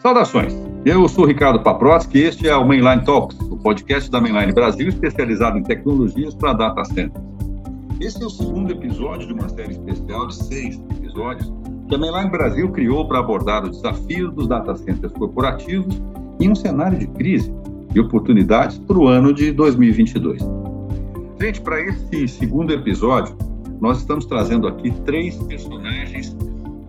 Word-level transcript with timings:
Saudações! 0.00 0.54
Eu 0.82 1.06
sou 1.06 1.26
Ricardo 1.26 1.62
Paprotsky 1.62 2.20
e 2.20 2.22
este 2.22 2.48
é 2.48 2.56
o 2.56 2.66
Mainline 2.66 3.04
Talks, 3.04 3.38
o 3.38 3.56
podcast 3.58 4.10
da 4.10 4.18
Mainline 4.18 4.50
Brasil 4.50 4.88
especializado 4.88 5.58
em 5.58 5.62
tecnologias 5.62 6.34
para 6.34 6.54
data 6.54 6.82
centers. 6.86 7.22
Esse 8.00 8.22
é 8.22 8.24
o 8.24 8.30
segundo 8.30 8.72
episódio 8.72 9.26
de 9.26 9.34
uma 9.34 9.46
série 9.50 9.72
especial 9.72 10.28
de 10.28 10.36
seis 10.36 10.80
episódios 10.96 11.52
que 11.86 11.94
a 11.94 11.98
Mainline 11.98 12.30
Brasil 12.30 12.70
criou 12.70 13.06
para 13.06 13.18
abordar 13.18 13.62
o 13.62 13.68
desafio 13.68 14.30
dos 14.30 14.48
data 14.48 14.74
centers 14.74 15.12
corporativos 15.12 16.00
em 16.40 16.50
um 16.50 16.54
cenário 16.54 16.98
de 16.98 17.06
crise 17.06 17.52
e 17.94 18.00
oportunidades 18.00 18.78
para 18.78 18.96
o 18.96 19.06
ano 19.06 19.34
de 19.34 19.52
2022. 19.52 20.40
Gente, 21.38 21.60
para 21.60 21.78
esse 21.78 22.26
segundo 22.26 22.72
episódio, 22.72 23.36
nós 23.78 23.98
estamos 23.98 24.24
trazendo 24.24 24.66
aqui 24.66 24.92
três 25.04 25.36
personagens 25.36 26.34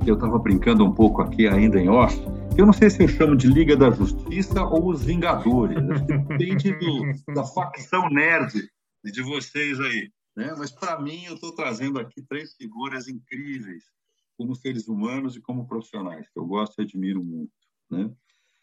que 0.01 0.09
eu 0.09 0.15
estava 0.15 0.39
brincando 0.39 0.85
um 0.85 0.93
pouco 0.93 1.21
aqui 1.21 1.45
ainda 1.45 1.77
em 1.77 1.89
off, 1.89 2.17
eu 2.57 2.65
não 2.65 2.73
sei 2.73 2.89
se 2.89 3.01
eu 3.01 3.07
chamo 3.07 3.35
de 3.35 3.47
Liga 3.47 3.75
da 3.75 3.89
Justiça 3.89 4.63
ou 4.63 4.89
os 4.89 5.03
Vingadores. 5.03 5.77
Depende 6.05 6.73
do, 6.73 7.13
da 7.33 7.43
facção 7.43 8.09
nerd 8.09 8.69
de 9.03 9.21
vocês 9.23 9.79
aí. 9.79 10.11
Né? 10.35 10.53
Mas, 10.57 10.71
para 10.71 10.99
mim, 10.99 11.25
eu 11.25 11.35
estou 11.35 11.53
trazendo 11.55 11.99
aqui 11.99 12.21
três 12.21 12.53
figuras 12.55 13.07
incríveis, 13.07 13.83
como 14.37 14.55
seres 14.55 14.87
humanos 14.87 15.35
e 15.35 15.41
como 15.41 15.67
profissionais, 15.67 16.27
que 16.29 16.39
eu 16.39 16.45
gosto 16.45 16.79
e 16.79 16.83
admiro 16.83 17.23
muito. 17.23 17.51
Né? 17.89 18.11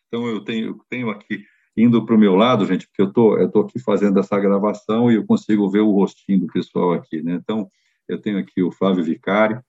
Então, 0.07 0.27
eu 0.27 0.43
tenho, 0.43 0.69
eu 0.69 0.81
tenho 0.89 1.11
aqui, 1.11 1.45
indo 1.77 2.05
para 2.05 2.15
o 2.15 2.19
meu 2.19 2.35
lado, 2.35 2.67
gente, 2.67 2.87
porque 2.87 3.03
eu 3.03 3.13
tô, 3.13 3.39
estou 3.39 3.63
aqui 3.63 3.79
fazendo 3.79 4.19
essa 4.19 4.39
gravação 4.39 5.11
e 5.11 5.17
eu 5.17 5.27
consigo 5.27 5.69
ver 5.71 5.81
o 5.81 5.93
rostinho 5.93 6.41
do 6.41 6.47
pessoal 6.47 6.93
aqui. 6.93 7.23
Né? 7.23 7.35
Então, 7.35 7.69
eu 8.09 8.21
tenho 8.21 8.39
aqui 8.39 8.63
o 8.63 8.73
Flávio 8.73 9.05
Vicari, 9.05 9.61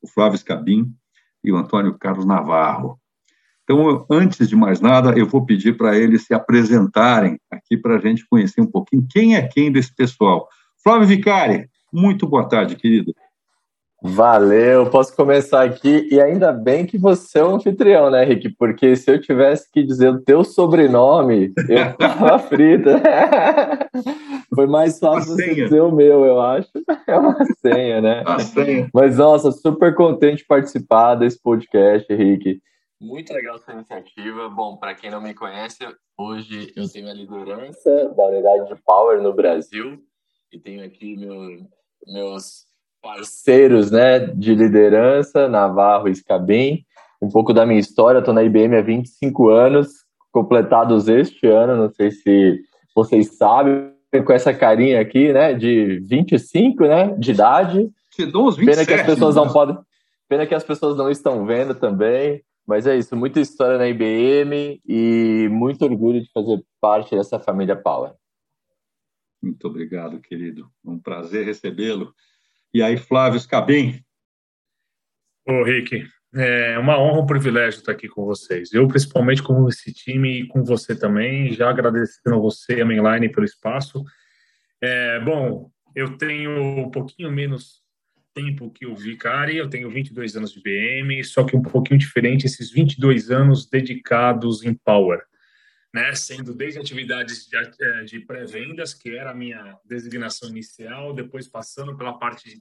o 0.00 0.08
Flávio 0.08 0.38
Scabim 0.38 0.94
e 1.42 1.50
o 1.50 1.56
Antônio 1.56 1.98
Carlos 1.98 2.24
Navarro. 2.24 3.00
Então, 3.72 4.04
antes 4.10 4.46
de 4.46 4.54
mais 4.54 4.82
nada, 4.82 5.18
eu 5.18 5.26
vou 5.26 5.46
pedir 5.46 5.78
para 5.78 5.96
eles 5.96 6.26
se 6.26 6.34
apresentarem 6.34 7.38
aqui 7.50 7.74
para 7.74 7.96
a 7.96 7.98
gente 7.98 8.26
conhecer 8.28 8.60
um 8.60 8.66
pouquinho 8.66 9.06
quem 9.10 9.34
é 9.34 9.48
quem 9.48 9.72
desse 9.72 9.94
pessoal. 9.94 10.46
Flávio 10.84 11.08
Vicari, 11.08 11.70
muito 11.90 12.26
boa 12.26 12.46
tarde, 12.46 12.76
querido. 12.76 13.14
Valeu, 14.02 14.90
posso 14.90 15.16
começar 15.16 15.62
aqui. 15.62 16.06
E 16.10 16.20
ainda 16.20 16.52
bem 16.52 16.84
que 16.84 16.98
você 16.98 17.38
é 17.38 17.44
o 17.44 17.54
anfitrião, 17.54 18.10
né, 18.10 18.22
Rick? 18.24 18.50
Porque 18.58 18.94
se 18.94 19.10
eu 19.10 19.18
tivesse 19.18 19.70
que 19.72 19.82
dizer 19.82 20.10
o 20.10 20.20
teu 20.20 20.44
sobrenome, 20.44 21.54
eu 21.66 21.92
tava 21.96 22.38
frita. 22.40 23.00
Foi 24.54 24.66
mais 24.66 24.98
fácil 24.98 25.34
você 25.34 25.54
dizer 25.54 25.80
o 25.80 25.90
meu, 25.90 26.26
eu 26.26 26.38
acho. 26.38 26.68
É 27.06 27.16
uma 27.16 27.38
senha, 27.62 28.02
né? 28.02 28.22
Uma 28.26 28.38
senha. 28.40 28.90
Mas, 28.92 29.16
nossa, 29.16 29.50
super 29.50 29.94
contente 29.94 30.38
de 30.38 30.46
participar 30.46 31.14
desse 31.14 31.40
podcast, 31.40 32.12
Rick. 32.12 32.60
Muito 33.02 33.34
legal 33.34 33.56
essa 33.56 33.72
iniciativa. 33.72 34.48
Bom, 34.48 34.76
para 34.76 34.94
quem 34.94 35.10
não 35.10 35.20
me 35.20 35.34
conhece, 35.34 35.78
hoje 36.16 36.72
eu 36.76 36.88
tenho 36.88 37.10
a 37.10 37.12
liderança 37.12 38.14
da 38.16 38.26
unidade 38.26 38.68
de 38.68 38.80
Power 38.80 39.20
no 39.20 39.34
Brasil 39.34 39.98
e 40.52 40.58
tenho 40.58 40.84
aqui 40.84 41.16
meu, 41.16 41.66
meus 42.06 42.64
parceiros 43.02 43.90
né, 43.90 44.20
de 44.20 44.54
liderança, 44.54 45.48
Navarro 45.48 46.08
e 46.08 46.14
Scabim. 46.14 46.84
Um 47.20 47.28
pouco 47.28 47.52
da 47.52 47.66
minha 47.66 47.80
história, 47.80 48.20
estou 48.20 48.32
na 48.32 48.44
IBM 48.44 48.76
há 48.76 48.82
25 48.82 49.48
anos, 49.48 49.88
completados 50.30 51.08
este 51.08 51.48
ano, 51.48 51.76
não 51.76 51.90
sei 51.92 52.12
se 52.12 52.60
vocês 52.94 53.36
sabem, 53.36 53.92
com 54.24 54.32
essa 54.32 54.54
carinha 54.54 55.00
aqui, 55.00 55.32
né, 55.32 55.54
de 55.54 55.98
25, 56.06 56.84
né, 56.84 57.16
de 57.18 57.32
idade. 57.32 57.90
Que 58.12 58.26
12, 58.26 58.58
27, 58.58 58.76
pena 58.76 58.86
que 58.86 59.00
as 59.00 59.06
pessoas 59.06 59.34
não 59.34 59.52
podem, 59.52 59.76
pena 60.28 60.46
que 60.46 60.54
as 60.54 60.62
pessoas 60.62 60.96
não 60.96 61.10
estão 61.10 61.44
vendo 61.44 61.74
também. 61.74 62.40
Mas 62.66 62.86
é 62.86 62.96
isso, 62.96 63.16
muita 63.16 63.40
história 63.40 63.76
na 63.76 63.88
IBM 63.88 64.80
e 64.86 65.48
muito 65.50 65.84
orgulho 65.84 66.22
de 66.22 66.30
fazer 66.30 66.64
parte 66.80 67.14
dessa 67.16 67.38
família 67.38 67.76
Power. 67.76 68.12
Muito 69.42 69.66
obrigado, 69.66 70.20
querido. 70.20 70.70
Um 70.84 70.98
prazer 70.98 71.44
recebê-lo. 71.44 72.14
E 72.72 72.80
aí, 72.80 72.96
Flávio 72.96 73.40
Scabim? 73.40 74.00
Ô, 75.46 75.64
Rick, 75.64 76.06
é 76.34 76.78
uma 76.78 76.98
honra, 76.98 77.20
um 77.20 77.26
privilégio 77.26 77.78
estar 77.80 77.92
aqui 77.92 78.08
com 78.08 78.24
vocês. 78.24 78.72
Eu, 78.72 78.86
principalmente, 78.86 79.42
com 79.42 79.68
esse 79.68 79.92
time 79.92 80.42
e 80.42 80.46
com 80.46 80.62
você 80.62 80.96
também, 80.96 81.52
já 81.52 81.68
agradecendo 81.68 82.36
a 82.36 82.40
você 82.40 82.76
e 82.76 82.80
a 82.80 82.84
Mainline 82.84 83.28
pelo 83.28 83.44
espaço. 83.44 84.04
É, 84.80 85.20
bom, 85.20 85.70
eu 85.94 86.16
tenho 86.16 86.58
um 86.58 86.90
pouquinho 86.90 87.30
menos 87.30 87.81
tempo 88.34 88.70
que 88.70 88.84
eu 88.84 88.94
vi 88.94 89.16
Cari, 89.16 89.56
eu 89.56 89.68
tenho 89.68 89.90
22 89.90 90.36
anos 90.36 90.52
de 90.52 90.60
BM, 90.60 91.22
só 91.24 91.44
que 91.44 91.56
um 91.56 91.62
pouquinho 91.62 91.98
diferente, 91.98 92.46
esses 92.46 92.70
22 92.70 93.30
anos 93.30 93.68
dedicados 93.68 94.62
em 94.64 94.74
Power, 94.74 95.22
né? 95.92 96.14
Sendo 96.14 96.54
desde 96.54 96.80
atividades 96.80 97.46
de, 97.46 97.56
é, 97.56 98.04
de 98.04 98.20
pré-vendas, 98.20 98.94
que 98.94 99.16
era 99.16 99.30
a 99.30 99.34
minha 99.34 99.78
designação 99.84 100.48
inicial, 100.48 101.12
depois 101.12 101.46
passando 101.46 101.96
pela 101.96 102.18
parte 102.18 102.56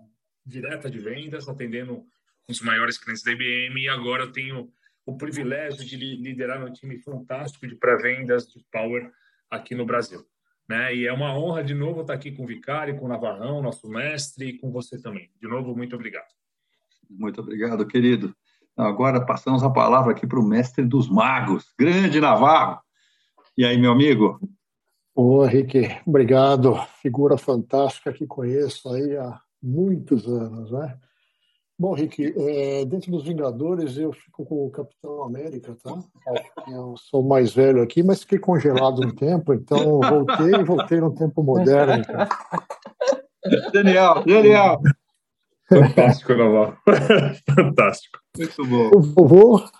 direta 0.46 0.90
de 0.90 1.00
vendas, 1.00 1.48
atendendo 1.48 2.06
os 2.48 2.60
maiores 2.62 2.98
clientes 2.98 3.24
da 3.24 3.32
IBM, 3.32 3.82
e 3.82 3.88
agora 3.88 4.24
eu 4.24 4.32
tenho 4.32 4.72
o 5.06 5.18
privilégio 5.18 5.86
de 5.86 5.96
liderar 5.96 6.64
um 6.64 6.72
time 6.74 6.98
fantástico 6.98 7.66
de 7.66 7.76
pré-vendas 7.76 8.48
de 8.48 8.64
Power 8.72 9.10
aqui 9.50 9.74
no 9.74 9.86
Brasil. 9.86 10.26
Né? 10.70 10.96
E 10.96 11.08
é 11.08 11.14
uma 11.14 11.38
honra 11.38 11.64
de 11.64 11.74
novo 11.74 12.02
estar 12.02 12.14
aqui 12.14 12.32
com 12.32 12.44
o 12.44 12.48
Vicário, 12.48 12.98
com 12.98 13.06
o 13.06 13.10
Navarrão, 13.10 13.62
nosso 13.62 13.90
mestre, 13.90 14.50
e 14.50 14.58
com 14.58 14.72
você 14.72 15.02
também. 15.02 15.30
De 15.42 15.48
novo, 15.48 15.76
muito 15.76 15.96
obrigado. 15.96 16.28
Muito 17.10 17.42
obrigado, 17.42 17.86
querido. 17.86 18.36
Agora 18.78 19.26
passamos 19.26 19.64
a 19.64 19.70
palavra 19.70 20.12
aqui 20.12 20.26
para 20.26 20.40
o 20.40 20.46
mestre 20.46 20.86
dos 20.86 21.10
magos, 21.10 21.74
grande 21.78 22.22
Navarro. 22.22 22.80
E 23.58 23.66
aí, 23.66 23.78
meu 23.78 23.92
amigo? 23.92 24.40
Ô, 25.14 25.46
Henrique, 25.46 25.90
obrigado. 26.06 26.76
Figura 27.02 27.38
fantástica 27.38 28.14
que 28.14 28.26
conheço 28.26 28.90
aí 28.90 29.18
há 29.18 29.40
muitos 29.62 30.26
anos, 30.26 30.72
né? 30.72 30.98
Bom, 31.82 31.96
Rick, 31.96 32.32
é, 32.38 32.86
dentro 32.86 33.10
dos 33.10 33.24
Vingadores 33.24 33.98
eu 33.98 34.14
fico 34.14 34.46
com 34.46 34.68
o 34.68 34.70
Capitão 34.70 35.24
América, 35.24 35.76
tá? 35.84 35.98
Eu 36.72 36.94
sou 36.96 37.24
mais 37.24 37.56
velho 37.56 37.82
aqui, 37.82 38.04
mas 38.04 38.20
fiquei 38.20 38.38
congelado 38.38 39.02
no 39.02 39.12
tempo, 39.16 39.52
então 39.52 40.00
voltei 40.00 40.54
e 40.60 40.64
voltei 40.64 41.02
no 41.02 41.12
tempo 41.16 41.42
moderno. 41.42 41.96
Então. 41.96 42.28
Genial, 43.74 44.24
genial. 44.28 44.80
Fantástico, 45.68 46.36
Naval. 46.36 46.78
Fantástico. 47.56 48.20
Muito 48.38 48.68
bom. 48.68 48.90
Por 48.92 49.14
favor, 49.16 49.72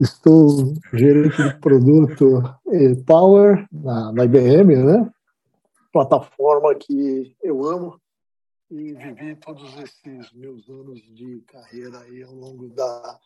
estou 0.00 0.72
gerente 0.94 1.42
de 1.42 1.60
produto 1.60 2.42
Power 3.06 3.66
na, 3.70 4.12
na 4.12 4.24
IBM, 4.24 4.76
né? 4.76 5.10
Plataforma 5.92 6.74
que 6.74 7.36
eu 7.42 7.62
amo 7.66 8.00
e 8.80 8.94
vivi 8.94 9.36
todos 9.36 9.76
esses 9.78 10.32
meus 10.32 10.68
anos 10.68 11.00
de 11.14 11.42
carreira 11.46 12.00
aí 12.00 12.22
ao 12.22 12.34
longo 12.34 12.68
da 12.68 13.18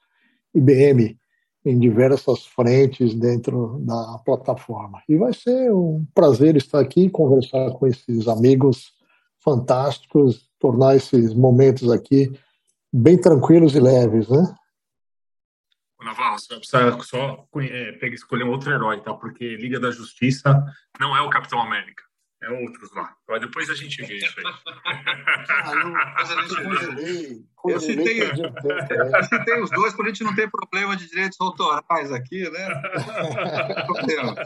IBM 0.54 1.18
em 1.64 1.78
diversas 1.78 2.46
frentes 2.46 3.14
dentro 3.14 3.78
da 3.80 4.18
plataforma. 4.24 5.02
E 5.08 5.16
vai 5.16 5.32
ser 5.32 5.72
um 5.72 6.06
prazer 6.14 6.56
estar 6.56 6.80
aqui 6.80 7.06
e 7.06 7.10
conversar 7.10 7.70
com 7.72 7.86
esses 7.86 8.28
amigos 8.28 8.92
fantásticos, 9.42 10.50
tornar 10.58 10.96
esses 10.96 11.34
momentos 11.34 11.90
aqui 11.90 12.30
bem 12.92 13.20
tranquilos 13.20 13.74
e 13.74 13.80
leves, 13.80 14.28
né? 14.28 14.54
Navarro, 16.00 16.38
você 16.38 16.56
precisa 16.56 16.98
só 17.02 17.46
é, 17.60 18.08
escolher 18.08 18.44
um 18.44 18.50
outro 18.50 18.72
herói, 18.72 19.00
tá? 19.02 19.12
Porque 19.14 19.56
Liga 19.56 19.80
da 19.80 19.90
Justiça 19.90 20.64
não 20.98 21.16
é 21.16 21.20
o 21.20 21.30
Capitão 21.30 21.60
América. 21.60 22.07
É 22.40 22.50
outros 22.50 22.92
lá. 22.94 23.12
Mas 23.28 23.40
depois 23.40 23.68
a 23.68 23.74
gente 23.74 24.00
vê 24.02 24.16
isso 24.16 24.34
aí. 24.38 24.44
eu, 27.64 27.80
citei, 27.80 28.22
eu 28.22 29.24
citei 29.24 29.60
os 29.60 29.70
dois 29.70 29.92
para 29.94 30.04
a 30.04 30.08
gente 30.08 30.22
não 30.22 30.34
ter 30.34 30.48
problema 30.48 30.96
de 30.96 31.08
direitos 31.08 31.40
autorais 31.40 32.12
aqui, 32.12 32.48
né? 32.48 32.68
problema. 33.86 34.36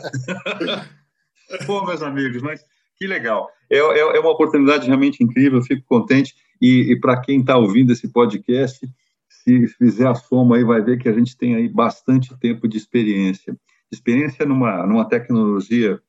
Pô, 1.66 1.84
meus 1.84 2.02
amigos, 2.02 2.40
mas 2.40 2.64
que 2.96 3.06
legal. 3.06 3.50
É, 3.70 3.76
é, 3.76 3.98
é 3.98 4.20
uma 4.20 4.30
oportunidade 4.30 4.86
realmente 4.86 5.22
incrível, 5.22 5.58
eu 5.58 5.64
fico 5.64 5.86
contente. 5.86 6.34
E, 6.62 6.92
e 6.92 7.00
para 7.00 7.20
quem 7.20 7.40
está 7.40 7.58
ouvindo 7.58 7.92
esse 7.92 8.10
podcast, 8.10 8.88
se 9.28 9.66
fizer 9.68 10.06
a 10.06 10.14
soma 10.14 10.56
aí, 10.56 10.64
vai 10.64 10.80
ver 10.80 10.98
que 10.98 11.08
a 11.08 11.12
gente 11.12 11.36
tem 11.36 11.56
aí 11.56 11.68
bastante 11.68 12.34
tempo 12.38 12.66
de 12.66 12.78
experiência. 12.78 13.54
Experiência 13.90 14.46
numa, 14.46 14.86
numa 14.86 15.06
tecnologia 15.06 16.00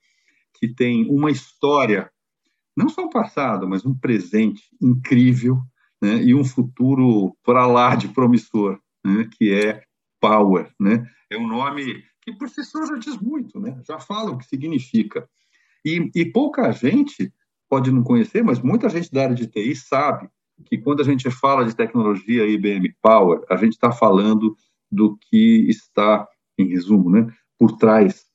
que 0.54 0.68
tem 0.68 1.10
uma 1.10 1.32
história, 1.32 2.12
não 2.76 2.90
só 2.90 3.04
um 3.04 3.10
passado, 3.10 3.68
mas 3.68 3.86
um 3.86 3.98
presente 3.98 4.64
incrível 4.82 5.62
né, 6.02 6.22
e 6.22 6.36
um 6.36 6.44
futuro 6.44 7.36
para 7.44 7.66
lá 7.66 7.96
de 7.96 8.08
promissor, 8.10 8.80
né, 9.06 9.28
que 9.38 9.54
é 9.54 9.84
Power. 10.20 10.72
Né? 10.80 11.06
É 11.30 11.38
um 11.38 11.48
nome 11.48 12.04
que 12.22 12.32
o 12.32 12.38
professor 12.38 12.88
já 12.88 12.96
diz 12.96 13.18
muito, 13.18 13.60
né? 13.60 13.82
já 13.86 14.00
fala 14.00 14.32
o 14.32 14.38
que 14.38 14.46
significa. 14.46 15.28
E, 15.86 16.10
e 16.16 16.26
pouca 16.26 16.72
gente 16.72 17.32
pode 17.70 17.92
não 17.92 18.04
conhecer, 18.04 18.44
mas 18.44 18.62
muita 18.62 18.88
gente 18.88 19.12
da 19.12 19.24
área 19.24 19.36
de 19.36 19.48
TI 19.48 19.76
sabe 19.76 20.30
que 20.66 20.78
quando 20.78 21.02
a 21.02 21.04
gente 21.04 21.30
fala 21.30 21.66
de 21.66 21.76
tecnologia 21.76 22.48
IBM 22.48 22.96
Power, 23.02 23.42
a 23.50 23.58
gente 23.58 23.74
está 23.74 23.92
falando 23.92 24.56
do 24.90 25.18
que 25.18 25.66
está 25.68 26.28
em 26.58 26.68
resumo, 26.68 27.10
né, 27.10 27.28
por 27.58 27.78
trás 27.78 28.26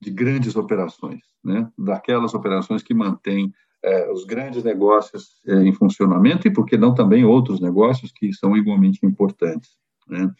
de 0.00 0.10
grandes 0.10 0.56
operações, 0.56 1.22
né, 1.42 1.68
daquelas 1.78 2.34
operações 2.34 2.82
que 2.82 2.94
mantêm 2.94 3.52
é, 3.82 4.10
os 4.10 4.24
grandes 4.24 4.64
negócios 4.64 5.40
é, 5.46 5.54
em 5.62 5.72
funcionamento 5.72 6.46
e, 6.46 6.52
por 6.52 6.66
que 6.66 6.76
não, 6.76 6.94
também 6.94 7.24
outros 7.24 7.60
negócios 7.60 8.12
que 8.12 8.32
são 8.32 8.56
igualmente 8.56 9.04
importantes. 9.04 9.70
Né? 10.08 10.30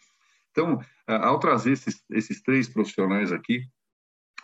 Então, 0.51 0.79
ao 1.07 1.39
trazer 1.39 1.71
esses, 1.71 2.03
esses 2.11 2.41
três 2.41 2.67
profissionais 2.67 3.31
aqui, 3.31 3.61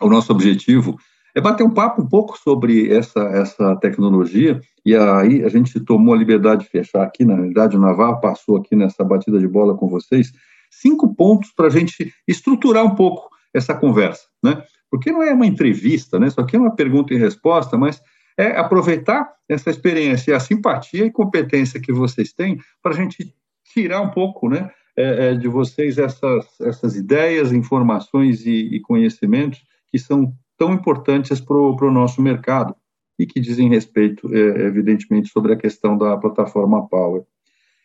o 0.00 0.08
nosso 0.08 0.32
objetivo 0.32 0.96
é 1.34 1.40
bater 1.40 1.64
um 1.64 1.74
papo 1.74 2.02
um 2.02 2.08
pouco 2.08 2.38
sobre 2.38 2.92
essa, 2.92 3.20
essa 3.20 3.76
tecnologia, 3.76 4.60
e 4.86 4.94
aí 4.94 5.44
a 5.44 5.48
gente 5.48 5.80
tomou 5.80 6.14
a 6.14 6.16
liberdade 6.18 6.64
de 6.64 6.70
fechar 6.70 7.02
aqui, 7.02 7.24
na 7.24 7.34
verdade 7.34 7.76
o 7.76 7.80
Navarro 7.80 8.20
passou 8.20 8.56
aqui 8.56 8.76
nessa 8.76 9.02
batida 9.04 9.38
de 9.38 9.48
bola 9.48 9.76
com 9.76 9.88
vocês, 9.88 10.32
cinco 10.70 11.14
pontos 11.14 11.50
para 11.50 11.66
a 11.66 11.70
gente 11.70 12.12
estruturar 12.26 12.84
um 12.84 12.94
pouco 12.94 13.28
essa 13.52 13.74
conversa, 13.74 14.24
né? 14.42 14.64
Porque 14.94 15.10
não 15.10 15.24
é 15.24 15.32
uma 15.32 15.44
entrevista, 15.44 16.20
né? 16.20 16.28
Isso 16.28 16.40
aqui 16.40 16.54
é 16.54 16.58
uma 16.58 16.72
pergunta 16.72 17.12
e 17.12 17.18
resposta, 17.18 17.76
mas 17.76 18.00
é 18.38 18.56
aproveitar 18.56 19.28
essa 19.48 19.68
experiência, 19.68 20.36
a 20.36 20.38
simpatia 20.38 21.04
e 21.04 21.10
competência 21.10 21.80
que 21.80 21.92
vocês 21.92 22.32
têm 22.32 22.60
para 22.80 22.92
a 22.92 22.94
gente 22.94 23.34
tirar 23.72 24.00
um 24.02 24.10
pouco, 24.10 24.48
né, 24.48 24.70
é, 24.96 25.30
é, 25.30 25.34
de 25.34 25.48
vocês 25.48 25.98
essas, 25.98 26.46
essas 26.60 26.94
ideias, 26.94 27.52
informações 27.52 28.46
e, 28.46 28.76
e 28.76 28.80
conhecimentos 28.80 29.64
que 29.88 29.98
são 29.98 30.32
tão 30.56 30.72
importantes 30.72 31.40
para 31.40 31.56
o 31.56 31.90
nosso 31.90 32.22
mercado 32.22 32.72
e 33.18 33.26
que 33.26 33.40
dizem 33.40 33.68
respeito, 33.68 34.32
é, 34.32 34.38
evidentemente, 34.38 35.28
sobre 35.28 35.54
a 35.54 35.56
questão 35.56 35.98
da 35.98 36.16
plataforma 36.16 36.88
Power. 36.88 37.24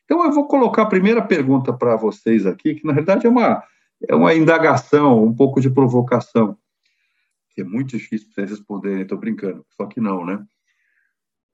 Então, 0.05 0.23
eu 0.23 0.31
vou 0.31 0.47
colocar 0.47 0.83
a 0.83 0.89
primeira 0.89 1.23
pergunta 1.23 1.73
para 1.73 1.95
vocês 1.95 2.45
aqui, 2.45 2.75
que 2.75 2.85
na 2.85 2.93
verdade 2.93 3.25
é 3.25 3.29
uma, 3.31 3.63
é 4.07 4.13
uma 4.13 4.35
indagação, 4.35 5.23
um 5.23 5.33
pouco 5.33 5.59
de 5.59 5.71
provocação, 5.71 6.55
é 7.61 7.65
muito 7.65 7.97
difícil 7.97 8.27
vocês 8.31 8.49
responderem, 8.49 9.01
estou 9.01 9.17
brincando, 9.17 9.65
só 9.75 9.85
que 9.85 9.99
não, 9.99 10.25
né? 10.25 10.43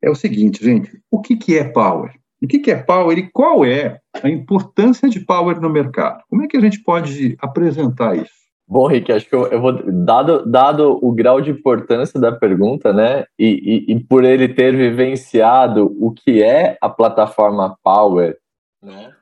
É 0.02 0.10
o 0.10 0.16
seguinte, 0.16 0.64
gente, 0.64 1.02
o 1.10 1.22
que, 1.22 1.36
que 1.36 1.58
é 1.58 1.64
Power? 1.64 2.14
O 2.42 2.48
que, 2.48 2.60
que 2.60 2.72
é 2.72 2.76
Power 2.76 3.18
e 3.18 3.30
qual 3.32 3.66
é 3.66 4.00
a 4.22 4.30
importância 4.30 5.10
de 5.10 5.20
Power 5.20 5.60
no 5.60 5.70
mercado? 5.70 6.22
Como 6.30 6.44
é 6.44 6.48
que 6.48 6.58
a 6.58 6.62
gente 6.62 6.84
pode 6.84 7.36
apresentar 7.40 8.16
isso? 8.16 8.46
Bom, 8.68 8.88
Rick, 8.88 9.12
acho 9.12 9.30
que 9.30 9.36
eu, 9.36 9.46
eu, 9.48 9.62
vou, 9.62 9.74
dado, 10.04 10.46
dado 10.46 11.00
o 11.02 11.12
grau 11.12 11.40
de 11.40 11.52
importância 11.52 12.20
da 12.20 12.32
pergunta, 12.32 12.92
né, 12.92 13.26
e, 13.38 13.86
e, 13.88 13.94
e, 13.94 14.04
por 14.04 14.24
ele 14.24 14.50
ter 14.50 14.76
vivenciado 14.76 15.96
o 16.00 16.12
que 16.12 16.42
é 16.42 16.78
a 16.82 16.90
plataforma 16.90 17.78
Power, 17.84 18.38
né, 18.82 19.14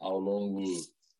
ao 0.00 0.18
longo 0.18 0.62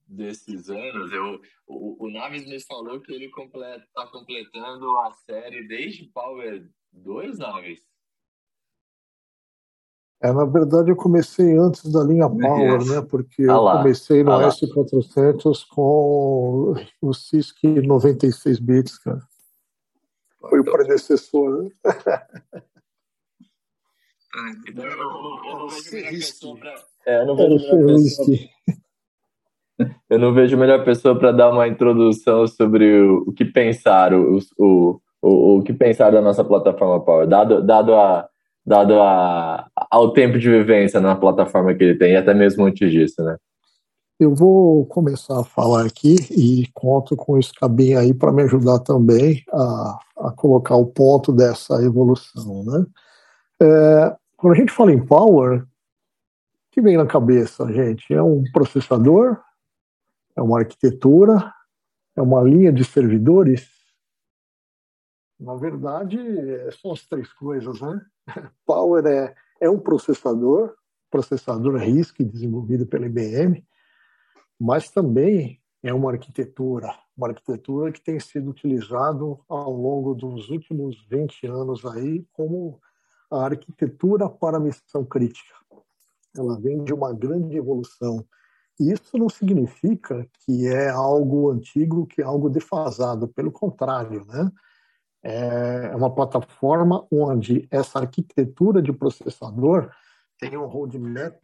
desses 0.09 0.71
anos, 0.71 1.13
eu, 1.13 1.39
o, 1.67 2.07
o 2.07 2.11
Naves 2.11 2.47
me 2.47 2.59
falou 2.65 2.99
que 3.01 3.13
ele 3.13 3.27
está 3.27 3.37
completa, 3.37 3.87
tá 3.95 4.07
completando 4.07 4.99
a 4.99 5.13
série 5.13 5.69
desde 5.69 6.07
Power 6.07 6.67
2, 6.93 7.39
Naves? 7.39 7.87
É, 10.21 10.33
na 10.33 10.45
verdade, 10.45 10.91
eu 10.91 10.97
comecei 10.97 11.57
antes 11.57 11.85
da 11.93 12.03
linha 12.03 12.29
Power, 12.29 12.85
né? 12.85 13.01
Porque 13.09 13.43
ah 13.43 13.53
eu 13.53 13.71
comecei 13.79 14.25
no 14.25 14.33
ah 14.33 14.49
S400 14.49 15.65
com 15.69 16.75
o 17.01 17.15
CISC 17.15 17.65
96 17.65 18.59
bits, 18.59 18.99
cara. 18.99 19.21
Foi 20.41 20.59
o 20.59 20.65
predecessor, 20.65 21.63
né? 21.63 21.71
Então, 24.69 24.85
eu 24.85 24.97
não 27.27 27.37
vejo 30.35 30.57
melhor 30.57 30.85
pessoa 30.85 31.19
para 31.19 31.33
dar 31.33 31.51
uma 31.51 31.69
introdução 31.69 32.47
sobre 32.47 33.01
o, 33.01 33.25
o 33.29 33.33
que 33.33 33.45
pensar, 33.45 34.13
o, 34.13 34.39
o, 34.59 35.01
o, 35.23 35.59
o 35.59 35.63
que 35.63 35.73
pensar 35.73 36.11
da 36.11 36.21
nossa 36.21 36.45
plataforma 36.45 37.05
Power, 37.05 37.27
dado, 37.27 37.63
dado 37.63 37.95
a 37.95 38.29
dado 38.69 39.01
a, 39.01 39.67
ao 39.91 40.13
tempo 40.13 40.39
de 40.39 40.51
vivência 40.51 41.01
na 41.01 41.17
plataforma 41.17 41.75
que 41.75 41.83
ele 41.83 41.99
tem, 41.99 42.13
e 42.13 42.17
até 42.17 42.35
mesmo 42.35 42.67
antes 42.67 42.91
disso, 42.91 43.25
né? 43.25 43.37
Eu 44.21 44.35
vou 44.35 44.85
começar 44.87 45.41
a 45.41 45.45
falar 45.45 45.87
aqui 45.87 46.17
e 46.31 46.67
conto 46.75 47.17
com 47.17 47.35
o 47.35 47.43
Scabin 47.43 47.95
aí 47.95 48.13
para 48.13 48.33
me 48.33 48.43
ajudar 48.43 48.81
também 48.81 49.43
a, 49.51 49.99
a 50.19 50.33
colocar 50.33 50.77
o 50.77 50.87
ponto 50.87 51.33
dessa 51.33 51.83
evolução, 51.83 52.65
né? 52.65 52.85
É, 53.63 54.17
quando 54.37 54.53
a 54.55 54.57
gente 54.57 54.73
fala 54.73 54.93
em 54.93 55.05
power, 55.05 55.63
o 55.63 55.67
que 56.73 56.83
vem 56.83 56.97
na 56.97 57.07
cabeça, 57.07 57.73
gente? 57.73 58.13
É 58.13 58.23
um 58.23 58.43
processador? 58.53 59.39
É 60.39 60.41
uma 60.41 60.61
arquitetura? 60.61 61.53
É 62.15 62.23
uma 62.23 62.41
linha 62.43 62.73
de 62.73 62.85
servidores? 62.85 63.69
Na 65.37 65.57
verdade, 65.57 66.17
são 66.81 66.93
as 66.93 67.05
três 67.09 67.33
coisas, 67.33 67.81
né? 67.81 68.01
Power 68.65 69.05
é, 69.05 69.35
é 69.61 69.69
um 69.69 69.81
processador, 69.81 70.77
processador 71.11 71.75
RISC 71.75 72.23
desenvolvido 72.23 72.87
pela 72.87 73.07
IBM, 73.07 73.67
mas 74.61 74.89
também 74.93 75.61
é 75.83 75.93
uma 75.93 76.13
arquitetura, 76.13 76.95
uma 77.17 77.31
arquitetura 77.31 77.91
que 77.91 78.01
tem 78.01 78.21
sido 78.21 78.49
utilizado 78.49 79.41
ao 79.49 79.73
longo 79.73 80.15
dos 80.15 80.51
últimos 80.51 81.05
20 81.09 81.49
anos 81.49 81.85
aí 81.85 82.25
como 82.33 82.81
a 83.29 83.45
arquitetura 83.45 84.29
para 84.29 84.61
missão 84.61 85.05
crítica. 85.05 85.53
Ela 86.37 86.61
vem 86.61 86.85
de 86.85 86.95
uma 86.95 87.13
grande 87.13 87.57
evolução. 87.57 88.25
Isso 88.79 89.19
não 89.19 89.29
significa 89.29 90.29
que 90.45 90.69
é 90.69 90.89
algo 90.89 91.51
antigo, 91.51 92.07
que 92.07 92.23
é 92.23 92.25
algo 92.25 92.49
defasado, 92.49 93.27
pelo 93.27 93.51
contrário, 93.51 94.25
né? 94.27 94.51
É 95.23 95.97
uma 95.97 96.15
plataforma 96.15 97.07
onde 97.11 97.67
essa 97.71 97.99
arquitetura 97.99 98.81
de 98.81 98.93
processador 98.93 99.91
tem 100.39 100.57
um 100.57 100.67
roadmap 100.67 101.35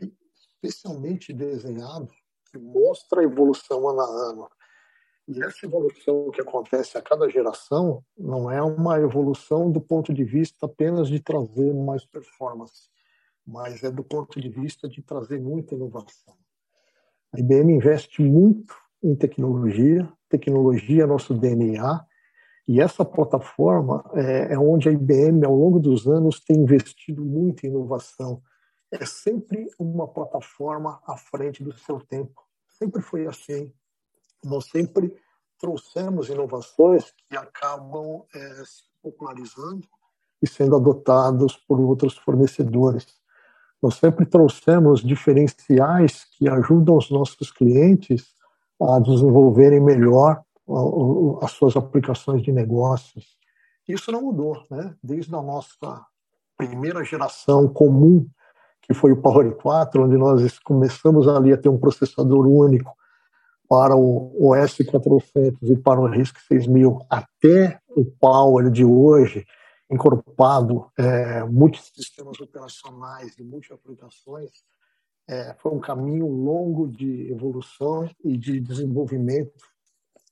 especialmente 0.62 1.32
desenhado 1.32 2.08
que 2.50 2.58
mostra 2.58 3.20
a 3.20 3.24
evolução 3.24 3.88
ano 3.88 4.00
a 4.00 4.30
ano. 4.30 4.48
E 5.26 5.42
essa 5.42 5.66
evolução 5.66 6.30
que 6.30 6.40
acontece 6.40 6.96
a 6.96 7.02
cada 7.02 7.28
geração 7.28 8.04
não 8.16 8.50
é 8.50 8.62
uma 8.62 9.00
evolução 9.00 9.70
do 9.72 9.80
ponto 9.80 10.14
de 10.14 10.22
vista 10.22 10.66
apenas 10.66 11.08
de 11.08 11.18
trazer 11.18 11.74
mais 11.74 12.04
performance, 12.04 12.90
mas 13.44 13.82
é 13.82 13.90
do 13.90 14.04
ponto 14.04 14.40
de 14.40 14.48
vista 14.48 14.88
de 14.88 15.02
trazer 15.02 15.40
muita 15.40 15.74
inovação. 15.74 16.34
A 17.34 17.40
IBM 17.40 17.72
investe 17.72 18.22
muito 18.22 18.76
em 19.02 19.16
tecnologia, 19.16 20.08
tecnologia 20.28 21.02
é 21.02 21.06
nosso 21.06 21.34
DNA, 21.34 22.06
e 22.68 22.80
essa 22.80 23.04
plataforma 23.04 24.08
é, 24.14 24.54
é, 24.54 24.58
onde 24.58 24.88
a 24.88 24.92
IBM, 24.92 25.44
ao 25.44 25.54
longo 25.54 25.80
dos 25.80 26.06
anos, 26.06 26.38
tem 26.38 26.58
investido 26.58 27.24
muito 27.24 27.66
em 27.66 27.70
inovação. 27.70 28.40
É 28.88 29.04
sempre 29.04 29.66
uma 29.80 30.06
plataforma 30.06 31.02
à 31.04 31.16
frente 31.16 31.64
do 31.64 31.76
seu 31.76 31.98
tempo. 31.98 32.40
Sempre 32.68 33.02
foi 33.02 33.26
assim. 33.26 33.72
Nós 34.44 34.66
sempre 34.66 35.12
trouxemos 35.58 36.28
inovações 36.28 37.12
que 37.28 37.36
acabam 37.36 38.22
é, 38.32 38.64
se 38.64 38.84
popularizando 39.02 39.88
e 40.40 40.46
sendo 40.46 40.76
adotados 40.76 41.56
por 41.56 41.80
outros 41.80 42.16
fornecedores. 42.16 43.23
Nós 43.84 43.96
sempre 43.96 44.24
trouxemos 44.24 45.02
diferenciais 45.02 46.24
que 46.38 46.48
ajudam 46.48 46.96
os 46.96 47.10
nossos 47.10 47.52
clientes 47.52 48.28
a 48.80 48.98
desenvolverem 48.98 49.78
melhor 49.78 50.42
as 51.42 51.50
suas 51.50 51.76
aplicações 51.76 52.42
de 52.42 52.50
negócios. 52.50 53.36
Isso 53.86 54.10
não 54.10 54.22
mudou, 54.22 54.56
né? 54.70 54.94
Desde 55.02 55.34
a 55.34 55.42
nossa 55.42 56.00
primeira 56.56 57.04
geração 57.04 57.68
comum, 57.68 58.26
que 58.80 58.94
foi 58.94 59.12
o 59.12 59.20
Power 59.20 59.54
4, 59.54 60.02
onde 60.02 60.16
nós 60.16 60.58
começamos 60.60 61.28
ali 61.28 61.52
a 61.52 61.58
ter 61.58 61.68
um 61.68 61.76
processador 61.76 62.46
único 62.46 62.90
para 63.68 63.94
o 63.94 64.50
OS 64.50 64.78
400 64.78 65.60
e 65.68 65.76
para 65.76 66.00
o 66.00 66.06
RISC 66.06 66.38
6000, 66.48 67.00
até 67.10 67.78
o 67.94 68.02
Power 68.02 68.70
de 68.70 68.82
hoje, 68.82 69.44
encorpado 69.90 70.90
é, 70.96 71.44
multisistemas 71.44 72.40
operacionais 72.40 73.38
e 73.38 73.42
multi-aplicações, 73.42 74.50
é, 75.28 75.54
foi 75.54 75.72
um 75.72 75.80
caminho 75.80 76.26
longo 76.26 76.86
de 76.88 77.30
evolução 77.30 78.10
e 78.22 78.36
de 78.36 78.60
desenvolvimento 78.60 79.66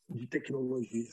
de 0.08 0.26
tecnologia. 0.26 1.12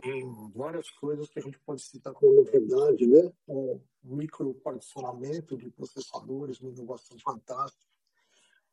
Tem 0.00 0.50
várias 0.54 0.90
coisas 0.90 1.28
que 1.28 1.38
a 1.38 1.42
gente 1.42 1.58
pode 1.60 1.82
citar 1.82 2.12
como 2.12 2.32
novidade, 2.32 3.06
né? 3.06 3.32
O 3.46 3.80
microparticionamento 4.02 5.56
de 5.56 5.70
processadores, 5.70 6.60
uma 6.60 6.70
inovação 6.70 7.16
fantástica. 7.18 7.84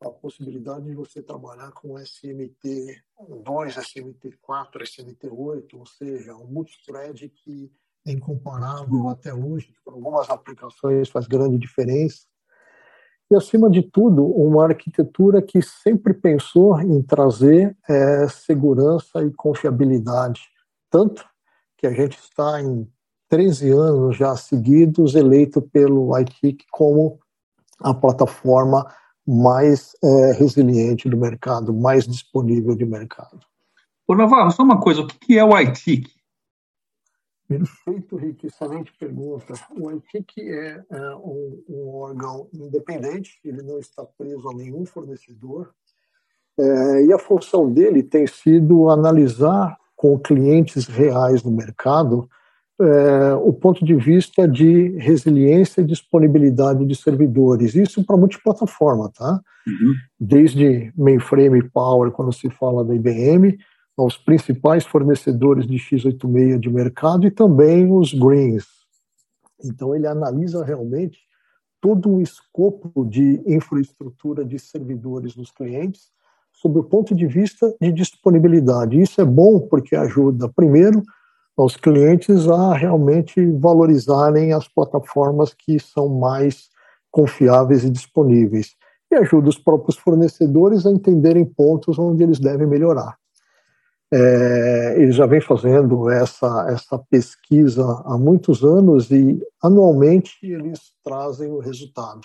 A 0.00 0.10
possibilidade 0.10 0.84
de 0.84 0.94
você 0.94 1.22
trabalhar 1.22 1.70
com 1.72 1.94
SMT2, 1.94 3.00
SMT4, 3.20 4.82
SMT8, 4.82 5.74
ou 5.74 5.86
seja, 5.86 6.36
um 6.36 6.46
multithread 6.46 7.28
que 7.28 7.72
é 8.06 8.12
incomparável 8.12 9.08
até 9.08 9.32
hoje, 9.32 9.72
para 9.84 9.94
algumas 9.94 10.28
aplicações 10.28 11.08
faz 11.08 11.26
grande 11.26 11.58
diferença. 11.58 12.26
e, 13.30 13.34
acima 13.34 13.70
de 13.70 13.82
tudo, 13.82 14.24
uma 14.26 14.64
arquitetura 14.64 15.40
que 15.40 15.62
sempre 15.62 16.12
pensou 16.12 16.78
em 16.80 17.02
trazer 17.02 17.76
é, 17.88 18.28
segurança 18.28 19.24
e 19.24 19.30
confiabilidade. 19.32 20.42
Tanto 20.90 21.24
que 21.78 21.86
a 21.86 21.92
gente 21.92 22.18
está 22.18 22.60
em 22.60 22.86
13 23.28 23.70
anos 23.70 24.16
já 24.16 24.36
seguidos 24.36 25.14
eleito 25.14 25.62
pelo 25.62 26.16
ITIC 26.18 26.66
como 26.70 27.18
a 27.80 27.94
plataforma 27.94 28.86
mais 29.26 29.92
é, 30.02 30.32
resiliente 30.32 31.08
do 31.08 31.16
mercado, 31.16 31.72
mais 31.72 32.06
disponível 32.06 32.74
de 32.74 32.84
mercado. 32.84 33.40
Ô 34.06 34.14
Navarro, 34.14 34.50
só 34.50 34.62
uma 34.62 34.80
coisa, 34.80 35.00
o 35.00 35.06
que 35.06 35.38
é 35.38 35.44
o 35.44 35.58
ITIC? 35.58 36.10
Perfeito, 37.58 38.16
Rick, 38.16 38.46
excelente 38.46 38.92
pergunta. 38.98 39.54
O 39.78 39.90
ITIC 39.90 40.40
é, 40.40 40.84
é 40.90 41.14
um, 41.16 41.62
um, 41.68 41.88
órgão 41.96 42.48
independente, 42.52 43.38
ele 43.44 43.62
não 43.62 43.78
está 43.78 44.04
preso 44.04 44.48
a 44.48 44.54
nenhum 44.54 44.84
fornecedor, 44.84 45.70
é, 46.58 47.04
e 47.04 47.12
a 47.12 47.18
função 47.18 47.72
dele 47.72 48.02
tem 48.02 48.26
sido 48.26 48.90
analisar 48.90 49.76
com 49.96 50.18
clientes 50.18 50.86
reais 50.86 51.42
no 51.42 51.50
mercado 51.50 52.28
é, 52.80 53.34
o 53.34 53.52
ponto 53.52 53.84
de 53.84 53.94
vista 53.94 54.48
de 54.48 54.96
resiliência 54.98 55.80
e 55.80 55.86
disponibilidade 55.86 56.84
de 56.84 56.96
servidores. 56.96 57.74
Isso 57.74 58.04
para 58.04 58.16
multiplataforma, 58.16 59.10
tá? 59.14 59.40
Uhum. 59.66 59.94
Desde 60.18 60.92
mainframe 60.96 61.62
power, 61.70 62.10
quando 62.10 62.32
se 62.32 62.50
fala 62.50 62.84
da 62.84 62.94
IBM, 62.94 63.56
aos 63.96 64.16
principais 64.16 64.84
fornecedores 64.84 65.66
de 65.66 65.76
x86 65.76 66.58
de 66.58 66.70
mercado 66.70 67.26
e 67.26 67.30
também 67.30 67.90
os 67.92 68.12
greens. 68.12 68.66
Então 69.64 69.94
ele 69.94 70.06
analisa 70.06 70.64
realmente 70.64 71.18
todo 71.80 72.10
o 72.10 72.20
escopo 72.20 73.04
de 73.04 73.42
infraestrutura 73.46 74.44
de 74.44 74.58
servidores 74.58 75.34
dos 75.34 75.50
clientes 75.50 76.10
sob 76.52 76.78
o 76.78 76.84
ponto 76.84 77.14
de 77.14 77.26
vista 77.26 77.74
de 77.80 77.90
disponibilidade. 77.90 79.00
Isso 79.00 79.20
é 79.20 79.24
bom 79.24 79.60
porque 79.60 79.96
ajuda, 79.96 80.48
primeiro, 80.48 81.02
aos 81.56 81.76
clientes 81.76 82.48
a 82.48 82.74
realmente 82.74 83.44
valorizarem 83.58 84.52
as 84.52 84.68
plataformas 84.68 85.52
que 85.52 85.78
são 85.80 86.08
mais 86.08 86.70
confiáveis 87.10 87.84
e 87.84 87.90
disponíveis. 87.90 88.74
E 89.10 89.16
ajuda 89.16 89.48
os 89.48 89.58
próprios 89.58 89.98
fornecedores 89.98 90.86
a 90.86 90.90
entenderem 90.90 91.44
pontos 91.44 91.98
onde 91.98 92.22
eles 92.22 92.38
devem 92.38 92.66
melhorar. 92.66 93.18
É, 94.14 94.94
ele 94.98 95.10
já 95.10 95.24
vem 95.24 95.40
fazendo 95.40 96.10
essa, 96.10 96.66
essa 96.68 96.98
pesquisa 96.98 97.82
há 98.04 98.18
muitos 98.18 98.62
anos 98.62 99.10
e 99.10 99.40
anualmente 99.62 100.36
eles 100.42 100.92
trazem 101.02 101.50
o 101.50 101.58
resultado. 101.58 102.20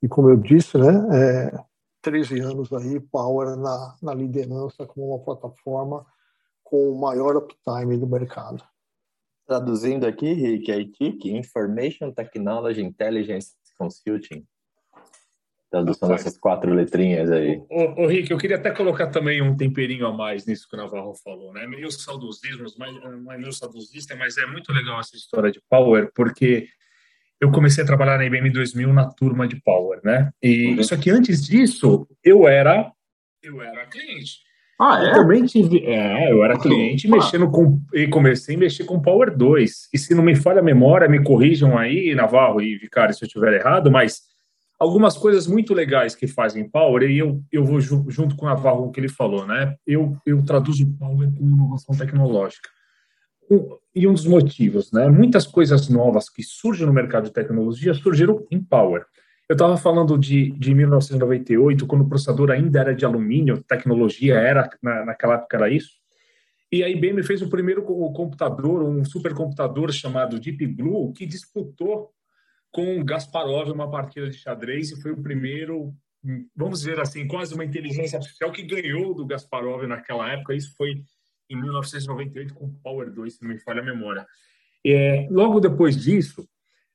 E 0.00 0.06
como 0.08 0.30
eu 0.30 0.36
disse, 0.36 0.78
né, 0.78 1.08
é, 1.12 1.58
13 2.02 2.40
anos 2.40 2.72
aí, 2.72 3.00
Power 3.00 3.56
na, 3.56 3.96
na 4.00 4.14
liderança 4.14 4.86
como 4.86 5.08
uma 5.08 5.18
plataforma 5.18 6.04
com 6.62 6.90
o 6.90 7.00
maior 7.00 7.36
uptime 7.36 7.96
do 7.96 8.06
mercado. 8.06 8.62
Traduzindo 9.46 10.06
aqui, 10.06 10.32
Rick, 10.32 10.70
a 10.70 10.76
ITIC, 10.76 11.30
Information 11.30 12.12
Technology 12.12 12.80
Intelligence 12.80 13.54
Consulting. 13.76 14.46
Tradução 15.72 16.06
dessas 16.10 16.36
quatro 16.36 16.74
letrinhas 16.74 17.32
aí. 17.32 17.62
Ô, 17.70 18.02
ô, 18.02 18.06
Rick, 18.06 18.30
eu 18.30 18.36
queria 18.36 18.56
até 18.56 18.70
colocar 18.70 19.06
também 19.06 19.40
um 19.40 19.56
temperinho 19.56 20.06
a 20.06 20.12
mais 20.12 20.44
nisso 20.44 20.68
que 20.68 20.76
o 20.76 20.78
Navarro 20.78 21.14
falou, 21.14 21.50
né? 21.50 21.66
Meio 21.66 21.90
saudosismo, 21.90 22.66
mas 22.78 22.92
não 22.92 23.32
é 23.32 23.38
meio 23.38 23.52
saudosista, 23.54 24.14
mas 24.14 24.36
é 24.36 24.44
muito 24.44 24.70
legal 24.70 25.00
essa 25.00 25.16
história 25.16 25.50
de 25.50 25.62
Power, 25.70 26.10
porque 26.14 26.68
eu 27.40 27.50
comecei 27.50 27.82
a 27.82 27.86
trabalhar 27.86 28.18
na 28.18 28.26
IBM 28.26 28.50
em 28.50 28.52
2000 28.52 28.92
na 28.92 29.08
turma 29.08 29.48
de 29.48 29.58
Power, 29.62 29.98
né? 30.04 30.30
E 30.42 30.74
uhum. 30.74 30.82
só 30.82 30.94
que 30.94 31.10
antes 31.10 31.42
disso, 31.42 32.06
eu 32.22 32.46
era 32.46 32.92
eu 33.42 33.62
era 33.62 33.86
cliente. 33.86 34.40
Ah, 34.78 35.02
é? 35.02 35.08
Eu 35.08 35.14
também 35.14 35.46
tive. 35.46 35.86
É, 35.86 36.30
eu 36.30 36.44
era 36.44 36.58
cliente 36.58 37.08
mexendo 37.08 37.50
com. 37.50 37.80
E 37.94 38.06
comecei 38.08 38.56
a 38.56 38.58
mexer 38.58 38.84
com 38.84 39.00
Power 39.00 39.34
2. 39.34 39.88
E 39.90 39.98
se 39.98 40.14
não 40.14 40.22
me 40.22 40.36
falha 40.36 40.60
a 40.60 40.62
memória, 40.62 41.08
me 41.08 41.24
corrijam 41.24 41.78
aí, 41.78 42.14
Navarro 42.14 42.60
e 42.60 42.76
Vicário, 42.76 43.14
se 43.14 43.24
eu 43.24 43.26
estiver 43.26 43.54
errado, 43.54 43.90
mas 43.90 44.31
algumas 44.82 45.16
coisas 45.16 45.46
muito 45.46 45.72
legais 45.72 46.16
que 46.16 46.26
fazem 46.26 46.68
Power, 46.68 47.08
e 47.08 47.16
eu, 47.16 47.40
eu 47.52 47.64
vou 47.64 47.80
junto 47.80 48.34
com 48.34 48.46
o 48.46 48.48
Navarro, 48.48 48.90
que 48.90 48.98
ele 48.98 49.08
falou, 49.08 49.46
né? 49.46 49.76
Eu, 49.86 50.16
eu 50.26 50.44
traduzo 50.44 50.84
Power 50.98 51.32
como 51.32 51.50
inovação 51.50 51.96
tecnológica. 51.96 52.68
E 53.94 54.08
um 54.08 54.12
dos 54.12 54.26
motivos, 54.26 54.90
né? 54.90 55.08
Muitas 55.08 55.46
coisas 55.46 55.88
novas 55.88 56.28
que 56.28 56.42
surgem 56.42 56.84
no 56.84 56.92
mercado 56.92 57.24
de 57.24 57.32
tecnologia 57.32 57.94
surgiram 57.94 58.44
em 58.50 58.60
Power. 58.60 59.06
Eu 59.48 59.52
estava 59.52 59.76
falando 59.76 60.18
de, 60.18 60.50
de 60.50 60.74
1998, 60.74 61.86
quando 61.86 62.02
o 62.02 62.08
processador 62.08 62.50
ainda 62.50 62.80
era 62.80 62.92
de 62.92 63.04
alumínio, 63.04 63.62
tecnologia 63.62 64.34
era, 64.34 64.68
na, 64.82 65.04
naquela 65.04 65.34
época 65.34 65.58
era 65.58 65.70
isso. 65.70 65.92
E 66.72 66.82
a 66.82 66.88
IBM 66.88 67.22
fez 67.22 67.40
o 67.40 67.48
primeiro 67.48 67.82
computador, 67.82 68.82
um 68.82 69.04
supercomputador 69.04 69.92
chamado 69.92 70.40
Deep 70.40 70.66
Blue, 70.66 71.12
que 71.12 71.24
disputou 71.24 72.10
com 72.72 73.04
Gasparov 73.04 73.70
uma 73.70 73.90
partida 73.90 74.28
de 74.28 74.38
xadrez 74.38 74.90
e 74.90 75.00
foi 75.00 75.12
o 75.12 75.22
primeiro, 75.22 75.94
vamos 76.56 76.80
dizer 76.80 76.98
assim, 76.98 77.28
quase 77.28 77.54
uma 77.54 77.64
inteligência 77.64 78.16
artificial 78.18 78.50
que 78.50 78.62
ganhou 78.62 79.14
do 79.14 79.26
Gasparov 79.26 79.86
naquela 79.86 80.32
época. 80.32 80.54
Isso 80.54 80.74
foi 80.76 81.04
em 81.50 81.56
1998 81.60 82.54
com 82.54 82.72
Power 82.82 83.12
2, 83.12 83.34
se 83.34 83.42
não 83.42 83.50
me 83.50 83.58
falha 83.58 83.82
a 83.82 83.84
memória. 83.84 84.26
É, 84.84 85.28
logo 85.30 85.60
depois 85.60 85.96
disso, 86.02 86.48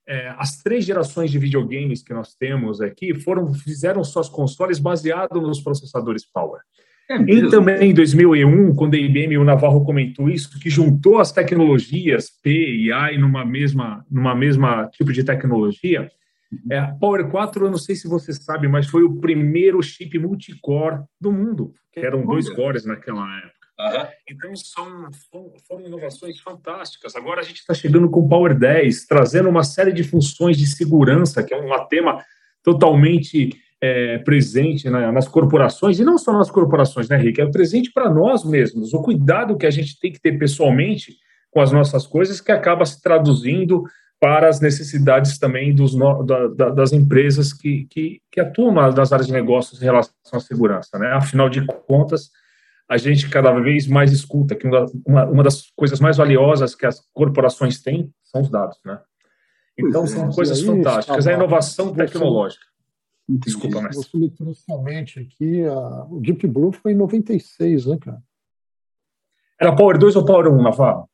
é, 0.08 0.30
as 0.38 0.58
três 0.64 0.84
gerações 0.84 1.30
de 1.30 1.38
videogames 1.38 2.02
que 2.02 2.14
nós 2.14 2.34
temos 2.34 2.82
aqui 2.82 3.14
foram 3.20 3.54
fizeram 3.54 4.04
suas 4.04 4.28
consoles 4.28 4.80
baseados 4.80 5.42
nos 5.42 5.62
processadores 5.62 6.26
Power. 6.26 6.62
É 7.10 7.16
e 7.22 7.50
também 7.50 7.90
em 7.90 7.94
2001, 7.94 8.76
quando 8.76 8.96
a 8.96 8.98
IBM 8.98 9.34
e 9.34 9.38
o 9.38 9.44
Navarro 9.44 9.86
comentou 9.86 10.30
isso, 10.30 10.60
que 10.60 10.70
juntou 10.70 11.20
as 11.20 11.32
tecnologias 11.32 12.30
P 12.30 12.50
e 12.52 12.92
AI 12.92 13.18
numa 13.18 13.46
mesma, 13.46 14.06
numa 14.12 14.36
mesma 14.36 14.88
tipo 14.90 15.14
de 15.14 15.24
tecnologia, 15.24 16.12
uhum. 16.52 16.60
é, 16.70 16.94
Power 17.00 17.30
4, 17.30 17.66
eu 17.66 17.72
não 17.72 17.78
sei 17.78 17.96
se 17.96 18.10
você 18.10 18.34
sabe, 18.34 18.68
mas 18.68 18.88
foi 18.88 19.04
o 19.04 19.16
primeiro 19.22 19.82
chip 19.82 20.20
multicore 20.20 21.04
do 21.20 21.32
mundo, 21.32 21.74
que 21.94 22.02
eram 22.02 22.26
dois 22.26 22.50
cores 22.50 22.86
naquela 22.86 23.26
época. 23.38 23.58
Uhum. 23.80 24.08
Então, 24.30 24.56
são, 24.56 25.10
foram 25.68 25.86
inovações 25.86 26.42
fantásticas. 26.42 27.16
Agora 27.16 27.40
a 27.40 27.44
gente 27.44 27.60
está 27.60 27.74
chegando 27.74 28.10
com 28.10 28.22
o 28.22 28.28
Power 28.28 28.58
10, 28.58 29.06
trazendo 29.06 29.48
uma 29.48 29.64
série 29.64 29.94
de 29.94 30.04
funções 30.04 30.58
de 30.58 30.66
segurança, 30.66 31.42
que 31.42 31.54
é 31.54 31.58
um 31.58 31.88
tema 31.88 32.22
totalmente 32.64 33.56
é, 33.82 34.18
presente 34.20 34.90
na, 34.90 35.12
nas 35.12 35.28
corporações, 35.28 36.00
e 36.00 36.04
não 36.04 36.18
só 36.18 36.34
nas 36.34 36.50
corporações, 36.50 37.10
né, 37.10 37.18
Rick? 37.18 37.40
É 37.40 37.46
presente 37.46 37.92
para 37.92 38.10
nós 38.10 38.44
mesmos. 38.44 38.94
O 38.94 39.02
cuidado 39.02 39.58
que 39.58 39.66
a 39.66 39.72
gente 39.72 40.00
tem 40.00 40.12
que 40.12 40.20
ter 40.20 40.38
pessoalmente 40.38 41.16
com 41.52 41.62
as 41.62 41.72
nossas 41.72 42.06
coisas, 42.06 42.42
que 42.42 42.52
acaba 42.52 42.86
se 42.86 43.02
traduzindo 43.02 43.84
para 44.20 44.50
as 44.50 44.60
necessidades 44.60 45.38
também 45.38 45.74
dos, 45.74 45.96
da, 46.26 46.48
da, 46.48 46.70
das 46.70 46.92
empresas 46.92 47.54
que, 47.54 47.86
que, 47.90 48.20
que 48.32 48.40
atuam 48.40 48.74
nas 48.74 49.14
áreas 49.14 49.28
de 49.28 49.34
negócios 49.34 49.82
em 49.82 49.86
relação 49.86 50.14
à 50.34 50.40
segurança. 50.40 50.98
Né? 50.98 51.08
Afinal 51.14 51.50
de 51.50 51.66
contas, 51.66 52.32
a 52.90 52.98
gente 52.98 53.30
cada 53.30 53.52
vez 53.60 53.86
mais 53.86 54.12
escuta 54.12 54.56
que 54.56 54.68
uma, 55.06 55.26
uma 55.26 55.44
das 55.44 55.70
coisas 55.76 56.00
mais 56.00 56.18
valiosas 56.18 56.74
que 56.74 56.86
as 56.86 57.02
corporações 57.14 57.82
têm 57.82 58.12
são 58.24 58.42
os 58.42 58.50
dados, 58.50 58.78
né? 58.86 59.00
Então, 59.78 60.06
é, 60.06 60.08
são 60.08 60.30
coisas 60.32 60.62
fantásticas. 60.62 61.28
A 61.28 61.34
inovação 61.34 61.94
tecnológica. 61.94 62.66
Desculpa, 63.28 63.82
mas... 63.82 63.96
Você 63.96 64.18
me 64.18 64.30
trouxe 64.30 64.72
à 64.72 64.78
mente 64.78 65.20
aqui, 65.20 65.64
a... 65.64 66.06
o 66.06 66.20
Deep 66.22 66.48
Blue 66.48 66.72
foi 66.72 66.94
em 66.94 66.96
96, 66.96 67.88
né, 67.88 67.98
cara? 67.98 68.24
Era 69.60 69.76
Power 69.76 69.98
2 69.98 70.16
ou 70.16 70.26
Power 70.26 70.54
1, 70.54 70.62
Navarro? 70.62 71.10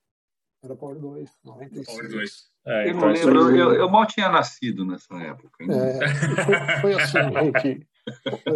Era 0.64 0.76
Power 0.76 1.00
2, 1.00 1.30
96. 1.44 1.88
Power 1.88 2.10
2. 2.10 2.54
É, 2.66 2.86
eu 2.86 2.90
então 2.92 3.02
não 3.02 3.14
lembro, 3.14 3.58
eu, 3.58 3.74
eu, 3.74 3.90
mal 3.90 4.06
tinha 4.06 4.30
nascido 4.30 4.86
nessa 4.86 5.14
época. 5.16 5.64
É, 5.64 6.08
foi, 6.46 6.82
foi 6.82 6.94
assim, 6.94 7.52
que 7.62 7.88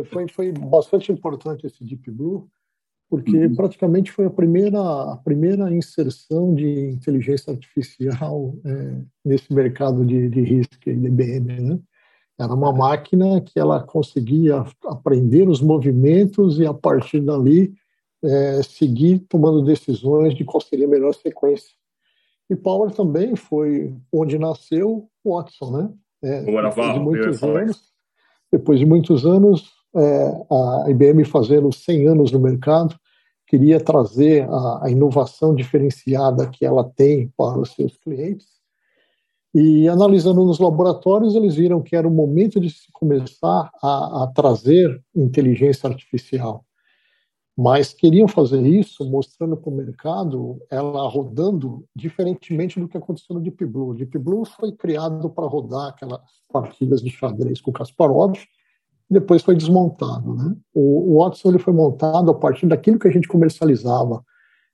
foi, 0.05 0.27
foi 0.29 0.51
bastante 0.51 1.11
importante 1.11 1.65
esse 1.65 1.83
Deep 1.83 2.09
Blue, 2.11 2.49
porque 3.09 3.37
uhum. 3.45 3.55
praticamente 3.55 4.11
foi 4.11 4.25
a 4.25 4.29
primeira, 4.29 4.79
a 4.79 5.17
primeira 5.17 5.73
inserção 5.73 6.53
de 6.53 6.89
inteligência 6.91 7.51
artificial 7.51 8.53
é, 8.65 9.01
nesse 9.25 9.51
mercado 9.53 10.05
de, 10.05 10.29
de 10.29 10.41
risco 10.41 10.75
de 10.85 10.91
IBM. 10.91 11.61
Né? 11.61 11.79
Era 12.39 12.53
uma 12.53 12.71
máquina 12.71 13.41
que 13.41 13.59
ela 13.59 13.81
conseguia 13.81 14.63
aprender 14.85 15.49
os 15.49 15.61
movimentos 15.61 16.59
e, 16.59 16.65
a 16.65 16.73
partir 16.73 17.21
dali, 17.21 17.73
é, 18.23 18.61
seguir 18.63 19.19
tomando 19.27 19.63
decisões 19.63 20.35
de 20.35 20.43
qual 20.43 20.61
seria 20.61 20.85
a 20.85 20.89
melhor 20.89 21.13
sequência. 21.13 21.71
E 22.49 22.55
Power 22.55 22.91
também 22.91 23.35
foi 23.35 23.93
onde 24.11 24.37
nasceu 24.37 25.09
Watson, 25.25 25.71
né? 25.71 25.93
É, 26.23 26.41
depois, 26.41 26.93
de 26.93 26.99
muitos 26.99 27.43
anos, 27.43 27.93
depois 28.51 28.79
de 28.79 28.85
muitos 28.85 29.25
anos, 29.25 29.71
é, 29.95 30.45
a 30.51 30.89
IBM 30.89 31.25
fazendo 31.25 31.71
100 31.71 32.07
anos 32.07 32.31
no 32.31 32.39
mercado, 32.39 32.95
queria 33.47 33.79
trazer 33.79 34.47
a, 34.49 34.85
a, 34.85 34.91
inovação 34.91 35.55
diferenciada 35.55 36.47
que 36.47 36.65
ela 36.65 36.83
tem 36.83 37.31
para 37.37 37.59
os 37.59 37.73
seus 37.73 37.97
clientes. 37.97 38.56
E 39.53 39.87
analisando 39.87 40.45
nos 40.45 40.59
laboratórios, 40.59 41.35
eles 41.35 41.55
viram 41.55 41.81
que 41.81 41.95
era 41.95 42.07
o 42.07 42.11
momento 42.11 42.59
de 42.59 42.69
se 42.69 42.91
começar 42.91 43.71
a, 43.81 44.23
a 44.23 44.27
trazer 44.27 45.01
inteligência 45.15 45.89
artificial. 45.89 46.63
Mas 47.57 47.91
queriam 47.91 48.27
fazer 48.27 48.61
isso 48.61 49.03
mostrando 49.09 49.57
para 49.57 49.71
o 49.71 49.75
mercado 49.75 50.61
ela 50.69 51.09
rodando 51.09 51.85
diferentemente 51.95 52.79
do 52.79 52.87
que 52.87 52.97
aconteceu 52.97 53.35
no 53.35 53.41
Deep 53.41 53.65
Blue. 53.65 53.89
O 53.89 53.93
Deep 53.95 54.15
Blue 54.19 54.45
foi 54.45 54.71
criado 54.73 55.27
para 55.27 55.47
rodar 55.47 55.89
aquelas 55.89 56.21
partidas 56.53 57.01
de 57.01 57.09
xadrez 57.09 57.59
com 57.59 57.71
Kasparov, 57.71 58.35
depois 59.09 59.41
foi 59.41 59.55
desmontado. 59.55 60.35
Né? 60.35 60.55
O, 60.71 61.15
o 61.15 61.23
Watson 61.23 61.49
ele 61.49 61.57
foi 61.57 61.73
montado 61.73 62.29
a 62.29 62.35
partir 62.35 62.67
daquilo 62.67 62.99
que 62.99 63.07
a 63.07 63.11
gente 63.11 63.27
comercializava. 63.27 64.23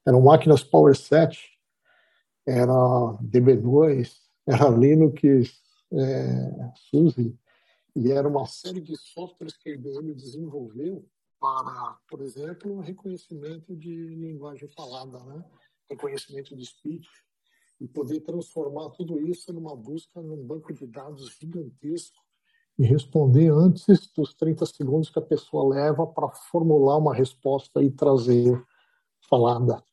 Eram 0.05 0.21
máquinas 0.21 0.61
Power 0.61 0.93
7, 0.93 1.39
era 2.45 2.73
DB2, 3.23 4.11
era 4.45 4.69
Linux, 4.69 5.21
é, 5.91 6.71
SUSE, 6.89 7.37
e 7.95 8.11
era 8.11 8.27
uma 8.27 8.45
série 8.45 8.81
de 8.81 8.97
softwares 8.97 9.55
que 9.55 9.69
a 9.69 9.73
IBM 9.73 10.13
desenvolveu 10.13 11.05
para, 11.39 11.97
por 12.09 12.21
exemplo, 12.21 12.79
reconhecimento 12.79 13.75
de 13.75 13.93
linguagem 14.15 14.67
falada, 14.69 15.19
né? 15.25 15.43
reconhecimento 15.89 16.55
de 16.55 16.65
speech, 16.65 17.07
e 17.79 17.87
poder 17.87 18.21
transformar 18.21 18.89
tudo 18.91 19.19
isso 19.27 19.51
numa 19.51 19.75
busca 19.75 20.21
num 20.21 20.41
banco 20.45 20.73
de 20.73 20.87
dados 20.87 21.37
gigantesco 21.39 22.17
e 22.79 22.85
responder 22.85 23.51
antes 23.51 23.85
dos 24.15 24.33
30 24.33 24.65
segundos 24.65 25.09
que 25.09 25.19
a 25.19 25.21
pessoa 25.21 25.75
leva 25.75 26.07
para 26.07 26.29
formular 26.29 26.97
uma 26.97 27.13
resposta 27.13 27.83
e 27.83 27.91
trazer 27.91 28.63
falada. 29.29 29.83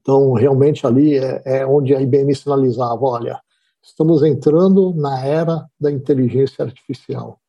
Então, 0.00 0.32
realmente 0.32 0.86
ali 0.86 1.16
é, 1.16 1.42
é 1.44 1.66
onde 1.66 1.94
a 1.94 2.00
IBM 2.00 2.34
sinalizava, 2.34 3.04
olha, 3.04 3.40
estamos 3.86 4.22
entrando 4.22 4.92
na 4.94 5.24
era 5.24 5.70
da 5.80 5.90
inteligência 5.90 6.64
artificial 6.64 7.40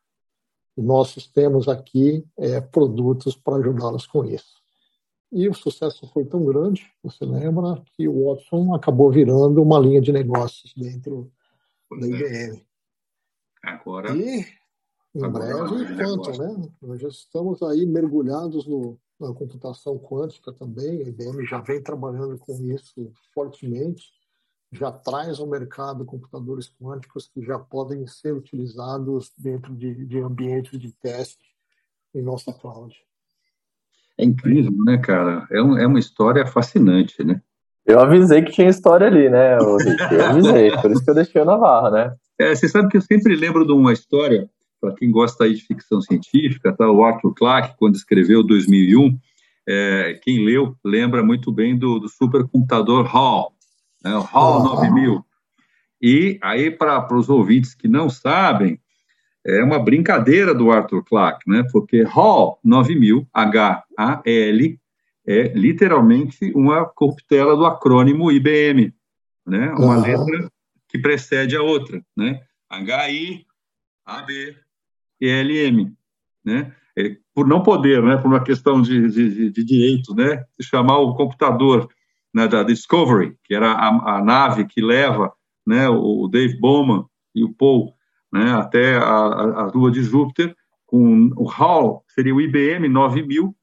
nós 0.78 1.16
temos 1.34 1.68
aqui 1.68 2.24
é, 2.38 2.62
produtos 2.62 3.36
para 3.36 3.58
ajudá-los 3.58 4.06
com 4.06 4.24
isso. 4.24 4.62
E 5.32 5.50
o 5.50 5.54
sucesso 5.54 6.08
foi 6.14 6.24
tão 6.24 6.46
grande, 6.46 6.90
você 7.04 7.26
lembra, 7.26 7.84
que 7.94 8.08
o 8.08 8.26
Watson 8.28 8.74
acabou 8.76 9.12
virando 9.12 9.62
uma 9.62 9.80
linha 9.80 10.00
de 10.00 10.12
negócios 10.12 10.74
dentro 10.76 11.32
pois 11.90 12.02
da 12.02 12.08
IBM. 12.08 12.58
É. 12.58 13.70
Agora. 13.70 14.16
E 14.16 14.46
em 15.16 15.24
agora 15.24 15.66
breve, 15.66 15.96
quanto, 15.96 16.40
né? 16.40 16.70
Nós 16.82 17.02
já 17.02 17.08
estamos 17.08 17.62
aí 17.64 17.86
mergulhados 17.86 18.66
no, 18.68 18.98
na 19.20 19.34
computação 19.34 19.98
quântica 19.98 20.54
também. 20.54 21.02
A 21.02 21.10
IBM 21.10 21.44
já 21.46 21.60
vem 21.60 21.82
trabalhando 21.82 22.38
com 22.38 22.54
isso 22.64 23.12
fortemente 23.34 24.12
já 24.72 24.92
traz 24.92 25.40
ao 25.40 25.48
mercado 25.48 26.06
computadores 26.06 26.70
quânticos 26.82 27.28
que 27.28 27.42
já 27.42 27.58
podem 27.58 28.06
ser 28.06 28.34
utilizados 28.34 29.32
dentro 29.38 29.74
de, 29.76 30.06
de 30.06 30.20
ambientes 30.20 30.80
de 30.80 30.92
teste 30.92 31.46
em 32.14 32.22
nossa 32.22 32.52
cloud. 32.52 32.96
É 34.18 34.26
incrível, 34.26 34.72
né, 34.84 34.98
cara? 34.98 35.48
É, 35.52 35.62
um, 35.62 35.78
é 35.78 35.86
uma 35.86 36.00
história 36.00 36.46
fascinante, 36.46 37.24
né? 37.24 37.42
Eu 37.86 38.00
avisei 38.00 38.42
que 38.42 38.52
tinha 38.52 38.68
história 38.68 39.08
ali, 39.08 39.30
né, 39.30 39.58
Rick? 39.58 40.14
Eu 40.14 40.26
avisei, 40.26 40.72
por 40.82 40.92
isso 40.92 41.04
que 41.04 41.10
eu 41.10 41.16
deixei 41.16 41.42
o 41.42 41.46
Navarro, 41.46 41.92
né? 41.92 42.14
É, 42.40 42.54
você 42.54 42.68
sabe 42.68 42.90
que 42.90 42.98
eu 42.98 43.02
sempre 43.02 43.36
lembro 43.36 43.66
de 43.66 43.72
uma 43.72 43.94
história, 43.94 44.50
para 44.82 44.94
quem 44.94 45.10
gosta 45.10 45.46
aí 45.46 45.54
de 45.54 45.62
ficção 45.62 46.02
científica, 46.02 46.74
tá? 46.74 46.90
o 46.90 47.04
Arthur 47.04 47.34
Clarke, 47.34 47.78
quando 47.78 47.96
escreveu 47.96 48.44
2001, 48.44 49.18
é, 49.68 50.20
quem 50.22 50.46
leu 50.46 50.76
lembra 50.84 51.24
muito 51.24 51.52
bem 51.52 51.78
do, 51.78 52.00
do 52.00 52.10
supercomputador 52.10 53.06
Hall, 53.06 53.54
né, 54.08 54.16
o 54.16 54.22
HAL 54.22 54.64
9000. 54.64 55.26
E 56.02 56.40
aí, 56.42 56.72
para 56.72 57.14
os 57.16 57.30
ouvintes 57.30 57.74
que 57.74 57.88
não 57.88 58.10
sabem, 58.10 58.80
é 59.46 59.64
uma 59.64 59.80
brincadeira 59.80 60.54
do 60.54 60.72
Arthur 60.72 61.04
Clarke, 61.04 61.50
né? 61.50 61.64
Porque 61.72 62.06
HAL 62.08 62.60
9000, 62.64 63.28
H-A-L, 63.34 64.80
é 65.26 65.48
literalmente 65.54 66.52
uma 66.54 66.86
corruptela 66.86 67.56
do 67.56 67.66
acrônimo 67.66 68.32
IBM, 68.32 68.94
né? 69.46 69.72
Uma 69.78 69.98
uhum. 69.98 70.02
letra 70.02 70.52
que 70.88 70.98
precede 70.98 71.56
a 71.56 71.62
outra, 71.62 72.02
né? 72.16 72.42
H-I, 72.70 73.46
A-B, 74.06 74.56
E-L-M, 75.20 75.94
né? 76.46 76.74
É, 76.98 77.16
por 77.34 77.48
não 77.48 77.62
poder, 77.62 78.02
né? 78.02 78.18
Por 78.18 78.28
uma 78.28 78.44
questão 78.44 78.82
de, 78.82 79.10
de, 79.10 79.50
de 79.52 79.64
direito, 79.64 80.14
né? 80.14 80.44
Chamar 80.62 81.00
o 81.00 81.16
computador 81.16 81.90
né, 82.34 82.48
da 82.48 82.64
Discovery, 82.64 83.36
que 83.44 83.54
era 83.54 83.72
a, 83.72 84.18
a 84.18 84.24
nave 84.24 84.66
que 84.66 84.82
leva 84.82 85.32
né, 85.66 85.90
o 85.90 86.28
Dave 86.28 86.58
Bowman 86.60 87.06
e 87.36 87.44
o 87.44 87.54
Paul 87.54 87.94
né, 88.32 88.52
até 88.54 88.96
a, 88.96 89.04
a, 89.04 89.72
Lua 89.74 89.92
de 89.92 90.04
Júpiter, 90.04 90.56
com 90.86 91.30
o 91.36 91.50
HAL, 91.50 92.04
seria 92.08 92.34
o 92.34 92.42
IBM 92.42 92.88
9000, 92.88 93.56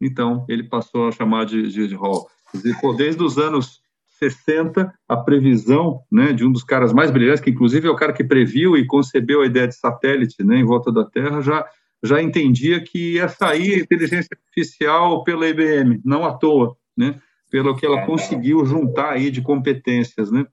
então 0.00 0.44
ele 0.48 0.64
passou 0.64 1.08
a 1.08 1.12
chamar 1.12 1.44
de, 1.44 1.68
de, 1.68 1.88
de 1.88 1.94
HAL. 1.94 2.28
Dizer, 2.54 2.80
pô, 2.80 2.92
desde 2.92 3.22
os 3.22 3.38
anos 3.38 3.80
60, 4.18 4.92
a 5.08 5.16
previsão 5.16 6.02
né, 6.10 6.32
de 6.32 6.44
um 6.44 6.52
dos 6.52 6.62
caras 6.62 6.92
mais 6.92 7.10
brilhantes, 7.10 7.42
que 7.42 7.50
inclusive 7.50 7.88
é 7.88 7.90
o 7.90 7.96
cara 7.96 8.12
que 8.12 8.22
previu 8.22 8.76
e 8.76 8.86
concebeu 8.86 9.42
a 9.42 9.46
ideia 9.46 9.66
de 9.66 9.74
satélite 9.74 10.44
né, 10.44 10.58
em 10.58 10.64
volta 10.64 10.92
da 10.92 11.04
Terra, 11.04 11.40
já, 11.40 11.66
já 12.02 12.20
entendia 12.20 12.80
que 12.82 13.14
ia 13.14 13.28
sair 13.28 13.80
inteligência 13.80 14.36
artificial 14.36 15.24
pela 15.24 15.48
IBM, 15.48 16.00
não 16.04 16.24
à 16.24 16.34
toa. 16.34 16.76
Né? 16.96 17.18
Pelo 17.50 17.76
que 17.76 17.84
ela 17.84 18.06
conseguiu 18.06 18.64
juntar 18.64 19.10
aí 19.12 19.30
de 19.30 19.42
competências, 19.42 20.30
né? 20.30 20.46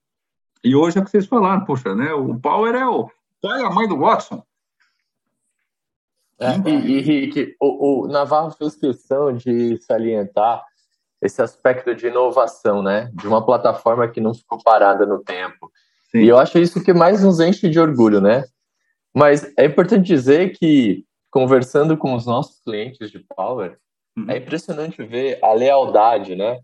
E 0.63 0.75
hoje 0.75 0.97
é 0.97 1.01
o 1.01 1.05
que 1.05 1.11
vocês 1.11 1.27
falaram, 1.27 1.63
poxa, 1.63 1.95
né? 1.95 2.11
O 2.13 2.39
Power 2.39 2.75
é 2.75 2.87
o 2.87 3.09
pai 3.41 3.61
e 3.61 3.65
a 3.65 3.69
mãe 3.69 3.87
do 3.87 3.97
Watson. 3.97 4.43
É, 6.39 6.69
e, 6.69 6.97
e 6.97 7.01
Rick, 7.01 7.55
o, 7.59 8.03
o 8.03 8.07
Navarro 8.07 8.51
fez 8.51 8.75
questão 8.75 9.33
de 9.33 9.77
salientar 9.81 10.63
esse 11.21 11.41
aspecto 11.41 11.95
de 11.95 12.07
inovação, 12.07 12.83
né? 12.83 13.11
De 13.13 13.27
uma 13.27 13.43
plataforma 13.43 14.07
que 14.07 14.21
não 14.21 14.33
ficou 14.33 14.61
parada 14.61 15.05
no 15.05 15.23
tempo. 15.23 15.71
Sim. 16.11 16.19
E 16.19 16.27
eu 16.27 16.37
acho 16.37 16.59
isso 16.59 16.83
que 16.83 16.93
mais 16.93 17.23
nos 17.23 17.39
enche 17.39 17.69
de 17.69 17.79
orgulho, 17.79 18.21
né? 18.21 18.43
Mas 19.13 19.51
é 19.57 19.65
importante 19.65 20.05
dizer 20.05 20.55
que, 20.57 21.05
conversando 21.31 21.97
com 21.97 22.13
os 22.13 22.25
nossos 22.25 22.61
clientes 22.61 23.09
de 23.09 23.19
Power, 23.19 23.77
uhum. 24.15 24.29
é 24.29 24.37
impressionante 24.37 25.03
ver 25.03 25.39
a 25.43 25.53
lealdade, 25.53 26.35
né? 26.35 26.59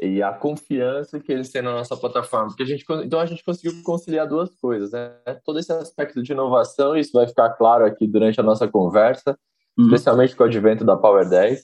E 0.00 0.22
a 0.22 0.32
confiança 0.32 1.20
que 1.20 1.30
eles 1.30 1.50
têm 1.50 1.60
na 1.60 1.72
nossa 1.72 1.94
plataforma. 1.94 2.48
Porque 2.48 2.62
a 2.62 2.66
gente, 2.66 2.84
então 3.04 3.20
a 3.20 3.26
gente 3.26 3.44
conseguiu 3.44 3.82
conciliar 3.82 4.26
duas 4.26 4.54
coisas, 4.56 4.92
né? 4.92 5.12
Todo 5.44 5.58
esse 5.58 5.70
aspecto 5.72 6.22
de 6.22 6.32
inovação, 6.32 6.96
isso 6.96 7.12
vai 7.12 7.28
ficar 7.28 7.50
claro 7.50 7.84
aqui 7.84 8.06
durante 8.06 8.40
a 8.40 8.42
nossa 8.42 8.66
conversa, 8.66 9.38
uhum. 9.78 9.84
especialmente 9.84 10.34
com 10.34 10.42
o 10.42 10.46
advento 10.46 10.84
da 10.84 10.96
Power 10.96 11.28
10. 11.28 11.60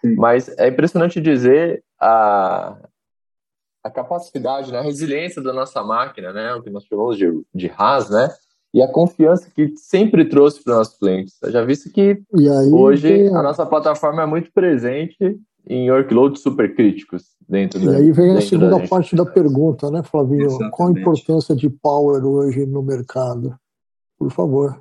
Sim. 0.00 0.14
Mas 0.14 0.48
é 0.56 0.68
impressionante 0.68 1.20
dizer 1.20 1.82
a, 2.00 2.76
a 3.82 3.90
capacidade, 3.90 4.70
né? 4.70 4.78
a 4.78 4.82
resiliência 4.82 5.42
da 5.42 5.52
nossa 5.52 5.82
máquina, 5.82 6.32
né? 6.32 6.54
O 6.54 6.62
que 6.62 6.70
nós 6.70 6.84
chamamos 6.84 7.18
de, 7.18 7.26
de 7.52 7.66
RAS, 7.66 8.08
né? 8.08 8.28
E 8.72 8.80
a 8.80 8.86
confiança 8.86 9.50
que 9.50 9.76
sempre 9.76 10.24
trouxe 10.24 10.62
para 10.62 10.74
os 10.74 10.78
nossos 10.78 10.96
clientes. 10.96 11.36
Eu 11.42 11.50
já 11.50 11.64
visto 11.64 11.90
que 11.90 12.22
aí, 12.32 12.72
hoje 12.72 13.26
a 13.26 13.42
nossa 13.42 13.66
plataforma 13.66 14.22
é 14.22 14.26
muito 14.26 14.52
presente 14.52 15.40
em 15.66 15.90
workloads 15.90 16.42
super 16.42 16.74
críticos 16.74 17.24
dentro 17.48 17.80
E 17.80 17.86
da, 17.86 17.96
aí 17.96 18.12
vem 18.12 18.36
a 18.36 18.40
segunda 18.40 18.78
da 18.78 18.88
parte 18.88 19.14
da 19.14 19.26
pergunta, 19.26 19.90
né, 19.90 20.02
Flavinho? 20.02 20.46
Exatamente. 20.46 20.76
Qual 20.76 20.88
a 20.88 20.92
importância 20.92 21.54
de 21.54 21.68
Power 21.68 22.24
hoje 22.24 22.66
no 22.66 22.82
mercado? 22.82 23.56
Por 24.18 24.30
favor. 24.30 24.78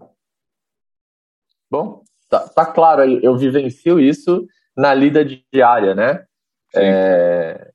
Bom, 1.69 2.03
tá, 2.29 2.47
tá 2.47 2.65
claro, 2.65 3.03
eu 3.03 3.37
vivencio 3.37 3.99
isso 3.99 4.45
na 4.75 4.93
lida 4.93 5.25
diária, 5.51 5.93
né? 5.93 6.23
É, 6.75 7.71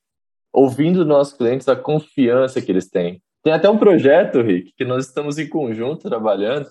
ouvindo 0.53 1.05
nossos 1.05 1.37
clientes 1.37 1.69
a 1.69 1.77
confiança 1.77 2.61
que 2.61 2.71
eles 2.71 2.88
têm. 2.88 3.21
Tem 3.43 3.53
até 3.53 3.69
um 3.69 3.77
projeto, 3.77 4.40
Rick, 4.40 4.73
que 4.77 4.85
nós 4.85 5.07
estamos 5.07 5.38
em 5.38 5.49
conjunto 5.49 6.09
trabalhando, 6.09 6.67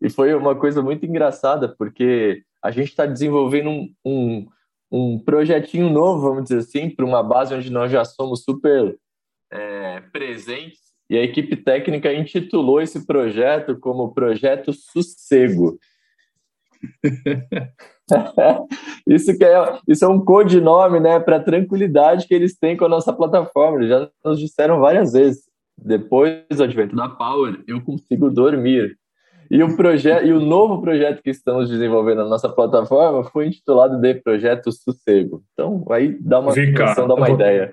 e 0.00 0.10
foi 0.10 0.34
uma 0.34 0.56
coisa 0.56 0.82
muito 0.82 1.04
engraçada, 1.06 1.68
porque 1.68 2.42
a 2.62 2.70
gente 2.70 2.88
está 2.88 3.06
desenvolvendo 3.06 3.70
um, 3.70 3.94
um 4.04 4.46
um 4.90 5.18
projetinho 5.18 5.90
novo, 5.90 6.22
vamos 6.22 6.44
dizer 6.44 6.58
assim, 6.58 6.90
para 6.90 7.04
uma 7.04 7.22
base 7.22 7.54
onde 7.54 7.70
nós 7.70 7.90
já 7.90 8.04
somos 8.04 8.42
super 8.42 8.96
é, 9.50 10.00
presentes. 10.12 10.88
E 11.10 11.16
a 11.16 11.22
equipe 11.22 11.56
técnica 11.56 12.12
intitulou 12.12 12.80
esse 12.80 13.06
projeto 13.06 13.78
como 13.78 14.12
Projeto 14.12 14.72
Sossego. 14.74 15.78
isso, 19.08 19.36
que 19.36 19.44
é, 19.44 19.78
isso 19.88 20.04
é 20.04 20.08
um 20.08 20.22
codinome 20.22 21.00
né, 21.00 21.18
para 21.18 21.36
a 21.36 21.42
tranquilidade 21.42 22.26
que 22.26 22.34
eles 22.34 22.58
têm 22.58 22.76
com 22.76 22.84
a 22.84 22.90
nossa 22.90 23.12
plataforma. 23.12 23.78
Eles 23.78 23.88
já 23.88 24.10
nos 24.24 24.38
disseram 24.38 24.80
várias 24.80 25.12
vezes. 25.12 25.48
Depois 25.76 26.44
do 26.50 26.62
advento 26.62 26.96
da 26.96 27.08
Power, 27.08 27.62
eu 27.66 27.80
consigo 27.80 28.30
dormir. 28.30 28.98
E 29.50 29.62
o 29.62 29.76
projeto 29.76 30.26
e 30.26 30.32
o 30.32 30.40
novo 30.40 30.82
projeto 30.82 31.22
que 31.22 31.30
estamos 31.30 31.70
desenvolvendo 31.70 32.18
na 32.18 32.28
nossa 32.28 32.48
plataforma 32.48 33.24
foi 33.24 33.46
intitulado 33.46 33.98
de 33.98 34.14
Projeto 34.14 34.70
Sossego. 34.70 35.42
Então, 35.52 35.84
aí 35.90 36.16
dá 36.20 36.40
uma 36.40 36.52
Vem 36.52 36.72
dá 36.72 37.14
uma 37.14 37.26
vou, 37.26 37.34
ideia. 37.34 37.72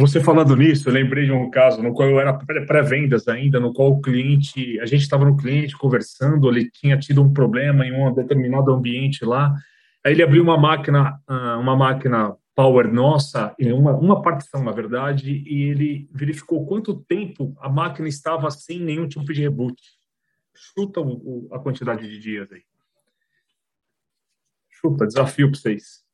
Você 0.00 0.20
falando 0.20 0.54
nisso, 0.54 0.88
eu 0.88 0.92
lembrei 0.92 1.24
de 1.24 1.32
um 1.32 1.50
caso 1.50 1.82
no 1.82 1.92
qual 1.92 2.08
eu 2.08 2.20
era 2.20 2.32
pré-vendas 2.32 3.26
ainda, 3.26 3.58
no 3.58 3.72
qual 3.72 3.90
o 3.90 4.00
cliente, 4.00 4.78
a 4.80 4.86
gente 4.86 5.00
estava 5.00 5.24
no 5.24 5.36
cliente 5.36 5.76
conversando, 5.76 6.48
ele 6.48 6.70
tinha 6.70 6.96
tido 6.96 7.20
um 7.20 7.32
problema 7.32 7.84
em 7.84 7.92
um 7.92 8.14
determinado 8.14 8.72
ambiente 8.72 9.24
lá, 9.24 9.52
aí 10.06 10.12
ele 10.12 10.22
abriu 10.22 10.40
uma 10.40 10.56
máquina, 10.56 11.18
ah, 11.26 11.58
uma 11.58 11.74
máquina 11.74 12.36
Power 12.54 12.92
nossa, 12.92 13.54
uma, 13.60 13.92
uma 13.96 14.20
partição, 14.20 14.64
na 14.64 14.72
verdade, 14.72 15.44
e 15.46 15.62
ele 15.62 16.08
verificou 16.12 16.66
quanto 16.66 16.92
tempo 16.92 17.56
a 17.60 17.68
máquina 17.68 18.08
estava 18.08 18.50
sem 18.50 18.80
nenhum 18.80 19.06
tipo 19.06 19.32
de 19.32 19.42
reboot. 19.42 19.80
Chuta 20.74 21.00
o, 21.00 21.48
a 21.52 21.58
quantidade 21.58 22.08
de 22.08 22.18
dias 22.18 22.50
aí. 22.50 22.62
Chuta, 24.70 25.06
desafio 25.06 25.50
para 25.50 25.60
vocês. 25.60 26.04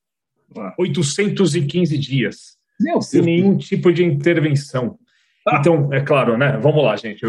815 0.79 1.99
dias. 1.99 2.59
Meu 2.81 3.01
sem 3.01 3.21
Deus 3.21 3.27
nenhum 3.27 3.51
Deus. 3.53 3.67
tipo 3.67 3.93
de 3.93 4.05
intervenção. 4.05 4.99
Ah. 5.47 5.59
Então, 5.59 5.93
é 5.93 6.01
claro, 6.01 6.39
né? 6.39 6.59
Vamos 6.59 6.83
lá, 6.83 6.97
gente. 6.97 7.23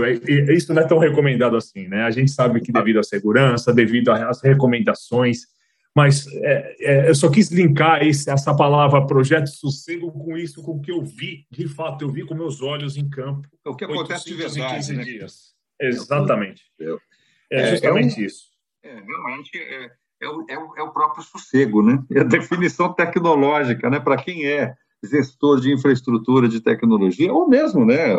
Isso 0.54 0.73
não 0.73 0.82
é 0.82 0.88
tão 0.88 0.97
recomendado 0.97 1.56
assim, 1.56 1.88
né? 1.88 2.04
A 2.04 2.12
gente 2.12 2.32
sabe 2.32 2.62
que 2.62 2.71
devido 2.71 2.99
à 2.99 3.04
segurança, 3.04 3.73
devido 3.73 4.10
às 4.10 4.41
recomendações, 4.41 5.47
mas 5.93 6.28
é, 6.28 6.75
é, 6.80 7.10
eu 7.10 7.15
só 7.15 7.30
quis 7.30 7.49
linkar 7.49 8.06
esse, 8.06 8.30
essa 8.30 8.54
palavra 8.56 9.06
projeto 9.06 9.47
sossego 9.47 10.12
com 10.12 10.38
isso, 10.38 10.62
com 10.62 10.73
o 10.73 10.82
que 10.82 10.91
eu 10.91 11.01
vi, 11.01 11.45
de 11.49 11.67
fato, 11.67 12.04
eu 12.04 12.12
vi 12.12 12.25
com 12.25 12.36
meus 12.36 12.62
olhos 12.62 12.97
em 12.97 13.10
campo. 13.10 13.47
O 13.65 13.75
que 13.75 13.86
acontece 13.86 14.25
de 14.25 14.34
verdade. 14.34 14.93
Né? 14.93 15.04
Dias. 15.04 15.55
Exatamente. 15.80 16.64
É, 16.80 17.62
é 17.62 17.72
justamente 17.72 18.22
um, 18.22 18.26
isso. 18.26 18.46
realmente 18.84 19.58
é, 19.58 19.92
é 20.22 20.30
o, 20.30 20.46
é, 20.50 20.58
o, 20.58 20.78
é 20.78 20.84
o 20.84 20.92
próprio 20.92 21.24
sossego, 21.24 21.82
né? 21.82 22.04
É 22.12 22.22
a 22.22 22.24
definição 22.24 22.94
tecnológica, 22.94 23.90
né? 23.90 24.00
Para 24.00 24.18
quem 24.18 24.46
é 24.46 24.76
gestor 25.04 25.60
de 25.60 25.72
infraestrutura 25.72 26.48
de 26.48 26.60
tecnologia, 26.60 27.32
ou 27.32 27.48
mesmo, 27.48 27.86
né? 27.86 28.16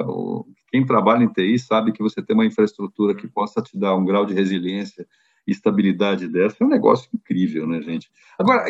Quem 0.70 0.84
trabalha 0.84 1.24
em 1.24 1.28
TI 1.28 1.58
sabe 1.58 1.92
que 1.92 2.02
você 2.02 2.22
tem 2.22 2.34
uma 2.34 2.46
infraestrutura 2.46 3.14
que 3.14 3.26
possa 3.26 3.60
te 3.62 3.78
dar 3.78 3.94
um 3.96 4.04
grau 4.04 4.24
de 4.24 4.34
resiliência 4.34 5.06
e 5.46 5.52
estabilidade 5.52 6.28
dessa, 6.28 6.56
é 6.60 6.64
um 6.66 6.70
negócio 6.70 7.08
incrível, 7.14 7.66
né, 7.66 7.80
gente? 7.80 8.10
Agora, 8.38 8.64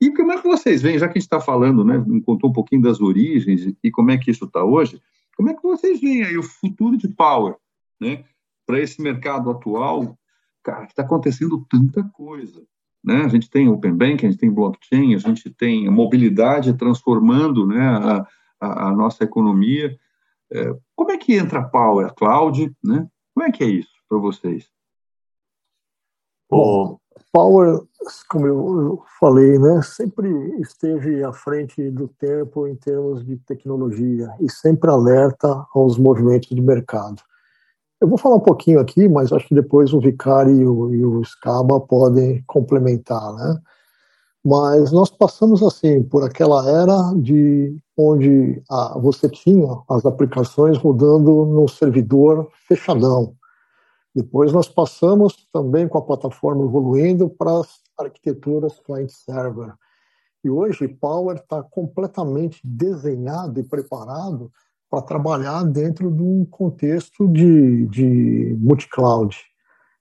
e 0.00 0.10
como 0.12 0.32
é 0.32 0.40
que 0.40 0.48
vocês 0.48 0.82
veem, 0.82 0.98
já 0.98 1.06
que 1.06 1.12
a 1.12 1.20
gente 1.20 1.26
está 1.26 1.40
falando, 1.40 1.84
né, 1.84 2.02
contou 2.24 2.50
um 2.50 2.52
pouquinho 2.52 2.82
das 2.82 3.00
origens 3.00 3.74
e 3.82 3.90
como 3.90 4.10
é 4.10 4.18
que 4.18 4.30
isso 4.30 4.44
está 4.44 4.64
hoje, 4.64 5.00
como 5.36 5.50
é 5.50 5.54
que 5.54 5.62
vocês 5.62 6.00
veem 6.00 6.24
aí 6.24 6.36
o 6.36 6.42
futuro 6.42 6.96
de 6.96 7.08
Power, 7.08 7.54
né, 8.00 8.24
para 8.66 8.80
esse 8.80 9.00
mercado 9.00 9.50
atual, 9.50 10.18
cara, 10.62 10.84
está 10.84 11.02
acontecendo 11.02 11.64
tanta 11.70 12.02
coisa, 12.04 12.66
né? 13.02 13.22
A 13.24 13.28
gente 13.28 13.48
tem 13.48 13.68
Open 13.68 13.94
Bank, 13.94 14.26
a 14.26 14.30
gente 14.30 14.40
tem 14.40 14.50
blockchain, 14.50 15.14
a 15.14 15.18
gente 15.18 15.48
tem 15.50 15.88
mobilidade 15.88 16.76
transformando, 16.76 17.66
né, 17.66 17.80
a, 17.80 18.26
a, 18.60 18.88
a 18.88 18.92
nossa 18.92 19.22
economia. 19.22 19.96
É, 20.50 20.76
como 20.94 21.12
é 21.12 21.16
que 21.16 21.34
entra 21.34 21.60
a 21.60 21.64
Power, 21.64 22.12
Cloud, 22.14 22.74
né? 22.82 23.08
Como 23.32 23.46
é 23.46 23.52
que 23.52 23.62
é 23.62 23.68
isso 23.68 23.92
para 24.08 24.18
vocês? 24.18 24.68
Bom, 26.50 26.98
Power, 27.32 27.82
como 28.28 28.46
eu 28.46 29.04
falei, 29.20 29.58
né, 29.58 29.82
sempre 29.82 30.28
esteve 30.60 31.22
à 31.22 31.32
frente 31.32 31.90
do 31.90 32.08
tempo 32.08 32.66
em 32.66 32.74
termos 32.74 33.24
de 33.24 33.36
tecnologia 33.36 34.34
e 34.40 34.50
sempre 34.50 34.90
alerta 34.90 35.66
aos 35.74 35.98
movimentos 35.98 36.48
de 36.48 36.60
mercado. 36.60 37.22
Eu 37.98 38.08
vou 38.08 38.18
falar 38.18 38.36
um 38.36 38.40
pouquinho 38.40 38.78
aqui, 38.78 39.08
mas 39.08 39.32
acho 39.32 39.48
que 39.48 39.54
depois 39.54 39.92
o 39.94 40.00
Vicari 40.00 40.52
e 40.52 40.66
o, 40.66 40.94
e 40.94 41.04
o 41.04 41.24
Scaba 41.24 41.80
podem 41.80 42.42
complementar, 42.46 43.34
né? 43.34 43.60
Mas 44.44 44.92
nós 44.92 45.10
passamos 45.10 45.62
assim 45.62 46.02
por 46.02 46.22
aquela 46.22 46.68
era 46.68 47.12
de 47.16 47.76
onde 47.96 48.62
ah, 48.70 48.96
você 48.98 49.28
tinha 49.28 49.82
as 49.88 50.04
aplicações 50.04 50.78
rodando 50.78 51.46
no 51.46 51.66
servidor 51.66 52.48
fechadão. 52.68 53.34
Depois 54.14 54.52
nós 54.52 54.68
passamos 54.68 55.48
também 55.52 55.88
com 55.88 55.98
a 55.98 56.02
plataforma 56.02 56.64
evoluindo 56.64 57.28
para 57.30 57.60
as 57.60 57.80
arquiteturas 57.98 58.78
client-server. 58.78 59.74
E 60.44 60.50
hoje 60.50 60.86
Power 60.86 61.36
está 61.36 61.62
completamente 61.62 62.60
desenhado 62.62 63.58
e 63.58 63.64
preparado 63.64 64.52
para 64.90 65.02
trabalhar 65.02 65.64
dentro 65.64 66.10
de 66.10 66.22
um 66.22 66.44
contexto 66.44 67.28
de, 67.28 67.86
de 67.86 68.56
multi-cloud. 68.58 69.36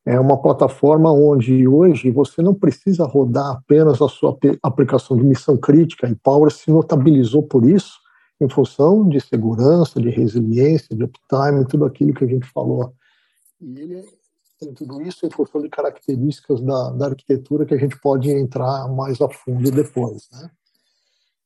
É 0.05 0.19
uma 0.19 0.39
plataforma 0.39 1.11
onde 1.11 1.67
hoje 1.67 2.11
você 2.11 2.41
não 2.41 2.53
precisa 2.53 3.05
rodar 3.05 3.53
apenas 3.53 4.01
a 4.01 4.07
sua 4.07 4.37
aplicação 4.61 5.17
de 5.17 5.23
missão 5.23 5.57
crítica, 5.57 6.07
e 6.07 6.15
Power 6.15 6.51
se 6.51 6.69
notabilizou 6.69 7.41
por 7.41 7.67
isso, 7.67 7.99
em 8.39 8.47
função 8.47 9.07
de 9.07 9.19
segurança, 9.19 9.99
de 9.99 10.09
resiliência, 10.09 10.95
de 10.95 11.03
uptime, 11.03 11.65
tudo 11.67 11.85
aquilo 11.85 12.13
que 12.13 12.23
a 12.23 12.27
gente 12.27 12.45
falou. 12.47 12.93
E 13.59 13.79
ele 13.79 14.03
tem 14.59 14.73
tudo 14.73 15.01
isso 15.01 15.25
em 15.25 15.31
função 15.31 15.61
de 15.61 15.69
características 15.69 16.61
da, 16.61 16.91
da 16.91 17.07
arquitetura 17.07 17.65
que 17.65 17.73
a 17.73 17.77
gente 17.77 17.99
pode 17.99 18.29
entrar 18.29 18.87
mais 18.89 19.19
a 19.21 19.29
fundo 19.29 19.71
depois. 19.71 20.29
Né? 20.31 20.49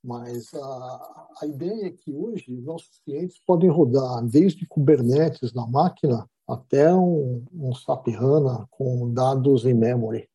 Mas 0.04 0.54
a, 0.54 1.28
a 1.42 1.46
ideia 1.46 1.88
é 1.88 1.92
que 1.92 2.14
hoje 2.14 2.52
nossos 2.62 3.00
clientes 3.04 3.40
podem 3.46 3.70
rodar 3.70 4.26
desde 4.26 4.66
Kubernetes 4.66 5.54
na 5.54 5.68
máquina 5.68 6.26
até 6.48 6.94
um, 6.94 7.44
um 7.54 7.74
SAP 7.74 8.08
HANA 8.10 8.66
com 8.72 9.14
dados 9.14 9.66
em 9.66 9.74
memory. 9.74 10.28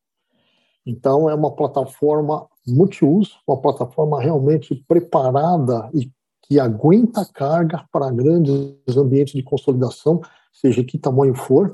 Então, 0.85 1.27
é 1.29 1.33
uma 1.33 1.53
plataforma 1.55 2.47
multiuso, 2.65 3.37
uma 3.47 3.59
plataforma 3.59 4.21
realmente 4.21 4.75
preparada 4.87 5.89
e 5.93 6.11
que 6.43 6.59
aguenta 6.59 7.25
carga 7.25 7.83
para 7.91 8.11
grandes 8.11 8.95
ambientes 8.95 9.33
de 9.33 9.41
consolidação, 9.41 10.21
seja 10.53 10.83
que 10.83 10.99
tamanho 10.99 11.33
for. 11.33 11.71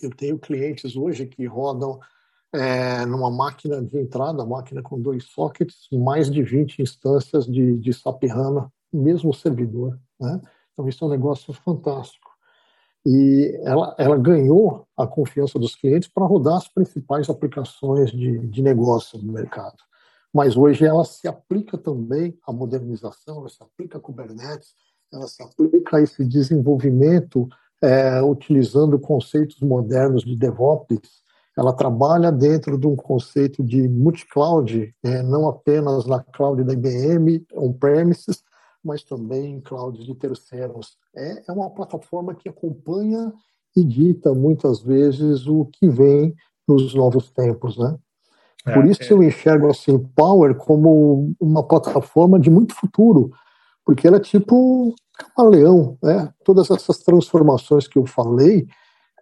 Eu 0.00 0.10
tenho 0.10 0.38
clientes 0.38 0.94
hoje 0.94 1.26
que 1.26 1.46
rodam 1.46 1.98
é, 2.54 3.04
numa 3.04 3.30
máquina 3.30 3.82
de 3.82 3.98
entrada, 3.98 4.46
máquina 4.46 4.80
com 4.80 5.00
dois 5.00 5.24
sockets, 5.24 5.88
mais 5.92 6.30
de 6.30 6.40
20 6.40 6.80
instâncias 6.80 7.46
de, 7.46 7.76
de 7.78 7.92
SAP 7.92 8.24
HANA, 8.30 8.72
mesmo 8.92 9.34
servidor. 9.34 9.98
Né? 10.20 10.40
Então, 10.72 10.88
isso 10.88 11.04
é 11.04 11.08
um 11.08 11.10
negócio 11.10 11.52
fantástico. 11.52 12.30
E 13.04 13.60
ela, 13.64 13.94
ela 13.98 14.16
ganhou 14.16 14.86
a 14.96 15.06
confiança 15.06 15.58
dos 15.58 15.74
clientes 15.74 16.08
para 16.08 16.24
rodar 16.24 16.56
as 16.56 16.68
principais 16.68 17.28
aplicações 17.28 18.12
de, 18.12 18.38
de 18.46 18.62
negócio 18.62 19.18
no 19.20 19.32
mercado. 19.32 19.76
Mas 20.32 20.56
hoje 20.56 20.86
ela 20.86 21.04
se 21.04 21.26
aplica 21.26 21.76
também 21.76 22.38
à 22.46 22.52
modernização, 22.52 23.38
ela 23.38 23.48
se 23.48 23.62
aplica 23.62 23.98
a 23.98 24.00
Kubernetes, 24.00 24.74
ela 25.12 25.26
se 25.26 25.42
aplica 25.42 25.96
a 25.96 26.02
esse 26.02 26.24
desenvolvimento 26.24 27.48
é, 27.82 28.22
utilizando 28.22 28.98
conceitos 28.98 29.60
modernos 29.60 30.24
de 30.24 30.36
DevOps, 30.36 31.23
ela 31.56 31.72
trabalha 31.72 32.32
dentro 32.32 32.76
de 32.76 32.86
um 32.86 32.96
conceito 32.96 33.62
de 33.62 33.88
multi-cloud, 33.88 34.94
é, 35.02 35.22
não 35.22 35.48
apenas 35.48 36.04
na 36.04 36.20
cloud 36.20 36.64
da 36.64 36.72
IBM, 36.72 37.46
on-premises, 37.54 38.42
mas 38.82 39.02
também 39.02 39.54
em 39.54 39.60
clouds 39.60 40.04
de 40.04 40.14
terceiros. 40.14 40.96
É, 41.14 41.44
é 41.48 41.52
uma 41.52 41.70
plataforma 41.70 42.34
que 42.34 42.48
acompanha 42.48 43.32
e 43.76 43.84
dita 43.84 44.34
muitas 44.34 44.80
vezes 44.80 45.46
o 45.46 45.64
que 45.66 45.88
vem 45.88 46.34
nos 46.66 46.94
novos 46.94 47.30
tempos, 47.30 47.78
né? 47.78 47.96
É, 48.66 48.72
Por 48.72 48.86
isso 48.86 49.02
é. 49.02 49.12
eu 49.12 49.22
enxergo 49.22 49.68
assim 49.68 49.98
Power 50.16 50.54
como 50.56 51.34
uma 51.38 51.62
plataforma 51.62 52.38
de 52.38 52.50
muito 52.50 52.74
futuro, 52.74 53.30
porque 53.84 54.06
ela 54.06 54.16
é 54.16 54.20
tipo 54.20 54.94
camaleão, 55.16 55.96
né? 56.02 56.32
Todas 56.44 56.70
essas 56.70 56.98
transformações 56.98 57.86
que 57.86 57.98
eu 57.98 58.06
falei, 58.06 58.66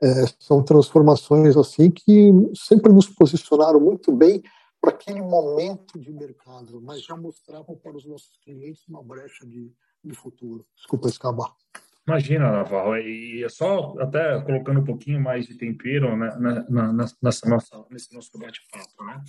é, 0.02 0.26
são 0.38 0.62
transformações 0.62 1.56
assim 1.56 1.90
que 1.90 2.32
sempre 2.54 2.92
nos 2.92 3.06
posicionaram 3.08 3.80
muito 3.80 4.10
bem 4.10 4.42
para 4.80 4.90
aquele 4.90 5.22
momento 5.22 5.98
de 5.98 6.12
mercado, 6.12 6.80
mas 6.82 7.04
já 7.04 7.16
mostravam 7.16 7.76
para 7.76 7.96
os 7.96 8.04
nossos 8.04 8.36
clientes 8.44 8.82
uma 8.88 9.02
brecha 9.02 9.46
de, 9.46 9.70
de 10.04 10.14
futuro. 10.14 10.66
Desculpa 10.76 11.08
escabar. 11.08 11.52
Imagina, 12.04 12.50
Navarro, 12.50 12.96
e 12.96 13.44
é 13.44 13.48
só 13.48 13.94
até 14.00 14.40
colocando 14.40 14.80
um 14.80 14.84
pouquinho 14.84 15.20
mais 15.20 15.46
de 15.46 15.54
tempero 15.56 16.16
né, 16.16 16.36
na, 16.68 16.92
na, 16.92 17.06
nessa 17.22 17.48
nossa, 17.48 17.84
nesse 17.88 18.12
nosso 18.12 18.36
bate-papo, 18.36 19.04
né? 19.04 19.22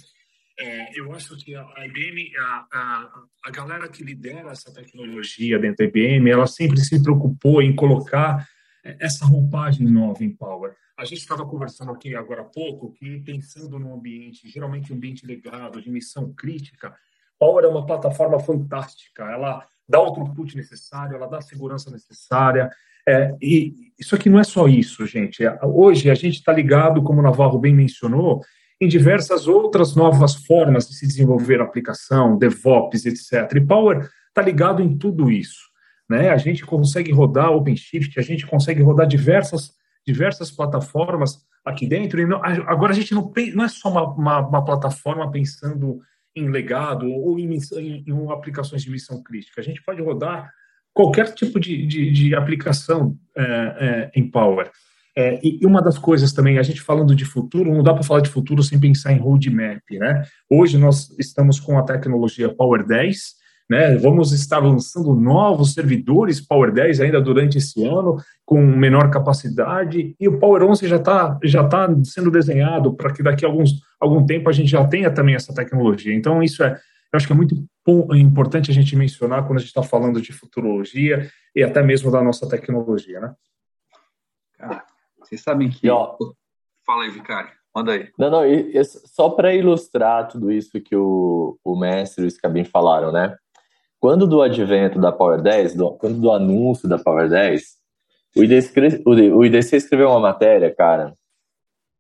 É, 0.59 0.99
eu 0.99 1.11
acho 1.13 1.35
que 1.37 1.55
a 1.55 1.85
IBM, 1.85 2.31
a, 2.37 2.67
a, 2.71 3.23
a 3.45 3.51
galera 3.51 3.89
que 3.89 4.03
lidera 4.03 4.51
essa 4.51 4.71
tecnologia 4.71 5.57
dentro 5.57 5.77
da 5.77 5.85
IBM, 5.85 6.29
ela 6.29 6.45
sempre 6.45 6.79
se 6.79 7.01
preocupou 7.01 7.61
em 7.61 7.75
colocar 7.75 8.47
essa 8.83 9.25
roupagem 9.25 9.87
nova 9.87 10.23
em 10.23 10.29
Power. 10.29 10.73
A 10.97 11.05
gente 11.05 11.19
estava 11.19 11.45
conversando 11.45 11.91
aqui 11.91 12.15
agora 12.15 12.41
há 12.41 12.45
pouco 12.45 12.91
que, 12.91 13.19
pensando 13.19 13.79
num 13.79 13.93
ambiente, 13.93 14.47
geralmente 14.47 14.91
um 14.91 14.95
ambiente 14.95 15.25
legado, 15.25 15.81
de 15.81 15.89
missão 15.89 16.33
crítica, 16.33 16.93
Power 17.39 17.65
é 17.65 17.67
uma 17.67 17.85
plataforma 17.85 18.39
fantástica. 18.39 19.23
Ela 19.23 19.65
dá 19.87 19.99
o 19.99 20.11
throughput 20.13 20.55
necessário, 20.55 21.15
ela 21.15 21.27
dá 21.27 21.39
a 21.39 21.41
segurança 21.41 21.89
necessária. 21.89 22.69
É, 23.07 23.35
e 23.41 23.91
isso 23.99 24.15
aqui 24.15 24.29
não 24.29 24.39
é 24.39 24.43
só 24.43 24.67
isso, 24.67 25.05
gente. 25.05 25.43
É, 25.43 25.59
hoje 25.63 26.09
a 26.09 26.15
gente 26.15 26.35
está 26.35 26.53
ligado, 26.53 27.03
como 27.03 27.19
o 27.19 27.23
Navarro 27.23 27.59
bem 27.59 27.73
mencionou, 27.73 28.41
em 28.79 28.87
diversas 28.87 29.47
outras 29.47 29.95
novas 29.95 30.35
formas 30.35 30.87
de 30.87 30.95
se 30.95 31.07
desenvolver 31.07 31.59
a 31.59 31.63
aplicação, 31.63 32.37
DevOps, 32.37 33.05
etc. 33.05 33.51
E 33.55 33.61
Power 33.61 34.09
está 34.27 34.41
ligado 34.41 34.81
em 34.81 34.97
tudo 34.97 35.31
isso. 35.31 35.72
Né? 36.09 36.29
A 36.29 36.37
gente 36.37 36.65
consegue 36.65 37.11
rodar 37.11 37.51
OpenShift, 37.51 38.19
a 38.19 38.23
gente 38.23 38.45
consegue 38.45 38.81
rodar 38.81 39.07
diversas, 39.07 39.71
diversas 40.05 40.51
plataformas 40.51 41.39
aqui 41.65 41.87
dentro. 41.87 42.19
E 42.19 42.25
não, 42.25 42.43
agora 42.43 42.91
a 42.91 42.95
gente 42.95 43.13
não, 43.13 43.31
não 43.55 43.63
é 43.63 43.69
só 43.69 43.89
uma, 43.89 44.13
uma, 44.13 44.39
uma, 44.47 44.65
plataforma 44.65 45.29
pensando 45.31 46.01
em 46.35 46.49
legado 46.49 47.09
ou 47.09 47.39
em, 47.39 47.53
em, 47.53 48.03
em, 48.07 48.31
aplicações 48.31 48.81
de 48.83 48.91
missão 48.91 49.21
crítica. 49.21 49.61
A 49.61 49.63
gente 49.63 49.83
pode 49.83 50.01
rodar 50.01 50.51
qualquer 50.93 51.33
tipo 51.33 51.59
de, 51.59 51.85
de, 51.85 52.11
de 52.11 52.35
aplicação 52.35 53.17
é, 53.35 53.43
é, 53.43 54.11
em 54.19 54.29
Power. 54.29 54.69
É, 55.15 55.39
e 55.43 55.63
uma 55.63 55.79
das 55.79 55.97
coisas 55.97 56.33
também, 56.33 56.57
a 56.57 56.63
gente 56.63 56.81
falando 56.81 57.15
de 57.15 57.23
futuro, 57.23 57.71
não 57.71 57.83
dá 57.83 57.93
para 57.93 58.03
falar 58.03 58.21
de 58.21 58.29
futuro 58.29 58.63
sem 58.63 58.79
pensar 58.79 59.13
em 59.13 59.19
roadmap, 59.19 59.83
né? 59.91 60.23
Hoje 60.49 60.75
nós 60.75 61.15
estamos 61.19 61.59
com 61.59 61.77
a 61.77 61.83
tecnologia 61.83 62.49
Power 62.49 62.83
10, 62.83 63.35
né? 63.69 63.95
Vamos 63.97 64.31
estar 64.31 64.59
lançando 64.59 65.15
novos 65.15 65.73
servidores 65.73 66.45
Power 66.45 66.71
10 66.71 67.01
ainda 67.01 67.21
durante 67.21 67.57
esse 67.57 67.85
ano, 67.85 68.17
com 68.45 68.61
menor 68.61 69.09
capacidade, 69.09 70.15
e 70.19 70.27
o 70.27 70.39
Power 70.39 70.63
11 70.63 70.87
já 70.87 70.97
está 70.97 71.39
já 71.43 71.67
tá 71.67 71.87
sendo 72.03 72.29
desenhado 72.29 72.93
para 72.95 73.13
que 73.13 73.23
daqui 73.23 73.45
a 73.45 73.47
alguns, 73.47 73.71
algum 73.99 74.25
tempo 74.25 74.49
a 74.49 74.53
gente 74.53 74.69
já 74.69 74.85
tenha 74.87 75.11
também 75.11 75.35
essa 75.35 75.53
tecnologia. 75.53 76.13
Então, 76.13 76.43
isso 76.43 76.63
é, 76.63 76.71
eu 76.71 77.17
acho 77.17 77.27
que 77.27 77.33
é 77.33 77.35
muito 77.35 77.55
importante 78.15 78.71
a 78.71 78.73
gente 78.73 78.95
mencionar 78.95 79.45
quando 79.45 79.57
a 79.57 79.59
gente 79.59 79.69
está 79.69 79.83
falando 79.83 80.21
de 80.21 80.31
futurologia 80.31 81.29
e 81.55 81.63
até 81.63 81.81
mesmo 81.81 82.11
da 82.11 82.21
nossa 82.21 82.47
tecnologia, 82.47 83.19
né? 83.19 83.33
Cara, 84.57 84.83
vocês 85.19 85.41
sabem 85.41 85.69
que... 85.69 85.89
ó, 85.89 86.15
Fala 86.85 87.03
aí, 87.03 87.09
Vicário. 87.09 87.49
Manda 87.75 87.93
aí. 87.93 88.11
Não, 88.19 88.29
não, 88.29 88.45
e, 88.45 88.77
e 88.77 88.83
só 88.83 89.29
para 89.29 89.55
ilustrar 89.55 90.27
tudo 90.27 90.51
isso 90.51 90.79
que 90.81 90.95
o, 90.95 91.57
o 91.63 91.75
mestre 91.75 92.23
e 92.23 92.27
o 92.27 92.31
Scabin 92.31 92.63
falaram, 92.63 93.11
né? 93.11 93.35
Quando 94.03 94.27
do 94.27 94.41
advento 94.41 94.99
da 94.99 95.13
Power 95.13 95.41
10, 95.41 95.75
do, 95.75 95.91
quando 95.91 96.19
do 96.19 96.29
anúncio 96.29 96.89
da 96.89 96.97
Power 96.99 97.29
10, 97.29 97.63
o 98.35 98.43
IDC, 98.43 99.77
escreveu 99.77 100.09
uma 100.09 100.19
matéria, 100.19 100.75
cara, 100.75 101.13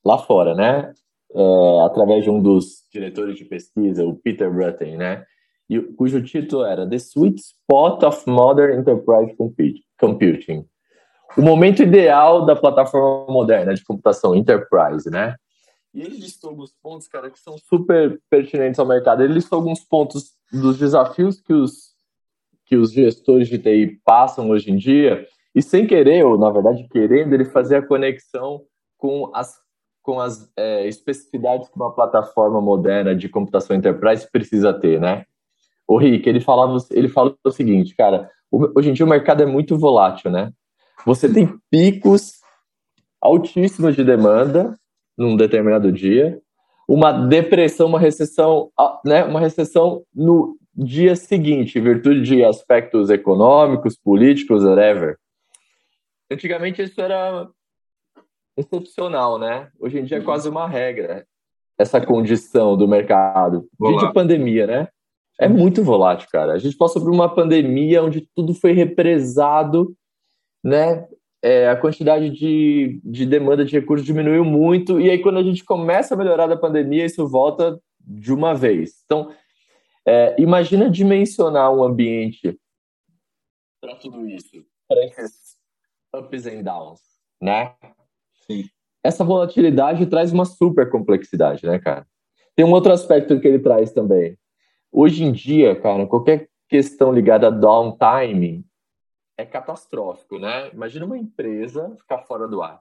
lá 0.03 0.17
fora, 0.17 0.53
né? 0.53 0.93
É, 1.33 1.85
através 1.85 2.25
de 2.25 2.29
um 2.29 2.41
dos 2.41 2.83
diretores 2.91 3.37
de 3.37 3.45
pesquisa, 3.45 4.03
o 4.03 4.17
Peter 4.17 4.53
Rutten, 4.53 4.97
né? 4.97 5.23
E, 5.69 5.79
cujo 5.79 6.21
título 6.21 6.65
era 6.65 6.85
The 6.85 6.97
Sweet 6.97 7.39
Spot 7.39 8.03
of 8.03 8.29
Modern 8.29 8.81
Enterprise 8.81 9.33
Computing. 9.97 10.65
O 11.37 11.41
momento 11.41 11.83
ideal 11.83 12.45
da 12.45 12.53
plataforma 12.53 13.31
moderna 13.31 13.73
de 13.73 13.81
computação 13.81 14.35
enterprise, 14.35 15.09
né? 15.09 15.37
E 15.93 16.01
ele 16.01 16.17
listou 16.17 16.49
alguns 16.49 16.73
pontos, 16.83 17.07
cara, 17.07 17.29
que 17.29 17.39
são 17.39 17.57
super 17.57 18.19
pertinentes 18.29 18.77
ao 18.77 18.85
mercado. 18.85 19.23
Ele 19.23 19.35
listou 19.35 19.57
alguns 19.59 19.79
pontos 19.85 20.33
dos 20.51 20.77
desafios 20.77 21.39
que 21.39 21.53
os 21.53 21.92
que 22.73 22.77
os 22.77 22.91
gestores 22.91 23.47
de 23.47 23.59
TI 23.59 23.99
passam 24.03 24.49
hoje 24.49 24.71
em 24.71 24.75
dia, 24.75 25.27
e 25.53 25.61
sem 25.61 25.85
querer, 25.85 26.25
ou 26.25 26.39
na 26.39 26.49
verdade 26.49 26.87
querendo, 26.89 27.31
ele 27.31 27.45
fazer 27.45 27.75
a 27.75 27.85
conexão 27.85 28.63
com 28.97 29.29
as, 29.31 29.55
com 30.01 30.19
as 30.19 30.51
é, 30.57 30.87
especificidades 30.87 31.69
que 31.69 31.75
uma 31.75 31.93
plataforma 31.93 32.59
moderna 32.59 33.15
de 33.15 33.29
computação 33.29 33.75
enterprise 33.75 34.27
precisa 34.31 34.73
ter, 34.73 34.99
né? 34.99 35.23
O 35.87 35.97
Rick, 35.97 36.27
ele 36.27 36.39
falava, 36.39 36.75
ele 36.89 37.07
fala 37.07 37.35
o 37.45 37.51
seguinte, 37.51 37.95
cara, 37.95 38.27
hoje 38.75 38.89
em 38.89 38.93
dia 38.93 39.05
o 39.05 39.09
mercado 39.09 39.43
é 39.43 39.45
muito 39.45 39.77
volátil, 39.77 40.31
né? 40.31 40.51
Você 41.05 41.31
tem 41.31 41.53
picos 41.69 42.39
altíssimos 43.21 43.95
de 43.95 44.03
demanda 44.03 44.75
num 45.15 45.37
determinado 45.37 45.91
dia, 45.91 46.41
uma 46.87 47.11
depressão, 47.11 47.85
uma 47.85 47.99
recessão, 47.99 48.71
né, 49.05 49.23
uma 49.23 49.39
recessão 49.39 50.03
no 50.13 50.57
dia 50.75 51.15
seguinte, 51.15 51.77
em 51.77 51.81
virtude 51.81 52.21
de 52.21 52.43
aspectos 52.43 53.09
econômicos, 53.09 53.97
políticos, 53.97 54.63
whatever. 54.63 55.17
Antigamente 56.31 56.81
isso 56.81 56.99
era 56.99 57.47
excepcional, 58.57 59.37
né? 59.37 59.69
Hoje 59.79 59.99
em 59.99 60.03
dia 60.03 60.17
é 60.17 60.19
uhum. 60.19 60.25
quase 60.25 60.49
uma 60.49 60.67
regra 60.67 61.25
essa 61.77 61.99
condição 61.99 62.77
do 62.77 62.87
mercado. 62.87 63.67
De 63.79 64.13
pandemia, 64.13 64.67
né? 64.67 64.87
É 65.39 65.47
muito 65.47 65.83
volátil, 65.83 66.27
cara. 66.31 66.53
A 66.53 66.57
gente 66.57 66.77
passou 66.77 67.01
por 67.01 67.11
uma 67.11 67.33
pandemia 67.33 68.03
onde 68.03 68.27
tudo 68.35 68.53
foi 68.53 68.71
represado, 68.71 69.95
né? 70.63 71.05
É, 71.41 71.67
a 71.67 71.75
quantidade 71.75 72.29
de, 72.29 73.01
de 73.03 73.25
demanda 73.25 73.65
de 73.65 73.73
recursos 73.73 74.05
diminuiu 74.05 74.45
muito, 74.45 75.01
e 75.01 75.09
aí 75.09 75.19
quando 75.19 75.39
a 75.39 75.43
gente 75.43 75.65
começa 75.65 76.13
a 76.13 76.17
melhorar 76.17 76.47
da 76.47 76.55
pandemia, 76.55 77.05
isso 77.05 77.27
volta 77.27 77.77
de 77.99 78.31
uma 78.31 78.53
vez. 78.53 79.01
Então, 79.03 79.29
é, 80.05 80.35
imagina 80.39 80.89
dimensionar 80.89 81.73
um 81.73 81.83
ambiente 81.83 82.59
para 83.81 83.95
tudo 83.95 84.25
isso, 84.27 84.65
para 84.87 85.05
esses 85.05 85.57
ups 86.15 86.45
and 86.45 86.63
downs, 86.63 87.01
né? 87.41 87.75
Sim. 88.47 88.69
Essa 89.03 89.23
volatilidade 89.23 90.05
traz 90.05 90.31
uma 90.31 90.45
super 90.45 90.89
complexidade, 90.89 91.65
né, 91.65 91.79
cara? 91.79 92.07
Tem 92.55 92.65
um 92.65 92.71
outro 92.71 92.93
aspecto 92.93 93.39
que 93.39 93.47
ele 93.47 93.59
traz 93.59 93.91
também. 93.91 94.37
Hoje 94.91 95.23
em 95.23 95.31
dia, 95.31 95.75
cara, 95.79 96.05
qualquer 96.05 96.49
questão 96.69 97.11
ligada 97.11 97.47
a 97.47 97.49
downtime 97.49 98.65
é 99.37 99.45
catastrófico, 99.45 100.39
né? 100.39 100.69
Imagina 100.71 101.05
uma 101.05 101.17
empresa 101.17 101.95
ficar 101.97 102.19
fora 102.19 102.47
do 102.47 102.61
ar 102.61 102.79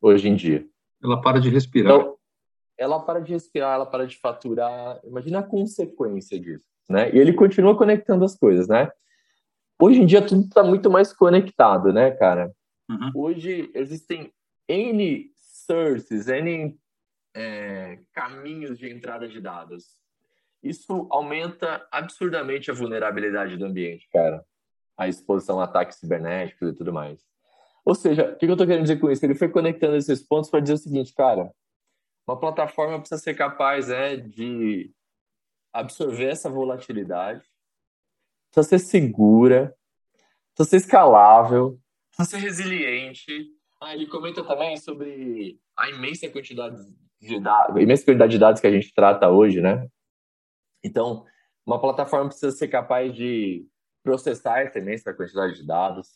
hoje 0.00 0.28
em 0.28 0.36
dia. 0.36 0.66
Ela 1.02 1.20
para 1.20 1.40
de 1.40 1.48
respirar. 1.48 1.94
Então, 1.94 2.17
ela 2.78 3.00
para 3.00 3.20
de 3.20 3.32
respirar, 3.32 3.74
ela 3.74 3.86
para 3.86 4.06
de 4.06 4.16
faturar. 4.16 5.00
Imagina 5.04 5.40
a 5.40 5.42
consequência 5.42 6.38
disso, 6.38 6.64
né? 6.88 7.10
E 7.12 7.18
ele 7.18 7.32
continua 7.32 7.76
conectando 7.76 8.24
as 8.24 8.38
coisas, 8.38 8.68
né? 8.68 8.90
Hoje 9.80 10.00
em 10.00 10.06
dia 10.06 10.24
tudo 10.24 10.42
está 10.42 10.62
muito 10.62 10.88
mais 10.88 11.12
conectado, 11.12 11.92
né, 11.92 12.12
cara? 12.12 12.52
Uhum. 12.88 13.10
Hoje 13.14 13.70
existem 13.74 14.32
N 14.68 15.30
sources, 15.36 16.28
N 16.28 16.78
é, 17.34 17.98
caminhos 18.12 18.78
de 18.78 18.88
entrada 18.90 19.28
de 19.28 19.40
dados. 19.40 19.98
Isso 20.62 21.06
aumenta 21.10 21.86
absurdamente 21.90 22.70
a 22.70 22.74
vulnerabilidade 22.74 23.56
do 23.56 23.66
ambiente, 23.66 24.08
cara. 24.12 24.44
A 24.96 25.06
exposição 25.06 25.60
a 25.60 25.64
ataques 25.64 25.98
cibernéticos 25.98 26.70
e 26.70 26.72
tudo 26.72 26.92
mais. 26.92 27.20
Ou 27.84 27.94
seja, 27.94 28.32
o 28.32 28.36
que 28.36 28.46
eu 28.46 28.52
estou 28.52 28.66
querendo 28.66 28.82
dizer 28.82 28.98
com 28.98 29.10
isso? 29.10 29.24
Ele 29.24 29.34
foi 29.34 29.48
conectando 29.48 29.96
esses 29.96 30.22
pontos 30.22 30.50
para 30.50 30.60
dizer 30.60 30.74
o 30.74 30.78
seguinte, 30.78 31.14
cara, 31.14 31.50
uma 32.28 32.38
plataforma 32.38 32.98
precisa 32.98 33.18
ser 33.18 33.34
capaz 33.34 33.88
é, 33.88 34.14
de 34.16 34.92
absorver 35.72 36.26
essa 36.26 36.50
volatilidade, 36.50 37.42
precisa 38.52 38.78
ser 38.78 38.84
segura, 38.84 39.74
precisa 40.54 40.78
ser 40.78 40.84
escalável, 40.84 41.80
precisa 42.14 42.36
ser 42.36 42.44
resiliente. 42.44 43.46
Ah, 43.80 43.94
ele 43.94 44.06
comenta 44.06 44.44
também 44.44 44.76
sobre 44.76 45.58
a 45.74 45.88
imensa 45.88 46.28
quantidade 46.28 46.76
de 47.18 47.40
dados, 47.40 47.76
a 47.76 47.80
imensa 47.80 48.04
quantidade 48.04 48.32
de 48.32 48.38
dados 48.38 48.60
que 48.60 48.66
a 48.66 48.72
gente 48.72 48.92
trata 48.92 49.30
hoje, 49.30 49.62
né? 49.62 49.88
Então, 50.84 51.24
uma 51.64 51.80
plataforma 51.80 52.28
precisa 52.28 52.50
ser 52.50 52.68
capaz 52.68 53.14
de 53.14 53.66
processar 54.02 54.60
essa 54.60 54.78
imensa 54.78 55.14
quantidade 55.14 55.54
de 55.54 55.66
dados. 55.66 56.08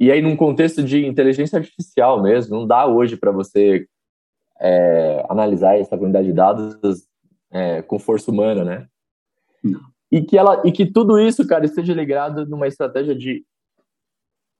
E 0.00 0.10
aí, 0.10 0.22
num 0.22 0.36
contexto 0.36 0.82
de 0.82 1.04
inteligência 1.04 1.58
artificial 1.58 2.22
mesmo, 2.22 2.56
não 2.56 2.66
dá 2.66 2.86
hoje 2.86 3.16
para 3.16 3.32
você 3.32 3.86
é, 4.60 5.24
analisar 5.28 5.78
essa 5.78 5.96
quantidade 5.96 6.28
de 6.28 6.32
dados 6.32 6.76
é, 7.50 7.82
com 7.82 7.98
força 7.98 8.30
humana, 8.30 8.64
né? 8.64 8.86
E 10.10 10.22
que 10.22 10.38
ela 10.38 10.62
e 10.64 10.72
que 10.72 10.86
tudo 10.86 11.18
isso, 11.18 11.46
cara, 11.46 11.64
esteja 11.64 11.92
ligado 11.92 12.46
numa 12.46 12.66
estratégia 12.66 13.14
de 13.14 13.44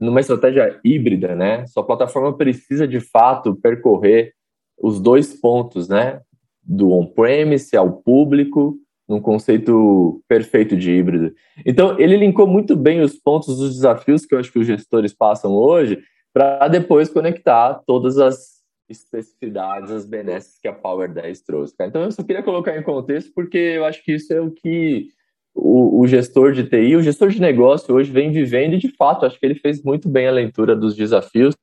numa 0.00 0.20
estratégia 0.20 0.78
híbrida, 0.84 1.34
né? 1.34 1.66
Sua 1.66 1.84
plataforma 1.84 2.36
precisa 2.36 2.86
de 2.86 3.00
fato 3.00 3.56
percorrer 3.56 4.32
os 4.80 5.00
dois 5.00 5.34
pontos, 5.34 5.88
né? 5.88 6.20
Do 6.62 6.92
on-premise 6.92 7.76
ao 7.76 7.92
público, 7.92 8.78
num 9.08 9.20
conceito 9.20 10.22
perfeito 10.28 10.76
de 10.76 10.92
híbrido. 10.92 11.34
Então, 11.64 11.98
ele 11.98 12.16
linkou 12.16 12.46
muito 12.46 12.76
bem 12.76 13.00
os 13.00 13.16
pontos 13.16 13.56
dos 13.58 13.74
desafios 13.74 14.24
que 14.24 14.34
eu 14.34 14.38
acho 14.38 14.52
que 14.52 14.58
os 14.58 14.66
gestores 14.66 15.14
passam 15.14 15.52
hoje, 15.52 15.98
para 16.32 16.68
depois 16.68 17.08
conectar 17.08 17.82
todas 17.86 18.18
as 18.18 18.57
especificidades, 18.88 19.90
as 19.90 20.06
benesses 20.06 20.58
que 20.58 20.68
a 20.68 20.72
Power 20.72 21.12
10 21.12 21.40
trouxe. 21.42 21.76
Cara. 21.76 21.90
Então, 21.90 22.02
eu 22.02 22.12
só 22.12 22.22
queria 22.22 22.42
colocar 22.42 22.76
em 22.76 22.82
contexto, 22.82 23.32
porque 23.34 23.58
eu 23.58 23.84
acho 23.84 24.02
que 24.02 24.12
isso 24.12 24.32
é 24.32 24.40
o 24.40 24.50
que 24.50 25.08
o, 25.54 26.00
o, 26.00 26.06
gestor 26.06 26.52
de 26.52 26.64
TI, 26.64 26.96
o 26.96 27.02
gestor 27.02 27.28
de 27.28 27.40
negócio 27.40 27.94
hoje 27.94 28.10
vem 28.10 28.30
vivendo, 28.30 28.74
e 28.74 28.78
de 28.78 28.88
fato, 28.96 29.26
acho 29.26 29.38
que 29.38 29.44
ele 29.44 29.54
fez 29.54 29.82
muito 29.82 30.08
bem 30.08 30.26
a 30.26 30.32
leitura 30.32 30.74
dos 30.74 30.94
desafios. 30.94 31.54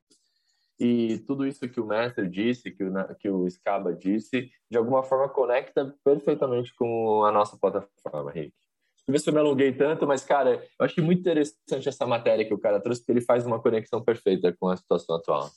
E 0.78 1.18
tudo 1.26 1.46
isso 1.46 1.66
que 1.68 1.80
o 1.80 1.86
mestre 1.86 2.28
disse, 2.28 2.70
que 2.70 2.84
o, 2.84 2.92
que 3.18 3.30
o 3.30 3.48
Scaba 3.48 3.94
disse, 3.94 4.50
de 4.70 4.76
alguma 4.76 5.02
forma 5.02 5.28
conecta 5.28 5.94
perfeitamente 6.04 6.74
com 6.74 7.24
a 7.24 7.32
nossa 7.32 7.56
plataforma, 7.56 8.30
Rick. 8.30 8.52
Deixa 8.52 9.08
eu 9.08 9.12
ver 9.12 9.18
se 9.20 9.30
eu 9.30 9.34
me 9.34 9.40
alonguei 9.40 9.72
tanto, 9.72 10.06
mas, 10.06 10.24
cara, 10.24 10.62
eu 10.78 10.84
achei 10.84 11.02
muito 11.02 11.20
interessante 11.20 11.88
essa 11.88 12.06
matéria 12.06 12.44
que 12.44 12.52
o 12.52 12.58
cara 12.58 12.80
trouxe, 12.80 13.00
porque 13.00 13.12
ele 13.12 13.20
faz 13.20 13.46
uma 13.46 13.60
conexão 13.60 14.02
perfeita 14.02 14.54
com 14.58 14.68
a 14.68 14.76
situação 14.76 15.16
atual. 15.16 15.48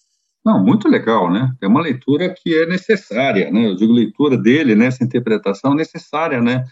Não, 0.45 0.63
muito 0.63 0.87
legal, 0.87 1.31
né? 1.31 1.53
É 1.61 1.67
uma 1.67 1.81
leitura 1.81 2.33
que 2.33 2.55
é 2.55 2.65
necessária, 2.65 3.51
né? 3.51 3.67
Eu 3.67 3.75
digo 3.75 3.91
leitura 3.93 4.37
dele, 4.37 4.75
né? 4.75 4.85
Essa 4.85 5.03
interpretação 5.03 5.73
necessária, 5.73 6.41
né, 6.41 6.63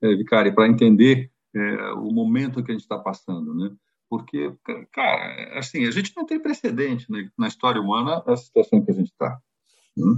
é, 0.00 0.14
Vicari, 0.14 0.52
para 0.52 0.66
entender 0.66 1.30
é, 1.54 1.92
o 1.92 2.10
momento 2.10 2.62
que 2.62 2.70
a 2.70 2.74
gente 2.74 2.82
está 2.82 2.98
passando, 2.98 3.54
né? 3.54 3.70
porque, 4.12 4.54
cara, 4.92 5.58
assim, 5.58 5.86
a 5.86 5.90
gente 5.90 6.14
não 6.14 6.26
tem 6.26 6.38
precedente 6.38 7.10
né, 7.10 7.30
na 7.38 7.48
história 7.48 7.80
humana 7.80 8.22
a 8.26 8.36
situação 8.36 8.84
que 8.84 8.90
a 8.90 8.94
gente 8.94 9.10
está. 9.10 9.40
Né? 9.96 10.14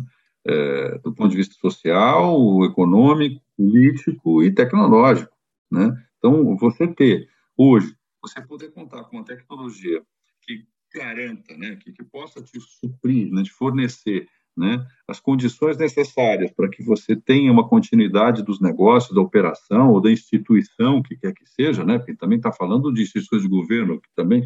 É, 0.48 0.98
do 0.98 1.14
ponto 1.14 1.30
de 1.30 1.37
vista 1.37 1.54
social, 1.54 2.64
econômico, 2.64 3.40
político 3.57 4.42
e 4.42 4.52
tecnológico. 4.52 5.33
Né? 5.70 5.96
Então, 6.18 6.57
você 6.57 6.88
ter, 6.88 7.28
hoje, 7.57 7.96
você 8.20 8.40
poder 8.40 8.72
contar 8.72 9.04
com 9.04 9.18
uma 9.18 9.24
tecnologia 9.24 10.02
que 10.42 10.66
garanta, 10.94 11.57
né, 11.57 11.76
que, 11.76 11.92
que 11.92 12.04
possa 12.04 12.40
te 12.42 12.59
suprir, 12.61 13.33
né, 13.33 13.42
te 13.42 13.50
fornecer 13.50 14.28
né, 14.57 14.87
as 15.09 15.18
condições 15.18 15.76
necessárias 15.76 16.52
para 16.52 16.68
que 16.68 16.83
você 16.83 17.16
tenha 17.16 17.50
uma 17.50 17.68
continuidade 17.68 18.42
dos 18.42 18.61
negócios, 18.61 19.14
da 19.14 19.20
operação 19.20 19.90
ou 19.90 20.00
da 20.00 20.11
instituição, 20.11 21.02
que 21.02 21.16
quer 21.16 21.35
que 21.35 21.44
seja, 21.46 21.85
né, 21.85 21.98
porque 21.98 22.14
também 22.14 22.38
está 22.38 22.52
falando 22.52 22.92
de 22.92 23.02
instituições 23.02 23.42
de 23.42 23.48
governo 23.48 24.00
que 24.00 24.09
também 24.14 24.44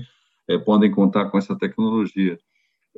é, 0.48 0.56
podem 0.56 0.90
contar 0.90 1.26
com 1.30 1.36
essa 1.36 1.56
tecnologia. 1.56 2.38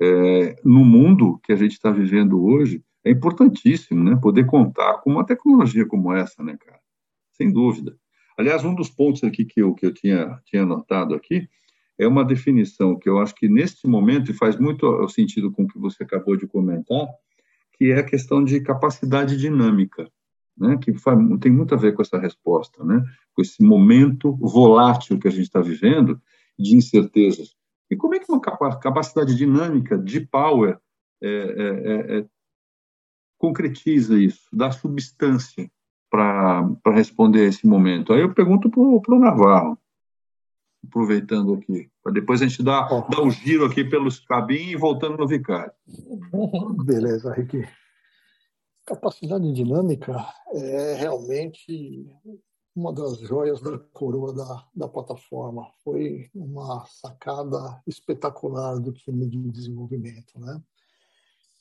É, 0.01 0.57
no 0.65 0.85
mundo 0.85 1.41
que 1.43 1.53
a 1.53 1.57
gente 1.57 1.73
está 1.73 1.91
vivendo 1.91 2.43
hoje, 2.43 2.83
é 3.05 3.11
importantíssimo 3.11 4.03
né, 4.05 4.17
poder 4.21 4.47
contar 4.47 4.99
com 4.99 5.11
uma 5.11 5.27
tecnologia 5.27 5.85
como 5.87 6.13
essa, 6.13 6.43
né, 6.43 6.57
cara? 6.65 6.79
Sem 7.33 7.51
dúvida. 7.51 7.97
Aliás, 8.39 8.65
um 8.65 8.75
dos 8.75 8.89
pontos 8.89 9.25
aqui 9.25 9.45
que 9.45 9.61
eu, 9.61 9.75
que 9.75 9.85
eu 9.85 9.93
tinha, 9.93 10.41
tinha 10.47 10.63
anotado 10.63 11.15
aqui 11.15 11.49
é 12.01 12.09
uma 12.09 12.25
definição 12.25 12.99
que 12.99 13.07
eu 13.07 13.19
acho 13.19 13.35
que 13.35 13.47
neste 13.47 13.87
momento, 13.87 14.31
e 14.31 14.35
faz 14.35 14.57
muito 14.57 15.07
sentido 15.11 15.53
com 15.53 15.65
o 15.65 15.69
que 15.69 15.79
você 15.79 16.03
acabou 16.03 16.35
de 16.35 16.47
comentar, 16.47 17.07
que 17.75 17.93
é 17.93 17.99
a 17.99 18.03
questão 18.03 18.43
de 18.43 18.59
capacidade 18.63 19.37
dinâmica, 19.37 20.11
né, 20.57 20.79
que 20.79 20.95
faz, 20.95 21.19
tem 21.41 21.53
muito 21.53 21.75
a 21.75 21.77
ver 21.77 21.93
com 21.93 22.01
essa 22.01 22.19
resposta, 22.19 22.83
né, 22.83 23.05
com 23.35 23.43
esse 23.43 23.63
momento 23.63 24.35
volátil 24.37 25.19
que 25.19 25.29
a 25.29 25.31
gente 25.31 25.43
está 25.43 25.61
vivendo, 25.61 26.19
de 26.59 26.75
incertezas. 26.75 27.55
E 27.91 27.97
como 27.97 28.15
é 28.15 28.19
que 28.19 28.33
uma 28.33 28.41
capacidade 28.41 29.37
dinâmica 29.37 29.99
de 29.99 30.21
power 30.21 30.79
é, 31.23 31.29
é, 31.29 32.17
é, 32.17 32.19
é 32.19 32.27
concretiza 33.37 34.19
isso, 34.19 34.49
dá 34.51 34.71
substância 34.71 35.71
para 36.11 36.67
responder 36.87 37.43
a 37.43 37.49
esse 37.49 37.67
momento? 37.67 38.15
Aí 38.15 38.23
eu 38.23 38.33
pergunto 38.33 38.71
para 38.71 38.81
o 39.15 39.19
Navarro 39.19 39.79
aproveitando 40.87 41.55
aqui, 41.55 41.91
para 42.03 42.13
depois 42.13 42.41
a 42.43 42.47
gente 42.47 42.63
dar, 42.63 42.89
oh. 42.93 43.09
dar 43.09 43.23
um 43.23 43.31
giro 43.31 43.65
aqui 43.65 43.85
pelos 43.85 44.19
cabinhos 44.21 44.73
e 44.73 44.77
voltando 44.77 45.17
no 45.17 45.27
Vicário. 45.27 45.73
Beleza, 46.85 47.33
Rick. 47.33 47.69
Capacidade 48.87 49.53
dinâmica 49.53 50.27
é 50.53 50.95
realmente 50.95 52.07
uma 52.75 52.93
das 52.93 53.19
joias 53.21 53.61
da 53.61 53.79
coroa 53.93 54.35
da, 54.35 54.65
da 54.75 54.89
plataforma. 54.89 55.67
Foi 55.85 56.29
uma 56.35 56.85
sacada 56.87 57.81
espetacular 57.87 58.81
do 58.81 58.93
time 58.93 59.27
de 59.29 59.39
desenvolvimento, 59.51 60.39
né? 60.39 60.61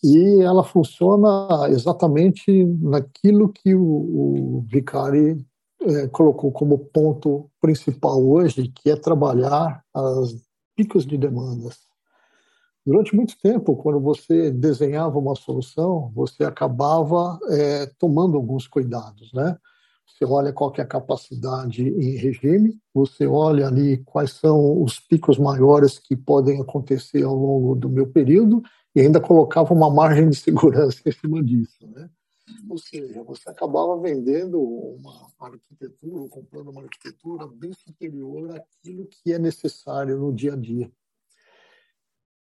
E 0.02 0.42
ela 0.42 0.64
funciona 0.64 1.68
exatamente 1.70 2.64
naquilo 2.64 3.52
que 3.52 3.76
o, 3.76 3.84
o 3.84 4.62
Vicari 4.62 5.46
é, 5.82 6.08
colocou 6.08 6.52
como 6.52 6.78
ponto 6.78 7.50
principal 7.62 8.22
hoje, 8.22 8.68
que 8.70 8.90
é 8.90 8.96
trabalhar 8.96 9.84
as 9.94 10.36
picos 10.76 11.06
de 11.06 11.18
demandas. 11.18 11.78
Durante 12.86 13.16
muito 13.16 13.38
tempo, 13.40 13.76
quando 13.76 14.00
você 14.00 14.52
desenhava 14.52 15.20
uma 15.20 15.36
solução, 15.36 16.12
você 16.16 16.44
acabava 16.44 17.38
é, 17.50 17.86
tomando 18.00 18.36
alguns 18.36 18.68
cuidados, 18.68 19.32
né? 19.34 19.58
Você 20.08 20.26
olha 20.26 20.52
qual 20.52 20.74
é 20.78 20.82
a 20.82 20.86
capacidade 20.86 21.88
em 21.88 22.18
regime, 22.18 22.78
você 22.94 23.28
olha 23.28 23.68
ali 23.68 23.98
quais 24.04 24.32
são 24.32 24.82
os 24.82 25.00
picos 25.00 25.38
maiores 25.38 26.00
que 26.00 26.16
podem 26.16 26.60
acontecer 26.60 27.24
ao 27.24 27.36
longo 27.36 27.76
do 27.76 27.88
meu 27.88 28.08
período 28.08 28.62
e 28.96 29.02
ainda 29.02 29.22
colocava 29.22 29.74
uma 29.74 29.90
margem 29.90 30.30
de 30.30 30.36
segurança 30.36 31.00
em 31.06 31.12
cima 31.12 31.44
disso, 31.44 31.88
né? 31.88 32.10
Ou 32.70 32.78
seja, 32.78 33.24
você 33.24 33.50
acabava 33.50 34.00
vendendo 34.00 34.62
uma 34.62 35.32
arquitetura, 35.40 36.22
ou 36.22 36.30
comprando 36.30 36.70
uma 36.70 36.84
arquitetura 36.84 37.48
bem 37.48 37.74
superior 37.74 38.56
àquilo 38.56 39.08
que 39.08 39.34
é 39.34 39.40
necessário 39.40 40.18
no 40.18 40.34
dia 40.34 40.54
a 40.54 40.56
dia. 40.56 40.92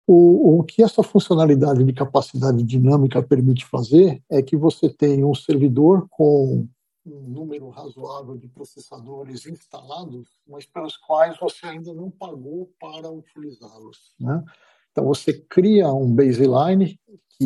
O, 0.07 0.59
o 0.59 0.65
que 0.65 0.83
essa 0.83 1.03
funcionalidade 1.03 1.85
de 1.85 1.93
capacidade 1.93 2.63
dinâmica 2.63 3.23
permite 3.23 3.65
fazer 3.65 4.23
é 4.29 4.43
que 4.43 4.57
você 4.57 4.89
tem 4.89 5.25
um 5.25 5.35
servidor 5.35 6.07
com 6.11 6.69
um 7.05 7.21
número 7.29 7.69
razoável 7.69 8.37
de 8.37 8.49
processadores 8.49 9.47
instalados, 9.47 10.29
mas 10.47 10.67
para 10.67 10.87
os 10.87 10.97
quais 10.97 11.39
você 11.39 11.67
ainda 11.67 11.93
não 11.93 12.11
pagou 12.11 12.73
para 12.79 13.11
utilizá-los. 13.11 14.15
Né? 14.19 14.43
Então, 14.91 15.05
você 15.05 15.33
cria 15.33 15.93
um 15.93 16.15
baseline, 16.15 17.01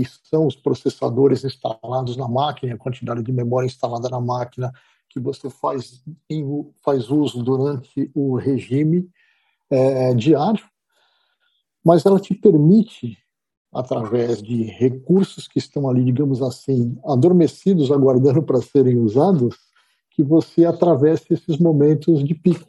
que 0.05 0.29
são 0.29 0.47
os 0.47 0.57
processadores 0.57 1.45
instalados 1.45 2.17
na 2.17 2.29
máquina, 2.29 2.75
a 2.75 2.79
quantidade 2.79 3.23
de 3.23 3.33
memória 3.33 3.67
instalada 3.67 4.09
na 4.09 4.21
máquina, 4.21 4.73
que 5.09 5.21
você 5.21 5.49
faz, 5.49 6.03
faz 6.85 7.09
uso 7.11 7.43
durante 7.43 8.11
o 8.15 8.37
regime 8.37 9.09
é, 9.71 10.15
diário, 10.15 10.65
mas 11.85 12.05
ela 12.05 12.21
te 12.21 12.35
permite, 12.35 13.17
através 13.73 14.43
de 14.43 14.65
recursos 14.65 15.47
que 15.47 15.59
estão 15.59 15.89
ali, 15.89 16.05
digamos 16.05 16.43
assim, 16.43 16.99
adormecidos, 17.05 17.93
aguardando 17.93 18.43
para 18.43 18.61
serem 18.61 18.99
usados, 18.99 19.57
que 20.11 20.23
você 20.23 20.65
atravesse 20.65 21.35
esses 21.35 21.59
momentos 21.59 22.25
de 22.25 22.35
pico. 22.35 22.69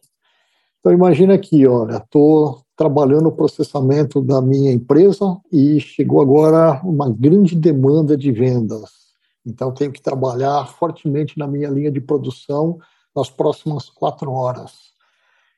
Então, 0.80 0.92
imagina 0.92 1.34
aqui, 1.34 1.66
olha, 1.66 1.98
estou 1.98 2.67
trabalhando 2.78 3.28
o 3.28 3.32
processamento 3.32 4.22
da 4.22 4.40
minha 4.40 4.72
empresa 4.72 5.36
e 5.52 5.80
chegou 5.80 6.22
agora 6.22 6.80
uma 6.84 7.10
grande 7.10 7.56
demanda 7.56 8.16
de 8.16 8.32
vendas. 8.32 8.92
Então, 9.44 9.74
tenho 9.74 9.92
que 9.92 10.02
trabalhar 10.02 10.68
fortemente 10.68 11.40
na 11.40 11.48
minha 11.48 11.70
linha 11.70 11.92
de 11.92 12.00
produção 12.00 12.78
nas 13.16 13.32
próximas 13.32 13.90
quatro 13.90 14.32
horas. 14.32 14.92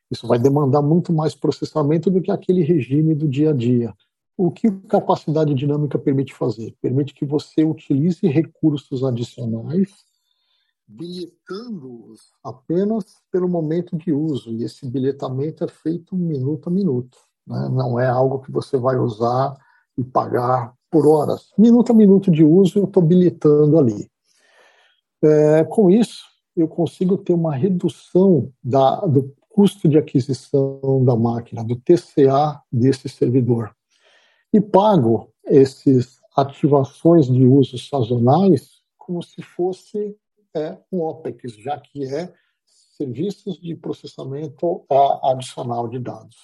Isso 0.09 0.25
vai 0.25 0.39
demandar 0.39 0.81
muito 0.81 1.11
mais 1.11 1.35
processamento 1.35 2.09
do 2.09 2.21
que 2.21 2.31
aquele 2.31 2.63
regime 2.63 3.13
do 3.13 3.27
dia 3.27 3.49
a 3.49 3.53
dia. 3.53 3.93
O 4.37 4.49
que 4.49 4.71
capacidade 4.87 5.53
dinâmica 5.53 5.99
permite 5.99 6.33
fazer? 6.33 6.73
Permite 6.81 7.13
que 7.13 7.25
você 7.25 7.65
utilize 7.65 8.25
recursos 8.25 9.03
adicionais 9.03 9.89
bilhetando-os 10.89 12.19
apenas 12.43 13.05
pelo 13.31 13.47
momento 13.47 13.95
de 13.95 14.11
uso, 14.11 14.51
e 14.51 14.63
esse 14.63 14.87
bilhetamento 14.87 15.63
é 15.63 15.67
feito 15.67 16.15
minuto 16.15 16.67
a 16.67 16.71
minuto. 16.71 17.17
Né? 17.45 17.69
Não 17.71 17.99
é 17.99 18.07
algo 18.07 18.39
que 18.39 18.51
você 18.51 18.75
vai 18.75 18.97
usar 18.97 19.55
e 19.95 20.03
pagar 20.03 20.73
por 20.89 21.05
horas. 21.07 21.53
Minuto 21.55 21.91
a 21.91 21.95
minuto 21.95 22.31
de 22.31 22.43
uso, 22.43 22.79
eu 22.79 22.85
estou 22.85 23.03
bilhetando 23.03 23.77
ali. 23.77 24.09
É, 25.23 25.63
com 25.63 25.91
isso, 25.91 26.23
eu 26.55 26.67
consigo 26.67 27.17
ter 27.17 27.33
uma 27.33 27.55
redução 27.55 28.51
da, 28.63 29.01
do 29.01 29.31
custo 29.47 29.87
de 29.87 29.97
aquisição 29.97 31.03
da 31.05 31.15
máquina, 31.15 31.63
do 31.63 31.75
TCA 31.75 32.59
desse 32.71 33.07
servidor. 33.07 33.75
E 34.51 34.59
pago 34.59 35.31
essas 35.45 36.17
ativações 36.35 37.27
de 37.27 37.45
uso 37.45 37.77
sazonais 37.77 38.79
como 38.97 39.21
se 39.21 39.41
fosse 39.41 40.17
é 40.55 40.77
um 40.91 41.01
OPEX, 41.01 41.53
já 41.57 41.79
que 41.79 42.05
é 42.05 42.31
serviços 42.97 43.59
de 43.59 43.75
processamento 43.75 44.85
adicional 45.23 45.87
de 45.87 45.99
dados. 45.99 46.35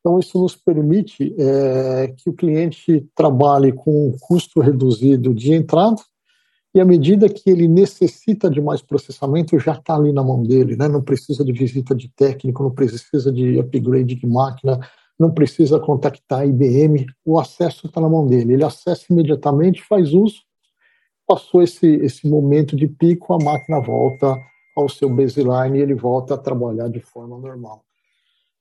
Então, 0.00 0.18
isso 0.18 0.40
nos 0.40 0.56
permite 0.56 1.34
é, 1.38 2.08
que 2.16 2.30
o 2.30 2.32
cliente 2.32 3.06
trabalhe 3.14 3.70
com 3.70 4.08
um 4.08 4.16
custo 4.18 4.60
reduzido 4.60 5.34
de 5.34 5.52
entrada 5.52 6.00
e 6.74 6.80
à 6.80 6.84
medida 6.84 7.28
que 7.28 7.50
ele 7.50 7.66
necessita 7.66 8.48
de 8.48 8.60
mais 8.60 8.80
processamento, 8.80 9.58
já 9.58 9.72
está 9.72 9.96
ali 9.96 10.12
na 10.12 10.22
mão 10.22 10.42
dele, 10.42 10.76
né? 10.76 10.88
não 10.88 11.02
precisa 11.02 11.44
de 11.44 11.52
visita 11.52 11.94
de 11.94 12.08
técnico, 12.08 12.62
não 12.62 12.70
precisa 12.70 13.30
de 13.32 13.58
upgrade 13.58 14.14
de 14.14 14.26
máquina, 14.26 14.78
não 15.18 15.32
precisa 15.32 15.80
contactar 15.80 16.40
a 16.40 16.46
IBM, 16.46 17.06
o 17.24 17.38
acesso 17.38 17.88
está 17.88 18.00
na 18.00 18.08
mão 18.08 18.26
dele. 18.26 18.54
Ele 18.54 18.64
acessa 18.64 19.04
imediatamente, 19.10 19.82
faz 19.82 20.14
uso 20.14 20.40
passou 21.30 21.62
esse, 21.62 21.86
esse 21.86 22.28
momento 22.28 22.74
de 22.74 22.88
pico, 22.88 23.32
a 23.32 23.38
máquina 23.38 23.80
volta 23.80 24.36
ao 24.76 24.88
seu 24.88 25.08
baseline 25.08 25.78
e 25.78 25.80
ele 25.80 25.94
volta 25.94 26.34
a 26.34 26.38
trabalhar 26.38 26.88
de 26.88 26.98
forma 26.98 27.38
normal. 27.38 27.84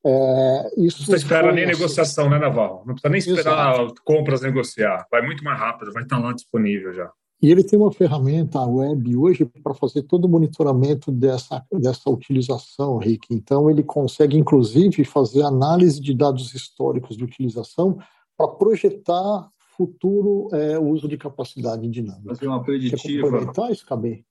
É, 0.05 0.69
isso 0.77 0.99
não 0.99 1.05
precisa 1.07 1.15
esperar 1.17 1.51
nem 1.51 1.63
assim. 1.63 1.73
negociação, 1.73 2.29
né, 2.29 2.37
Naval? 2.37 2.83
Não 2.85 2.93
precisa 2.93 3.09
nem 3.09 3.17
esperar 3.17 3.73
Exato. 3.73 4.01
compras 4.05 4.41
negociar. 4.41 5.07
Vai 5.09 5.23
muito 5.23 5.43
mais 5.43 5.59
rápido, 5.59 5.91
vai 5.91 6.03
estar 6.03 6.19
lá 6.19 6.31
disponível 6.31 6.93
já. 6.93 7.11
E 7.41 7.49
ele 7.49 7.63
tem 7.63 7.79
uma 7.79 7.91
ferramenta 7.91 8.63
web 8.63 9.17
hoje 9.17 9.45
para 9.45 9.73
fazer 9.73 10.03
todo 10.03 10.25
o 10.25 10.29
monitoramento 10.29 11.11
dessa, 11.11 11.65
dessa 11.71 12.07
utilização, 12.09 12.97
Rick. 12.97 13.33
Então, 13.33 13.69
ele 13.69 13.81
consegue, 13.81 14.37
inclusive, 14.37 15.03
fazer 15.05 15.41
análise 15.41 15.99
de 15.99 16.13
dados 16.13 16.53
históricos 16.53 17.17
de 17.17 17.23
utilização 17.23 17.97
para 18.37 18.47
projetar 18.47 19.49
futuro 19.79 20.49
é, 20.53 20.77
uso 20.77 21.07
de 21.07 21.17
capacidade 21.17 21.87
dinâmica. 21.87 22.35
Fazer 22.35 22.47
uma 22.47 22.61
preditiva. 22.61 23.27
Aproveitar 23.27 23.71
isso, 23.71 23.85
Cabê? 23.85 24.25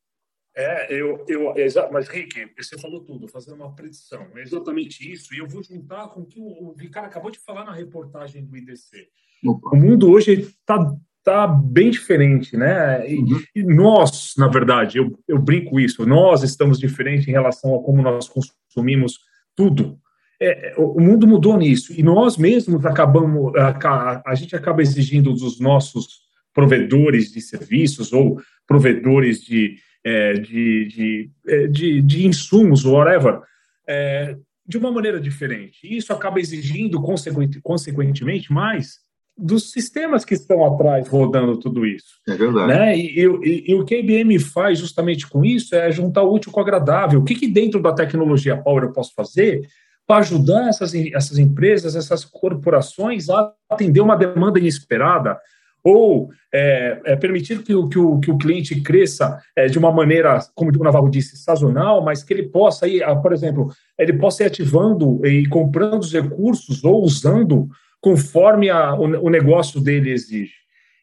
É, 0.54 0.92
eu, 0.92 1.24
eu, 1.26 1.54
mas 1.90 2.06
Rick, 2.08 2.50
você 2.54 2.76
falou 2.78 3.00
tudo, 3.00 3.26
fazendo 3.28 3.54
uma 3.54 3.74
predição. 3.74 4.26
É 4.36 4.42
exatamente 4.42 5.10
isso. 5.10 5.32
E 5.32 5.38
eu 5.38 5.48
vou 5.48 5.62
juntar 5.62 6.08
com 6.08 6.20
o 6.20 6.26
que 6.26 6.38
o, 6.38 6.74
Ricardo 6.76 7.06
acabou 7.06 7.30
de 7.30 7.38
falar 7.38 7.64
na 7.64 7.72
reportagem 7.72 8.44
do 8.44 8.56
IDC. 8.56 9.08
Opa. 9.46 9.70
O 9.72 9.76
mundo 9.76 10.10
hoje 10.10 10.32
está 10.32 10.94
tá 11.24 11.46
bem 11.46 11.90
diferente, 11.90 12.56
né? 12.58 13.10
E, 13.10 13.18
uhum. 13.18 13.42
e, 13.54 13.62
nós, 13.62 14.34
na 14.36 14.48
verdade, 14.48 14.98
eu, 14.98 15.18
eu 15.26 15.38
brinco 15.38 15.80
isso, 15.80 16.04
nós 16.04 16.42
estamos 16.42 16.78
diferentes 16.78 17.26
em 17.26 17.32
relação 17.32 17.74
a 17.74 17.82
como 17.82 18.02
nós 18.02 18.28
consumimos 18.28 19.18
tudo. 19.56 19.98
É, 20.40 20.74
o 20.76 21.00
mundo 21.00 21.26
mudou 21.26 21.56
nisso 21.56 21.92
e 21.98 22.02
nós 22.02 22.36
mesmos 22.36 22.86
acabamos, 22.86 23.52
a, 23.56 24.22
a 24.24 24.34
gente 24.36 24.54
acaba 24.54 24.80
exigindo 24.80 25.32
dos 25.32 25.58
nossos 25.58 26.28
provedores 26.54 27.32
de 27.32 27.40
serviços 27.40 28.12
ou 28.12 28.40
provedores 28.66 29.42
de 29.42 29.76
é, 30.04 30.34
de, 30.34 30.86
de, 30.86 31.30
é, 31.46 31.66
de, 31.66 32.00
de, 32.00 32.26
insumos, 32.26 32.84
whatever, 32.84 33.40
é, 33.86 34.36
de 34.66 34.78
uma 34.78 34.90
maneira 34.90 35.20
diferente. 35.20 35.80
E 35.84 35.96
isso 35.96 36.12
acaba 36.12 36.40
exigindo, 36.40 37.00
consequentemente, 37.02 37.60
consequentemente, 37.60 38.52
mais 38.52 39.00
dos 39.36 39.70
sistemas 39.70 40.24
que 40.24 40.34
estão 40.34 40.64
atrás 40.64 41.06
rodando 41.08 41.56
tudo 41.58 41.86
isso. 41.86 42.20
É 42.26 42.34
verdade. 42.34 42.66
Né? 42.68 42.96
E, 42.96 43.20
e, 43.20 43.70
e, 43.70 43.74
o 43.74 43.84
que 43.84 43.94
a 43.94 43.98
IBM 43.98 44.38
faz 44.38 44.78
justamente 44.78 45.28
com 45.28 45.44
isso 45.44 45.76
é 45.76 45.92
juntar 45.92 46.22
o 46.22 46.34
útil 46.34 46.50
com 46.50 46.58
o 46.58 46.62
agradável. 46.62 47.20
O 47.20 47.24
que, 47.24 47.34
que 47.34 47.46
dentro 47.46 47.80
da 47.80 47.92
tecnologia 47.92 48.56
Power 48.56 48.84
eu 48.84 48.92
posso 48.92 49.14
fazer 49.14 49.60
para 50.08 50.20
ajudar 50.20 50.70
essas, 50.70 50.94
essas 50.94 51.36
empresas, 51.36 51.94
essas 51.94 52.24
corporações 52.24 53.28
a 53.28 53.52
atender 53.68 54.00
uma 54.00 54.16
demanda 54.16 54.58
inesperada, 54.58 55.38
ou 55.84 56.30
é, 56.52 56.98
é, 57.04 57.16
permitir 57.16 57.62
que 57.62 57.74
o, 57.74 57.88
que, 57.88 57.98
o, 57.98 58.18
que 58.18 58.30
o 58.30 58.38
cliente 58.38 58.80
cresça 58.80 59.38
é, 59.54 59.66
de 59.66 59.78
uma 59.78 59.92
maneira, 59.92 60.40
como 60.54 60.70
o 60.70 60.82
Navarro 60.82 61.10
disse, 61.10 61.36
sazonal, 61.36 62.02
mas 62.02 62.24
que 62.24 62.32
ele 62.32 62.48
possa 62.48 62.88
ir, 62.88 63.02
ah, 63.02 63.14
por 63.14 63.34
exemplo, 63.34 63.70
ele 63.98 64.14
possa 64.14 64.42
ir 64.42 64.46
ativando 64.46 65.24
e 65.26 65.46
comprando 65.46 66.00
os 66.00 66.12
recursos 66.12 66.82
ou 66.82 67.02
usando 67.04 67.68
conforme 68.00 68.70
a, 68.70 68.94
o, 68.94 69.26
o 69.26 69.28
negócio 69.28 69.78
dele 69.78 70.10
exige. 70.10 70.54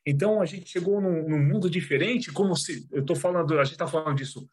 Então 0.03 0.41
a 0.41 0.45
gente 0.45 0.67
chegou 0.67 0.99
num, 0.99 1.29
num 1.29 1.43
mundo 1.43 1.69
diferente, 1.69 2.31
como 2.31 2.55
se 2.55 2.87
eu 2.91 3.01
estou 3.01 3.15
falando, 3.15 3.59
a 3.59 3.63
gente 3.63 3.73
está 3.73 3.87
falando 3.87 4.17
disso 4.17 4.47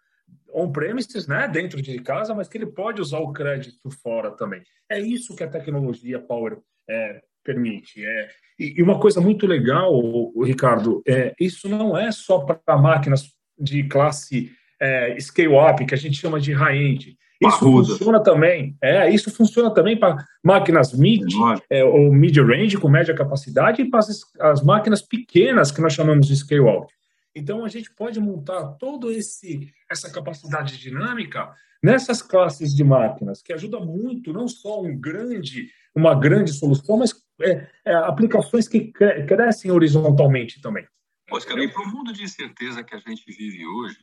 on-premises, 0.55 1.27
né, 1.27 1.49
dentro 1.49 1.81
de 1.81 1.99
casa, 2.01 2.35
mas 2.35 2.49
que 2.49 2.59
ele 2.59 2.67
pode 2.67 3.01
usar 3.01 3.19
o 3.19 3.33
crédito 3.33 3.91
fora 4.03 4.31
também. 4.31 4.63
É 4.91 5.01
isso 5.01 5.35
que 5.35 5.45
a 5.45 5.49
tecnologia 5.49 6.19
Power 6.19 6.59
é, 6.89 7.23
permite. 7.45 8.05
É, 8.05 8.29
e, 8.59 8.75
e 8.79 8.83
uma 8.83 8.99
coisa 8.99 9.21
muito 9.21 9.47
legal, 9.47 9.93
o, 9.93 10.45
Ricardo, 10.45 11.03
é, 11.07 11.35
isso 11.41 11.69
não 11.69 11.97
é 11.97 12.11
só 12.13 12.41
para 12.41 12.77
máquinas 12.77 13.31
de 13.59 13.85
classe 13.85 14.53
é, 14.81 15.19
scale-up, 15.21 15.85
que 15.85 15.95
a 15.95 15.99
gente 15.99 16.17
chama 16.17 16.41
de 16.41 16.53
high-end. 16.53 17.17
Isso 17.41 17.59
funciona 17.59 18.23
também. 18.23 18.77
É, 18.81 19.11
isso 19.11 19.31
funciona 19.31 19.73
também 19.73 19.97
para 19.97 20.17
máquinas 20.45 20.93
mid 20.93 21.25
é, 21.69 21.83
ou 21.83 22.13
mid 22.13 22.37
range 22.39 22.79
com 22.79 22.89
média 22.89 23.15
capacidade 23.15 23.83
e 23.83 23.91
para 23.91 23.99
as, 23.99 24.21
as 24.39 24.63
máquinas 24.63 25.03
pequenas 25.03 25.73
que 25.73 25.81
nós 25.81 25.93
chamamos 25.93 26.29
de 26.29 26.37
scale 26.37 26.69
out. 26.69 26.93
Então 27.35 27.65
a 27.65 27.69
gente 27.69 27.93
pode 27.95 28.21
montar 28.21 28.73
todo 28.75 29.11
esse 29.11 29.73
essa 29.91 30.11
capacidade 30.11 30.79
dinâmica 30.79 31.53
nessas 31.83 32.23
classes 32.23 32.75
de 32.75 32.85
máquinas 32.85 33.43
que 33.43 33.53
ajuda 33.53 33.81
muito 33.81 34.33
não 34.33 34.47
só 34.47 34.83
um 34.83 34.99
grande 34.99 35.71
uma 35.95 36.15
grande 36.15 36.53
solução, 36.53 36.99
mas 36.99 37.13
é, 37.41 37.69
é, 37.85 37.95
aplicações 37.95 38.67
que 38.67 38.93
crescem 38.93 39.71
horizontalmente 39.71 40.61
também. 40.61 40.87
Oscar, 41.31 41.59
e 41.59 41.69
para 41.69 41.83
o 41.83 41.89
mundo 41.89 42.13
de 42.13 42.23
incerteza 42.23 42.83
que 42.83 42.95
a 42.95 42.99
gente 42.99 43.25
vive 43.27 43.67
hoje, 43.67 43.99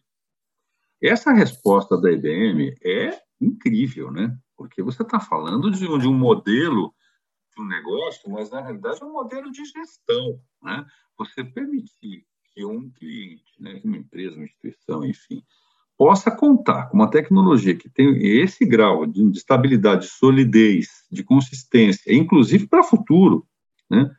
essa 1.01 1.31
resposta 1.31 1.99
da 1.99 2.11
IBM 2.11 2.75
é 2.83 3.19
incrível, 3.39 4.11
né? 4.11 4.37
Porque 4.57 4.83
você 4.83 5.03
está 5.03 5.19
falando 5.19 5.71
de, 5.71 5.79
de, 5.79 6.07
um 6.07 6.13
modelo 6.13 6.93
de 7.55 7.61
um 7.61 7.65
negócio, 7.65 8.29
mas 8.29 8.49
na 8.49 8.61
realidade 8.61 9.01
é 9.01 9.05
um 9.05 9.13
modelo 9.13 9.51
de 9.51 9.63
gestão, 9.65 10.41
né? 10.61 10.85
Você 11.17 11.43
permitir 11.43 12.25
que 12.53 12.65
um 12.65 12.89
cliente, 12.89 13.43
né, 13.59 13.79
uma 13.83 13.97
empresa, 13.97 14.35
uma 14.35 14.45
instituição, 14.45 15.05
enfim, 15.05 15.43
possa 15.97 16.31
contar 16.31 16.85
com 16.87 16.95
uma 16.95 17.09
tecnologia 17.09 17.75
que 17.75 17.89
tem 17.89 18.15
esse 18.41 18.65
grau 18.65 19.05
de 19.05 19.21
estabilidade, 19.31 20.03
de 20.03 20.11
solidez, 20.11 21.05
de 21.11 21.23
consistência, 21.23 22.13
inclusive 22.13 22.67
para 22.67 22.79
o 22.79 22.83
futuro, 22.83 23.45
né? 23.89 24.09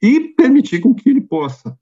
e 0.00 0.28
permitir 0.28 0.80
com 0.80 0.94
que 0.94 1.08
ele 1.08 1.20
possa 1.20 1.78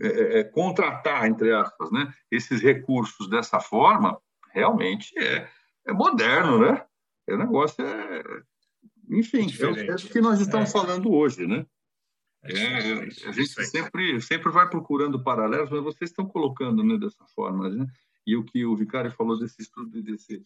é, 0.00 0.06
é, 0.06 0.40
é, 0.40 0.44
contratar, 0.44 1.26
entre 1.26 1.52
aspas, 1.52 1.90
né, 1.90 2.12
esses 2.30 2.60
recursos 2.60 3.30
dessa 3.30 3.60
forma, 3.60 4.18
realmente 4.52 5.16
é, 5.18 5.48
é 5.86 5.92
moderno, 5.92 6.58
né? 6.58 6.84
O 7.28 7.36
negócio 7.36 7.84
é, 7.84 8.22
enfim, 9.08 9.46
é, 9.60 9.86
é 9.86 9.94
o 9.94 9.96
que 9.96 10.20
nós 10.20 10.40
estamos 10.40 10.70
é. 10.70 10.72
falando 10.72 11.12
hoje, 11.12 11.46
né? 11.46 11.64
É, 12.48 13.28
a 13.28 13.32
gente 13.32 13.66
sempre, 13.66 14.20
sempre 14.20 14.50
vai 14.50 14.68
procurando 14.68 15.22
paralelos, 15.22 15.70
mas 15.70 15.82
vocês 15.82 16.10
estão 16.10 16.26
colocando 16.26 16.82
né, 16.82 16.96
dessa 16.98 17.24
forma, 17.34 17.68
né? 17.68 17.86
e 18.26 18.36
o 18.36 18.44
que 18.44 18.64
o 18.64 18.76
Vicário 18.76 19.10
falou 19.12 19.38
desse 19.38 19.62
estudo 19.62 19.90
do 19.90 19.98
IDC 19.98 20.42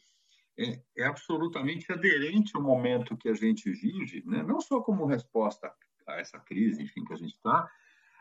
é, 0.59 0.80
é, 0.98 1.05
absolutamente 1.07 1.90
aderente 1.90 2.55
ao 2.55 2.62
momento 2.62 3.16
que 3.16 3.28
a 3.28 3.34
gente 3.34 3.70
vive, 3.70 4.22
né? 4.26 4.42
não 4.42 4.61
só 4.61 4.80
como 4.80 5.07
resposta 5.07 5.72
a 6.07 6.20
essa 6.20 6.38
crise, 6.38 6.82
enfim, 6.82 7.05
que 7.05 7.14
a 7.14 7.16
gente 7.16 7.34
está, 7.34 7.68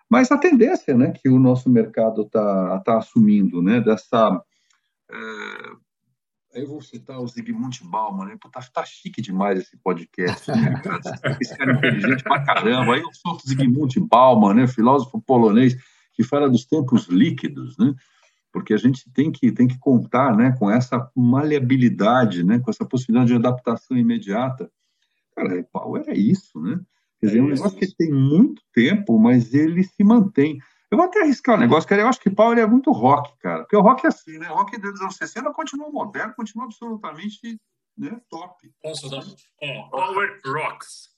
mas 0.09 0.31
a 0.31 0.37
tendência 0.37 0.95
né, 0.95 1.11
que 1.11 1.27
o 1.27 1.39
nosso 1.39 1.69
mercado 1.69 2.23
está 2.23 2.79
tá 2.79 2.97
assumindo, 2.97 3.61
né, 3.61 3.79
dessa... 3.81 4.41
É, 5.11 5.88
eu 6.53 6.67
vou 6.67 6.81
citar 6.81 7.19
o 7.19 7.27
Zygmunt 7.27 7.81
Bauman, 7.83 8.25
né? 8.25 8.37
Tá, 8.51 8.61
tá 8.73 8.85
chique 8.85 9.21
demais 9.21 9.59
esse 9.59 9.77
podcast, 9.77 10.49
né, 10.49 10.81
Esse 11.41 11.57
cara 11.57 11.73
é 11.73 11.77
inteligente 11.77 12.23
pra 12.23 12.43
caramba. 12.43 12.95
Aí 12.95 13.01
eu 13.01 13.13
solto 13.13 13.47
Zygmunt 13.47 13.95
Bauman, 13.99 14.53
né? 14.53 14.67
Filósofo 14.67 15.21
polonês, 15.21 15.75
que 16.13 16.23
fala 16.23 16.49
dos 16.49 16.65
tempos 16.65 17.07
líquidos, 17.07 17.77
né? 17.77 17.93
porque 18.51 18.73
a 18.73 18.77
gente 18.77 19.09
tem 19.11 19.31
que, 19.31 19.51
tem 19.51 19.67
que 19.67 19.77
contar 19.77 20.35
né, 20.35 20.55
com 20.57 20.69
essa 20.69 21.09
maleabilidade, 21.15 22.43
né, 22.43 22.59
com 22.59 22.69
essa 22.69 22.85
possibilidade 22.85 23.29
de 23.29 23.35
adaptação 23.35 23.97
imediata. 23.97 24.69
Cara, 25.35 25.63
Power 25.71 26.03
é 26.07 26.17
isso, 26.17 26.59
né? 26.59 26.79
Quer 27.19 27.27
dizer, 27.27 27.39
é 27.39 27.41
um 27.41 27.49
negócio 27.49 27.77
que 27.77 27.95
tem 27.95 28.11
muito 28.11 28.61
tempo, 28.73 29.19
mas 29.19 29.53
ele 29.53 29.83
se 29.83 30.03
mantém. 30.03 30.57
Eu 30.91 30.97
vou 30.97 31.05
até 31.05 31.21
arriscar 31.21 31.55
um 31.55 31.59
negócio, 31.59 31.87
cara. 31.87 32.01
Eu 32.01 32.07
acho 32.07 32.19
que 32.19 32.29
Power 32.29 32.57
é 32.57 32.65
muito 32.65 32.91
rock, 32.91 33.37
cara. 33.39 33.61
Porque 33.61 33.75
o 33.75 33.81
rock 33.81 34.05
é 34.05 34.09
assim, 34.09 34.37
né? 34.39 34.49
O 34.49 34.55
rock 34.55 34.79
dos 34.79 34.99
anos 35.01 35.15
60 35.15 35.51
continua 35.53 35.89
moderno, 35.89 36.33
continua 36.35 36.65
absolutamente 36.65 37.59
né, 37.97 38.19
top. 38.29 38.71
Posso 38.81 39.09
dar? 39.09 39.23
É, 39.61 39.83
Power 39.91 40.39
Rocks. 40.45 41.09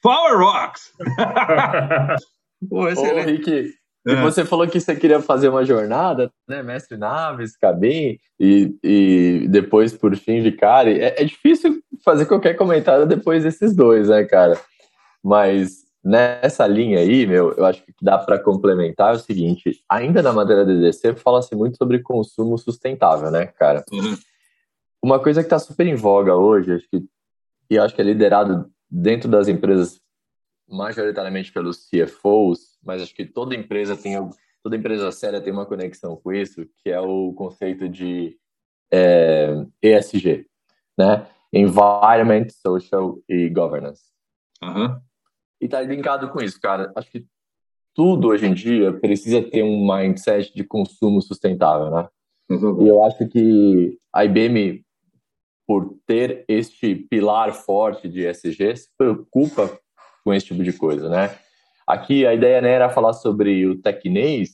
Power 0.00 0.38
Rocks! 0.38 0.92
Pô, 2.68 2.88
excelente. 2.88 3.28
Ô, 3.28 3.30
Rick, 3.30 3.78
e 4.06 4.12
é. 4.12 4.22
você 4.22 4.44
falou 4.44 4.66
que 4.66 4.80
você 4.80 4.96
queria 4.96 5.20
fazer 5.20 5.48
uma 5.48 5.64
jornada, 5.64 6.32
né? 6.48 6.62
Mestre 6.62 6.96
Naves, 6.96 7.56
Cabim, 7.56 8.18
e, 8.40 8.74
e 8.82 9.48
depois, 9.48 9.92
por 9.92 10.16
fim, 10.16 10.40
Vicari. 10.40 11.00
É, 11.00 11.20
é 11.20 11.24
difícil 11.24 11.82
fazer 12.02 12.24
qualquer 12.24 12.54
comentário 12.54 13.04
depois 13.04 13.42
desses 13.42 13.74
dois, 13.74 14.08
né, 14.08 14.24
cara? 14.24 14.58
Mas 15.22 15.87
nessa 16.02 16.66
linha 16.66 17.00
aí, 17.00 17.26
meu, 17.26 17.52
eu 17.52 17.64
acho 17.64 17.82
que 17.82 17.92
dá 18.00 18.18
para 18.18 18.38
complementar 18.38 19.14
o 19.14 19.18
seguinte: 19.18 19.82
ainda 19.88 20.22
na 20.22 20.32
madeira 20.32 20.64
DDC 20.64 21.16
fala-se 21.16 21.54
muito 21.54 21.76
sobre 21.76 22.00
consumo 22.00 22.56
sustentável, 22.58 23.30
né, 23.30 23.46
cara? 23.46 23.84
Uhum. 23.92 24.16
Uma 25.02 25.18
coisa 25.18 25.42
que 25.42 25.46
está 25.46 25.58
super 25.58 25.86
em 25.86 25.94
voga 25.94 26.34
hoje, 26.34 26.72
acho 26.72 26.88
que, 26.88 27.04
e 27.70 27.78
acho 27.78 27.94
que 27.94 28.00
é 28.00 28.04
liderado 28.04 28.70
dentro 28.90 29.28
das 29.28 29.48
empresas 29.48 30.00
majoritariamente 30.68 31.52
pelos 31.52 31.88
CFOs, 31.88 32.78
mas 32.84 33.02
acho 33.02 33.14
que 33.14 33.24
toda 33.24 33.54
empresa 33.54 33.96
tem 33.96 34.14
toda 34.62 34.76
empresa 34.76 35.10
séria 35.12 35.40
tem 35.40 35.52
uma 35.52 35.66
conexão 35.66 36.16
com 36.16 36.32
isso, 36.32 36.66
que 36.82 36.90
é 36.90 37.00
o 37.00 37.32
conceito 37.32 37.88
de 37.88 38.36
é, 38.92 39.64
ESG, 39.82 40.46
né? 40.96 41.26
Environment, 41.52 42.48
Social 42.50 43.18
e 43.28 43.48
Governance. 43.48 44.02
Uhum. 44.62 45.00
E 45.60 45.68
tá 45.68 45.80
linkado 45.82 46.30
com 46.30 46.40
isso, 46.40 46.60
cara. 46.60 46.92
Acho 46.94 47.10
que 47.10 47.26
tudo 47.94 48.28
hoje 48.28 48.46
em 48.46 48.54
dia 48.54 48.92
precisa 48.92 49.42
ter 49.42 49.62
um 49.62 49.86
mindset 49.86 50.54
de 50.54 50.62
consumo 50.62 51.20
sustentável, 51.20 51.90
né? 51.90 52.08
Uhum. 52.48 52.86
E 52.86 52.88
eu 52.88 53.02
acho 53.02 53.28
que 53.28 53.98
a 54.12 54.24
IBM, 54.24 54.84
por 55.66 55.98
ter 56.06 56.44
este 56.48 56.94
pilar 56.94 57.52
forte 57.52 58.08
de 58.08 58.26
ESG, 58.26 58.76
se 58.76 58.88
preocupa 58.96 59.78
com 60.24 60.32
esse 60.32 60.46
tipo 60.46 60.62
de 60.62 60.72
coisa, 60.72 61.08
né? 61.08 61.36
Aqui 61.86 62.26
a 62.26 62.34
ideia 62.34 62.60
né, 62.60 62.70
era 62.70 62.90
falar 62.90 63.14
sobre 63.14 63.66
o 63.66 63.80
tecnês, 63.80 64.50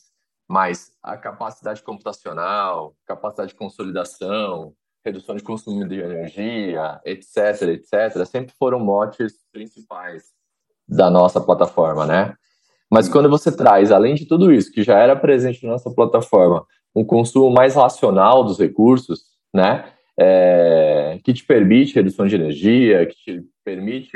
mas 0.49 0.93
a 1.03 1.17
capacidade 1.17 1.83
computacional, 1.83 2.95
capacidade 3.05 3.51
de 3.51 3.59
consolidação, 3.59 4.73
redução 5.05 5.37
de 5.37 5.43
consumo 5.43 5.87
de 5.87 6.01
energia, 6.01 7.01
etc, 7.05 7.63
etc, 7.63 8.25
sempre 8.25 8.55
foram 8.59 8.81
motes 8.81 9.35
principais 9.53 10.33
da 10.89 11.11
nossa 11.11 11.41
plataforma, 11.41 12.07
né? 12.07 12.35
Mas 12.91 13.09
quando 13.09 13.29
você 13.29 13.55
traz, 13.55 13.91
além 13.91 14.15
de 14.15 14.27
tudo 14.27 14.53
isso, 14.53 14.71
que 14.71 14.83
já 14.83 14.99
era 14.99 15.17
presente 15.17 15.65
na 15.65 15.73
nossa 15.73 15.91
plataforma, 15.91 16.65
um 16.95 17.05
consumo 17.05 17.53
mais 17.53 17.75
racional 17.75 18.45
dos 18.45 18.59
recursos, 18.59 19.23
né? 19.53 19.91
É, 20.17 21.19
que 21.25 21.33
te 21.33 21.45
permite 21.45 21.95
redução 21.95 22.27
de 22.27 22.37
energia, 22.37 23.05
que 23.05 23.17
te 23.17 23.45
permite 23.65 24.13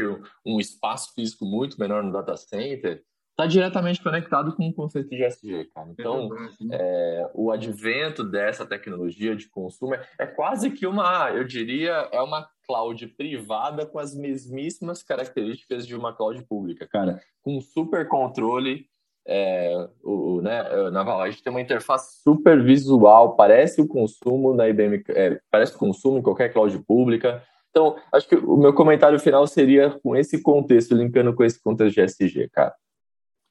um 0.46 0.60
espaço 0.60 1.12
físico 1.12 1.44
muito 1.44 1.78
menor 1.80 2.04
no 2.04 2.12
data 2.12 2.36
center, 2.36 3.02
está 3.38 3.46
diretamente 3.46 4.02
conectado 4.02 4.52
com 4.54 4.68
o 4.68 4.74
conceito 4.74 5.10
de 5.10 5.24
ESG, 5.24 5.70
cara. 5.72 5.88
Então, 5.90 6.28
é, 6.72 7.30
o 7.32 7.52
advento 7.52 8.24
dessa 8.24 8.66
tecnologia 8.66 9.36
de 9.36 9.48
consumo 9.48 9.94
é, 9.94 10.04
é, 10.18 10.26
quase 10.26 10.70
que 10.70 10.86
uma, 10.86 11.30
eu 11.30 11.44
diria, 11.44 12.08
é 12.10 12.20
uma 12.20 12.48
cloud 12.68 13.06
privada 13.08 13.86
com 13.86 13.98
as 13.98 14.14
mesmíssimas 14.14 15.02
características 15.02 15.86
de 15.86 15.96
uma 15.96 16.12
cloud 16.12 16.44
pública, 16.44 16.86
cara, 16.86 17.18
com 17.42 17.58
super 17.62 18.06
controle. 18.06 18.86
É, 19.30 19.88
o, 20.02 20.40
né, 20.40 20.90
Naval, 20.90 21.20
a 21.20 21.30
gente 21.30 21.42
tem 21.42 21.50
uma 21.50 21.60
interface 21.60 22.22
super 22.22 22.62
visual, 22.62 23.36
parece 23.36 23.80
o 23.80 23.88
consumo 23.88 24.54
na 24.54 24.68
IBM, 24.68 25.02
é, 25.08 25.40
parece 25.50 25.74
o 25.74 25.78
consumo 25.78 26.18
em 26.18 26.22
qualquer 26.22 26.52
cloud 26.52 26.78
pública. 26.80 27.42
Então, 27.70 27.96
acho 28.12 28.28
que 28.28 28.36
o 28.36 28.56
meu 28.56 28.72
comentário 28.72 29.18
final 29.18 29.46
seria 29.46 29.90
com 30.02 30.16
esse 30.16 30.42
contexto, 30.42 30.94
linkando 30.94 31.34
com 31.34 31.44
esse 31.44 31.62
contexto 31.62 31.94
de 31.94 32.00
SG, 32.02 32.48
cara. 32.50 32.74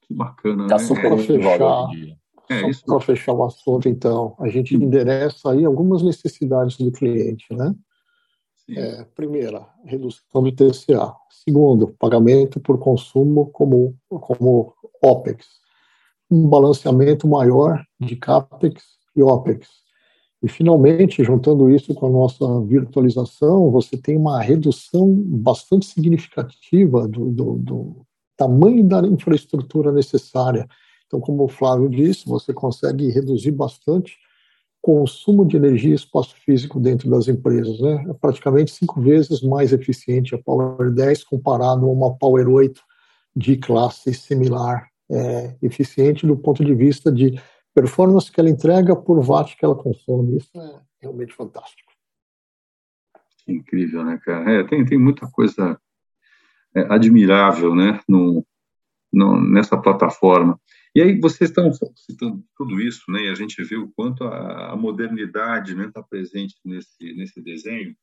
Que 0.02 0.14
bacana, 0.14 0.66
tá 0.66 0.76
né? 0.76 0.82
super 0.82 1.12
é, 1.12 1.18
fechar, 1.18 1.86
é, 2.50 2.68
isso. 2.68 2.84
Para 2.84 3.00
fechar 3.00 3.32
o 3.32 3.44
assunto, 3.44 3.88
então, 3.88 4.34
a 4.40 4.48
gente 4.48 4.74
endereça 4.74 5.52
aí 5.52 5.64
algumas 5.64 6.02
necessidades 6.02 6.76
do 6.76 6.90
cliente, 6.90 7.46
né? 7.54 7.74
É, 8.70 9.04
primeira, 9.14 9.66
redução 9.84 10.42
do 10.42 10.52
TCA. 10.52 11.14
Segundo, 11.30 11.94
pagamento 11.98 12.60
por 12.60 12.78
consumo 12.78 13.46
como, 13.46 13.96
como 14.08 14.74
OPEX. 15.02 15.46
Um 16.30 16.46
balanceamento 16.46 17.26
maior 17.26 17.82
de 17.98 18.14
CAPEX 18.16 18.84
e 19.16 19.22
OPEX. 19.22 19.68
E, 20.42 20.48
finalmente, 20.48 21.24
juntando 21.24 21.70
isso 21.70 21.94
com 21.94 22.06
a 22.06 22.10
nossa 22.10 22.60
virtualização, 22.60 23.70
você 23.70 23.96
tem 23.96 24.16
uma 24.16 24.40
redução 24.40 25.14
bastante 25.14 25.86
significativa 25.86 27.08
do, 27.08 27.30
do, 27.30 27.56
do 27.56 28.06
tamanho 28.36 28.84
da 28.84 29.00
infraestrutura 29.00 29.90
necessária. 29.90 30.68
Então, 31.06 31.20
como 31.20 31.44
o 31.44 31.48
Flávio 31.48 31.88
disse, 31.88 32.28
você 32.28 32.52
consegue 32.52 33.10
reduzir 33.10 33.50
bastante 33.50 34.16
consumo 34.80 35.44
de 35.44 35.56
energia 35.56 35.92
e 35.92 35.94
espaço 35.94 36.34
físico 36.36 36.78
dentro 36.80 37.10
das 37.10 37.28
empresas. 37.28 37.80
Né? 37.80 38.06
É 38.08 38.14
praticamente 38.14 38.70
cinco 38.70 39.00
vezes 39.00 39.42
mais 39.42 39.72
eficiente 39.72 40.34
a 40.34 40.38
Power 40.38 40.90
10 40.90 41.24
comparado 41.24 41.86
a 41.86 41.90
uma 41.90 42.16
Power 42.16 42.48
8 42.48 42.80
de 43.34 43.56
classe 43.56 44.12
similar, 44.14 44.88
é, 45.10 45.56
eficiente 45.62 46.26
do 46.26 46.36
ponto 46.36 46.64
de 46.64 46.74
vista 46.74 47.10
de 47.10 47.40
performance 47.74 48.30
que 48.30 48.40
ela 48.40 48.50
entrega 48.50 48.96
por 48.96 49.18
watt 49.18 49.56
que 49.56 49.64
ela 49.64 49.74
consome. 49.74 50.36
Isso 50.36 50.50
é 50.60 50.80
realmente 51.00 51.34
fantástico. 51.34 51.92
incrível, 53.46 54.04
né, 54.04 54.18
cara? 54.24 54.50
É, 54.50 54.64
tem, 54.64 54.84
tem 54.84 54.98
muita 54.98 55.26
coisa 55.30 55.80
é, 56.74 56.80
admirável 56.92 57.74
né, 57.74 58.00
no, 58.08 58.44
no, 59.12 59.40
nessa 59.40 59.76
plataforma. 59.76 60.60
E 60.98 61.00
aí 61.00 61.20
vocês 61.20 61.48
estão 61.50 61.70
citando 61.94 62.42
tudo 62.56 62.80
isso, 62.80 63.04
né, 63.08 63.26
e 63.26 63.28
a 63.28 63.34
gente 63.36 63.62
vê 63.62 63.76
o 63.76 63.88
quanto 63.94 64.24
a, 64.24 64.72
a 64.72 64.76
modernidade 64.76 65.70
está 65.70 65.80
né, 65.84 65.90
tá 65.94 66.02
presente 66.02 66.56
nesse, 66.64 67.14
nesse 67.14 67.40
desenho. 67.40 67.94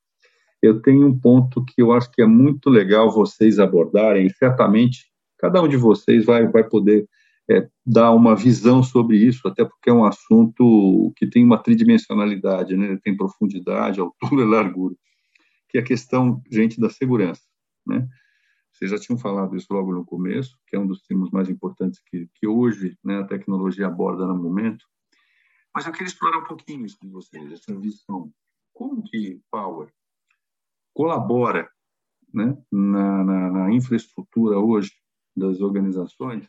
Eu 0.62 0.82
tenho 0.82 1.06
um 1.06 1.20
ponto 1.20 1.66
que 1.66 1.82
eu 1.82 1.92
acho 1.92 2.10
que 2.10 2.22
é 2.22 2.26
muito 2.26 2.70
legal 2.70 3.12
vocês 3.12 3.60
abordarem, 3.60 4.30
certamente 4.30 5.12
cada 5.38 5.62
um 5.62 5.68
de 5.68 5.76
vocês 5.76 6.24
vai, 6.24 6.48
vai 6.48 6.64
poder 6.64 7.06
é, 7.52 7.68
dar 7.86 8.14
uma 8.14 8.34
visão 8.34 8.82
sobre 8.82 9.18
isso, 9.18 9.46
até 9.46 9.66
porque 9.66 9.90
é 9.90 9.94
um 9.94 10.06
assunto 10.06 11.12
que 11.18 11.28
tem 11.28 11.44
uma 11.44 11.58
tridimensionalidade, 11.58 12.78
né? 12.78 12.98
tem 13.04 13.14
profundidade, 13.14 14.00
altura 14.00 14.42
e 14.42 14.48
largura, 14.48 14.96
que 15.68 15.78
é 15.78 15.82
a 15.82 15.86
questão, 15.86 16.42
gente, 16.50 16.80
da 16.80 16.90
segurança. 16.90 17.44
Né? 17.86 18.08
Vocês 18.76 18.92
já 18.92 19.00
tinham 19.00 19.18
falado 19.18 19.56
isso 19.56 19.68
logo 19.72 19.94
no 19.94 20.04
começo, 20.04 20.60
que 20.68 20.76
é 20.76 20.80
um 20.80 20.86
dos 20.86 21.02
temas 21.04 21.30
mais 21.32 21.50
importantes 21.50 22.02
que, 22.06 22.28
que 22.36 22.46
hoje 22.46 22.98
né, 23.02 23.20
a 23.20 23.24
tecnologia 23.24 23.88
aborda 23.88 24.28
no 24.28 24.36
momento. 24.36 24.86
Mas 25.74 25.86
eu 25.86 25.94
queria 25.94 26.08
explorar 26.08 26.40
um 26.40 26.44
pouquinho 26.44 26.86
isso 26.86 26.98
com 27.00 27.10
vocês, 27.10 27.54
essa 27.54 27.74
visão. 27.74 28.30
Como 28.74 29.02
que 29.02 29.42
Power 29.50 29.90
colabora 30.94 31.70
né, 32.34 32.58
na, 32.70 33.24
na, 33.24 33.52
na 33.52 33.72
infraestrutura 33.72 34.60
hoje 34.60 34.92
das 35.34 35.62
organizações 35.62 36.46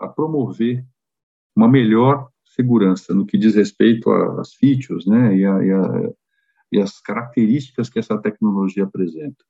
a 0.00 0.08
promover 0.08 0.84
uma 1.54 1.68
melhor 1.68 2.28
segurança 2.44 3.14
no 3.14 3.24
que 3.24 3.38
diz 3.38 3.54
respeito 3.54 4.10
às 4.10 4.52
features 4.54 5.06
né, 5.06 5.36
e, 5.36 5.46
a, 5.46 5.64
e, 5.64 5.72
a, 5.72 6.12
e 6.72 6.80
as 6.80 7.00
características 7.00 7.88
que 7.88 8.00
essa 8.00 8.20
tecnologia 8.20 8.82
apresenta. 8.82 9.44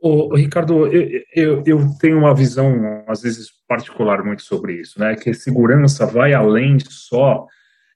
O, 0.00 0.34
Ricardo, 0.36 0.86
eu, 0.86 1.22
eu, 1.34 1.62
eu, 1.66 1.80
tenho 2.00 2.18
uma 2.18 2.34
visão, 2.34 3.04
às 3.06 3.22
vezes, 3.22 3.50
particular 3.66 4.22
muito 4.22 4.42
sobre 4.42 4.74
isso, 4.74 4.98
né? 5.00 5.16
Que 5.16 5.34
segurança 5.34 6.06
vai 6.06 6.32
além 6.32 6.78
só 6.78 7.46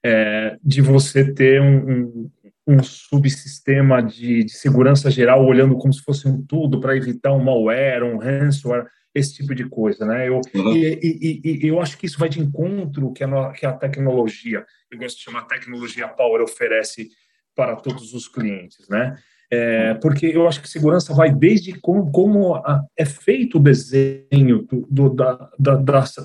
é, 0.03 0.57
de 0.61 0.81
você 0.81 1.33
ter 1.33 1.61
um, 1.61 1.77
um, 1.77 2.31
um 2.67 2.83
subsistema 2.83 4.01
de, 4.01 4.43
de, 4.43 4.51
segurança 4.51 5.09
geral 5.09 5.45
olhando 5.45 5.77
como 5.77 5.93
se 5.93 6.01
fosse 6.01 6.27
um 6.27 6.45
tudo 6.45 6.81
para 6.81 6.97
evitar 6.97 7.31
um 7.31 7.43
malware, 7.43 8.03
um 8.03 8.17
ransomware, 8.17 8.85
esse 9.15 9.35
tipo 9.35 9.55
de 9.55 9.63
coisa, 9.69 10.05
né? 10.05 10.27
Eu, 10.27 10.41
uhum. 10.53 10.75
e, 10.75 11.41
e, 11.41 11.63
e, 11.63 11.67
eu 11.67 11.79
acho 11.79 11.97
que 11.97 12.05
isso 12.05 12.19
vai 12.19 12.27
de 12.27 12.41
encontro 12.41 13.13
que 13.13 13.23
a, 13.23 13.51
que 13.51 13.65
a 13.65 13.71
tecnologia, 13.71 14.65
eu 14.91 14.97
gosto 14.97 15.17
de 15.17 15.23
chamar 15.23 15.43
tecnologia 15.43 16.07
Power, 16.07 16.41
oferece 16.41 17.09
para 17.55 17.75
todos 17.75 18.13
os 18.13 18.27
clientes, 18.27 18.89
né? 18.89 19.15
É, 19.55 19.93
porque 19.95 20.25
eu 20.25 20.47
acho 20.47 20.59
que 20.59 20.67
segurança 20.67 21.13
vai 21.13 21.31
desde 21.31 21.73
como, 21.79 22.11
como 22.11 22.55
a, 22.55 22.81
é 22.97 23.05
feito 23.05 23.59
o 23.59 23.61
desenho 23.61 24.63
do, 24.63 24.87
do, 24.89 25.09
da, 25.09 25.49
da, 25.59 25.75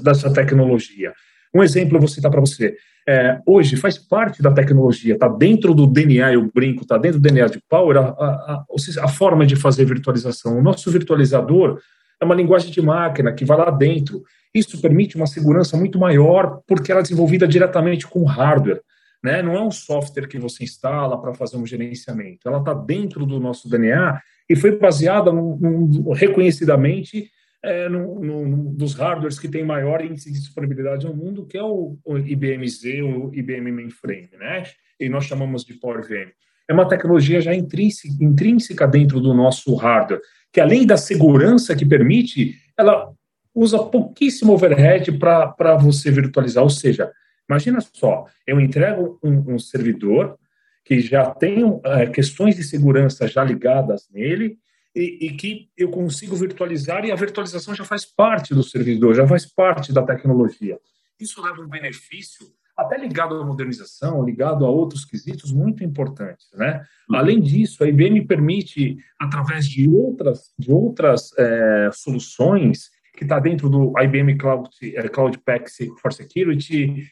dessa 0.03 0.33
tecnologia. 0.33 1.12
Um 1.55 1.62
exemplo 1.62 1.97
eu 1.97 2.01
vou 2.01 2.09
citar 2.09 2.31
para 2.31 2.41
você. 2.41 2.74
É, 3.07 3.39
hoje 3.47 3.76
faz 3.76 3.99
parte 3.99 4.41
da 4.41 4.51
tecnologia, 4.51 5.12
está 5.12 5.29
dentro 5.29 5.74
do 5.74 5.87
DNA, 5.87 6.33
eu 6.33 6.51
brinco, 6.55 6.83
está 6.83 6.97
dentro 6.97 7.20
do 7.20 7.22
DNA 7.22 7.49
de 7.49 7.61
Power, 7.68 7.99
a, 7.99 8.01
a, 8.01 8.64
a, 9.03 9.09
forma 9.09 9.45
de 9.45 9.57
fazer 9.57 9.85
virtualização. 9.85 10.59
O 10.59 10.62
nosso 10.62 10.91
virtualizador 10.91 11.79
é 12.18 12.24
uma 12.24 12.35
linguagem 12.35 12.70
de 12.70 12.81
máquina 12.81 13.33
que 13.33 13.45
vai 13.45 13.59
lá 13.59 13.70
dentro. 13.70 14.22
Isso 14.55 14.81
permite 14.81 15.16
uma 15.16 15.26
segurança 15.26 15.76
muito 15.76 15.99
maior 15.99 16.61
porque 16.66 16.91
ela 16.91 17.01
é 17.01 17.03
desenvolvida 17.03 17.47
diretamente 17.47 18.07
com 18.07 18.24
hardware. 18.24 18.81
Né? 19.23 19.43
Não 19.43 19.55
é 19.55 19.62
um 19.62 19.71
software 19.71 20.29
que 20.29 20.39
você 20.39 20.64
instala 20.64 21.21
para 21.21 21.35
fazer 21.35 21.57
um 21.57 21.66
gerenciamento. 21.66 22.49
Ela 22.49 22.59
está 22.59 22.73
dentro 22.73 23.27
do 23.27 23.41
nosso 23.41 23.69
DNA 23.69 24.21
e 24.49 24.57
foi 24.57 24.79
baseada 24.79 25.33
num, 25.33 25.57
num, 25.57 26.12
reconhecidamente 26.12 27.31
é, 27.62 27.89
num, 27.89 28.21
num, 28.21 28.75
dos 28.75 28.95
hardwares 28.95 29.39
que 29.39 29.49
tem 29.49 29.64
maior 29.64 30.05
índice 30.05 30.33
de 30.33 30.39
disponibilidade 30.39 31.07
no 31.07 31.14
mundo, 31.14 31.45
que 31.45 31.59
é 31.59 31.62
o, 31.62 31.99
o 32.05 32.16
IBM 32.16 32.66
Z, 32.69 33.03
o 33.03 33.35
IBM 33.35 33.73
Mainframe, 33.73 34.31
né? 34.39 34.62
E 34.99 35.09
nós 35.09 35.25
chamamos 35.25 35.64
de 35.64 35.75
PowerVM. 35.75 36.31
É 36.69 36.73
uma 36.73 36.89
tecnologia 36.89 37.41
já 37.41 37.55
intrínseca, 37.55 38.14
intrínseca 38.23 38.87
dentro 38.87 39.21
do 39.21 39.35
nosso 39.35 39.75
hardware, 39.75 40.21
que 40.53 40.61
além 40.61 40.87
da 40.87 40.97
segurança 40.97 41.75
que 41.75 41.85
permite, 41.85 42.55
ela 42.77 43.11
usa 43.55 43.79
pouquíssimo 43.79 44.53
overhead 44.53 45.11
para 45.19 45.77
você 45.77 46.11
virtualizar, 46.11 46.62
ou 46.62 46.71
seja, 46.71 47.11
Imagina 47.49 47.80
só, 47.80 48.26
eu 48.46 48.61
entrego 48.61 49.18
um, 49.22 49.55
um 49.55 49.59
servidor 49.59 50.38
que 50.84 51.01
já 51.01 51.30
tem 51.30 51.62
é, 51.84 52.07
questões 52.07 52.57
de 52.57 52.62
segurança 52.62 53.26
já 53.28 53.44
ligadas 53.44 54.09
nele 54.11 54.59
e, 54.94 55.26
e, 55.26 55.32
que 55.32 55.68
eu 55.76 55.90
consigo 55.90 56.34
virtualizar 56.34 57.05
e 57.05 57.12
a 57.12 57.16
virtualização 57.16 57.74
já 57.74 57.84
faz 57.84 58.05
parte 58.05 58.55
do 58.55 58.62
servidor, 58.62 59.14
já 59.14 59.26
faz 59.26 59.46
parte 59.46 59.92
da 59.92 60.03
tecnologia. 60.03 60.78
Isso 61.20 61.42
leva 61.42 61.61
um 61.61 61.68
benefício 61.68 62.46
até 62.76 62.96
ligado 62.96 63.34
à 63.34 63.44
modernização, 63.44 64.24
ligado 64.24 64.64
a 64.64 64.70
outros 64.70 65.05
quesitos 65.05 65.53
muito 65.53 65.82
importantes, 65.82 66.46
né? 66.55 66.84
Uhum. 67.11 67.16
Além 67.16 67.40
disso, 67.40 67.82
a 67.82 67.88
IBM 67.88 68.24
permite, 68.24 68.96
através 69.18 69.66
de 69.66 69.88
outras, 69.88 70.53
de 70.57 70.70
outras 70.70 71.36
é, 71.36 71.90
soluções 71.92 72.90
que 73.14 73.24
está 73.24 73.40
dentro 73.40 73.68
do 73.68 73.92
IBM 74.01 74.38
Cloud, 74.38 74.70
é, 74.80 75.09
Cloud 75.09 75.38
Pak 75.38 75.68
for 76.01 76.12
Security, 76.12 77.09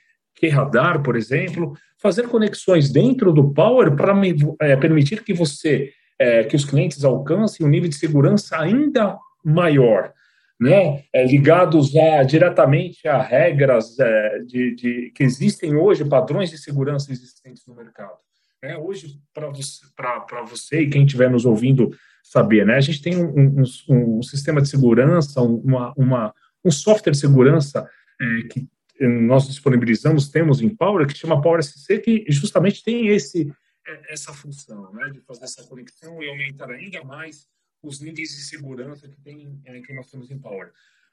radar, 0.49 1.03
por 1.03 1.17
exemplo, 1.17 1.75
fazer 1.99 2.29
conexões 2.29 2.91
dentro 2.91 3.33
do 3.33 3.53
Power 3.53 3.95
para 3.97 4.15
é, 4.61 4.77
permitir 4.77 5.25
que 5.25 5.33
você, 5.33 5.91
é, 6.19 6.45
que 6.45 6.55
os 6.55 6.65
clientes 6.65 7.05
alcancem 7.05 7.65
um 7.67 7.69
nível 7.69 7.89
de 7.89 7.97
segurança 7.97 8.59
ainda 8.59 9.19
maior, 9.45 10.13
né? 10.61 11.05
É, 11.13 11.25
ligados 11.25 11.95
a, 11.97 12.23
diretamente 12.23 13.07
a 13.09 13.21
regras 13.21 13.99
é, 13.99 14.39
de, 14.41 14.75
de, 14.75 15.13
que 15.15 15.23
existem 15.25 15.75
hoje, 15.75 16.05
padrões 16.05 16.51
de 16.51 16.59
segurança 16.59 17.13
existentes 17.13 17.67
no 17.67 17.75
mercado. 17.75 18.17
É, 18.63 18.77
hoje, 18.77 19.21
para 19.33 19.49
você, 19.49 19.87
você 20.49 20.81
e 20.81 20.91
quem 20.91 21.05
estiver 21.05 21.31
nos 21.31 21.45
ouvindo 21.45 21.91
saber, 22.23 22.67
né? 22.67 22.75
a 22.75 22.81
gente 22.81 23.01
tem 23.01 23.17
um, 23.17 23.63
um, 23.89 24.19
um 24.19 24.23
sistema 24.23 24.61
de 24.61 24.69
segurança, 24.69 25.41
uma, 25.41 25.93
uma, 25.97 26.35
um 26.65 26.71
software 26.71 27.13
de 27.13 27.19
segurança 27.19 27.89
é, 28.21 28.49
que 28.49 28.67
nós 29.01 29.47
disponibilizamos, 29.47 30.29
temos 30.29 30.61
em 30.61 30.69
Power, 30.69 31.07
que 31.07 31.17
chama 31.17 31.41
Power 31.41 31.63
SC, 31.63 31.99
que 31.99 32.25
justamente 32.29 32.83
tem 32.83 33.09
esse, 33.09 33.53
é, 33.87 34.13
essa 34.13 34.33
função, 34.33 34.93
né, 34.93 35.11
de 35.11 35.21
fazer 35.21 35.45
essa 35.45 35.65
conexão 35.65 36.23
e 36.23 36.29
aumentar 36.29 36.71
ainda 36.71 37.05
mais 37.05 37.47
os 37.83 38.01
níveis 38.01 38.31
de 38.31 38.43
segurança 38.43 39.09
que, 39.09 39.21
tem, 39.21 39.61
é, 39.65 39.81
que 39.81 39.93
nós 39.95 40.11
temos 40.11 40.31
em 40.31 40.39
Power. 40.39 40.73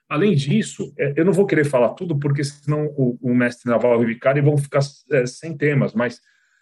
Além 0.10 0.36
disso, 0.36 0.94
é, 0.98 1.14
eu 1.16 1.26
não 1.26 1.34
vou 1.34 1.46
querer 1.46 1.66
falar 1.66 1.90
tudo, 1.90 2.18
porque 2.18 2.44
senão 2.44 2.88
o, 2.98 3.18
o 3.22 3.34
mestre 3.34 3.70
naval 3.70 4.04
e 4.04 4.42
vão 4.42 4.58
ficar 4.58 4.82
é, 5.12 5.26
sem 5.26 5.56
temas, 5.56 5.94
mas 5.94 6.20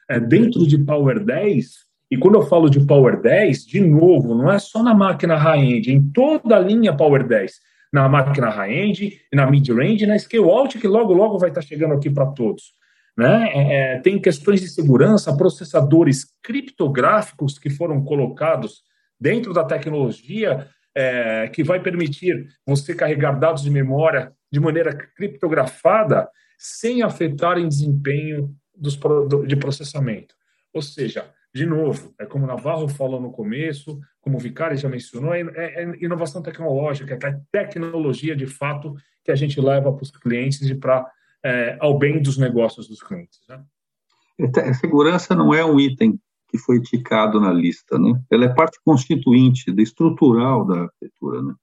é, 0.10 0.20
dentro 0.20 0.68
de 0.68 0.78
Power 0.78 1.24
10, 1.24 1.86
e 2.10 2.18
quando 2.18 2.36
eu 2.36 2.44
falo 2.44 2.70
de 2.70 2.86
Power 2.86 3.22
10, 3.22 3.66
de 3.66 3.80
novo, 3.80 4.36
não 4.36 4.52
é 4.52 4.60
só 4.60 4.84
na 4.84 4.94
máquina 4.94 5.38
high-end, 5.38 5.92
em 5.92 6.12
toda 6.12 6.58
a 6.58 6.60
linha 6.60 6.96
Power 6.96 7.26
10, 7.26 7.54
na 7.92 8.08
máquina 8.08 8.50
high-end, 8.50 9.20
na 9.34 9.50
mid-range, 9.50 10.06
na 10.06 10.18
scale-out, 10.18 10.78
que 10.80 10.88
logo, 10.88 11.14
logo 11.14 11.38
vai 11.38 11.50
estar 11.50 11.62
chegando 11.62 11.94
aqui 11.94 12.10
para 12.10 12.26
todos. 12.28 12.74
Né? 13.18 13.50
É, 13.54 13.96
é, 13.96 14.00
tem 14.00 14.20
questões 14.20 14.62
de 14.62 14.70
segurança, 14.70 15.36
processadores 15.36 16.26
criptográficos 16.42 17.60
que 17.60 17.70
foram 17.70 18.04
colocados 18.04 18.84
dentro 19.20 19.54
da 19.54 19.64
tecnologia 19.64 20.68
é, 20.96 21.48
que 21.50 21.64
vai 21.64 21.82
permitir 21.82 22.48
você 22.66 22.96
carregar 22.96 23.38
dados 23.38 23.64
de 23.64 23.70
memória 23.70 24.34
de 24.52 24.60
maneira 24.60 24.94
criptografada 24.94 26.28
sem 26.58 27.02
afetar 27.02 27.58
em 27.58 27.68
desempenho 27.68 28.54
dos, 28.76 28.98
de 29.48 29.56
processamento. 29.56 30.36
Ou 30.74 30.82
seja, 30.82 31.30
de 31.54 31.66
novo, 31.66 32.14
é 32.20 32.26
como 32.26 32.46
o 32.46 32.48
Navarro 32.48 32.88
falou 32.88 33.22
no 33.22 33.32
começo, 33.32 34.00
como 34.22 34.38
o 34.38 34.40
Vicari 34.40 34.78
já 34.78 34.88
mencionou, 34.88 35.34
é, 35.34 35.42
é, 35.42 35.84
é 35.84 36.04
inovação 36.04 36.42
tecnológica, 36.42 37.18
é 37.22 37.40
tecnologia 37.52 38.36
de 38.36 38.46
fato 38.46 38.96
que 39.24 39.32
a 39.32 39.36
gente 39.36 39.60
leva 39.60 39.92
para 39.92 40.04
os 40.04 40.12
clientes 40.12 40.62
e 40.62 40.76
para 40.76 41.06
é, 41.44 41.76
ao 41.80 41.98
bem 41.98 42.22
dos 42.22 42.38
negócios 42.38 42.88
dos 42.88 43.02
clientes. 43.02 43.40
Né? 43.50 43.64
A 44.70 44.74
segurança 44.76 45.36
não 45.36 45.54
é 45.54 45.66
um 45.66 45.80
item 45.80 46.20
que 46.48 46.58
foi 46.58 46.82
ticado 46.82 47.40
na 47.40 47.52
lista, 47.52 47.98
né? 47.98 48.22
Ela 48.30 48.46
é 48.46 48.50
parte 48.54 48.78
constituinte, 48.84 49.72
da 49.72 49.82
estrutural 49.82 50.66
da 50.66 50.82
arquitetura, 50.82 51.42
né? 51.42 51.54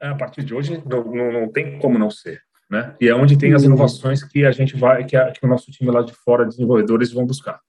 É, 0.00 0.08
a 0.08 0.14
partir 0.14 0.44
de 0.44 0.54
hoje 0.54 0.82
não, 0.84 1.04
não, 1.04 1.32
não, 1.32 1.52
tem 1.52 1.78
como 1.78 1.98
não 1.98 2.10
ser, 2.10 2.40
né? 2.68 2.96
E 3.00 3.08
é 3.08 3.14
onde 3.14 3.38
tem 3.38 3.54
as 3.54 3.62
inovações 3.62 4.24
que 4.24 4.44
a 4.44 4.50
gente 4.50 4.76
vai, 4.76 5.04
que, 5.04 5.16
a, 5.16 5.30
que 5.30 5.44
o 5.44 5.48
nosso 5.48 5.70
time 5.70 5.90
lá 5.90 6.02
de 6.02 6.12
fora, 6.12 6.44
desenvolvedores, 6.44 7.12
vão 7.12 7.24
buscar. 7.24 7.60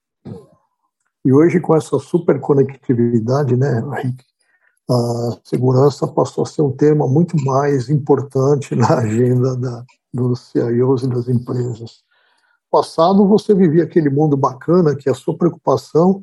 E 1.24 1.32
hoje, 1.32 1.60
com 1.60 1.76
essa 1.76 1.98
super 1.98 2.40
conectividade, 2.40 3.56
né, 3.56 3.82
a 4.90 5.38
segurança 5.44 6.06
passou 6.08 6.42
a 6.42 6.46
ser 6.46 6.62
um 6.62 6.72
tema 6.72 7.06
muito 7.06 7.36
mais 7.44 7.88
importante 7.90 8.74
na 8.76 8.98
agenda 8.98 9.56
da, 9.56 9.84
dos 10.12 10.50
CIOs 10.50 11.02
e 11.02 11.08
das 11.08 11.28
empresas. 11.28 12.02
Passado, 12.70 13.26
você 13.26 13.54
vivia 13.54 13.84
aquele 13.84 14.08
mundo 14.08 14.36
bacana 14.36 14.94
que 14.94 15.10
a 15.10 15.14
sua 15.14 15.36
preocupação 15.36 16.22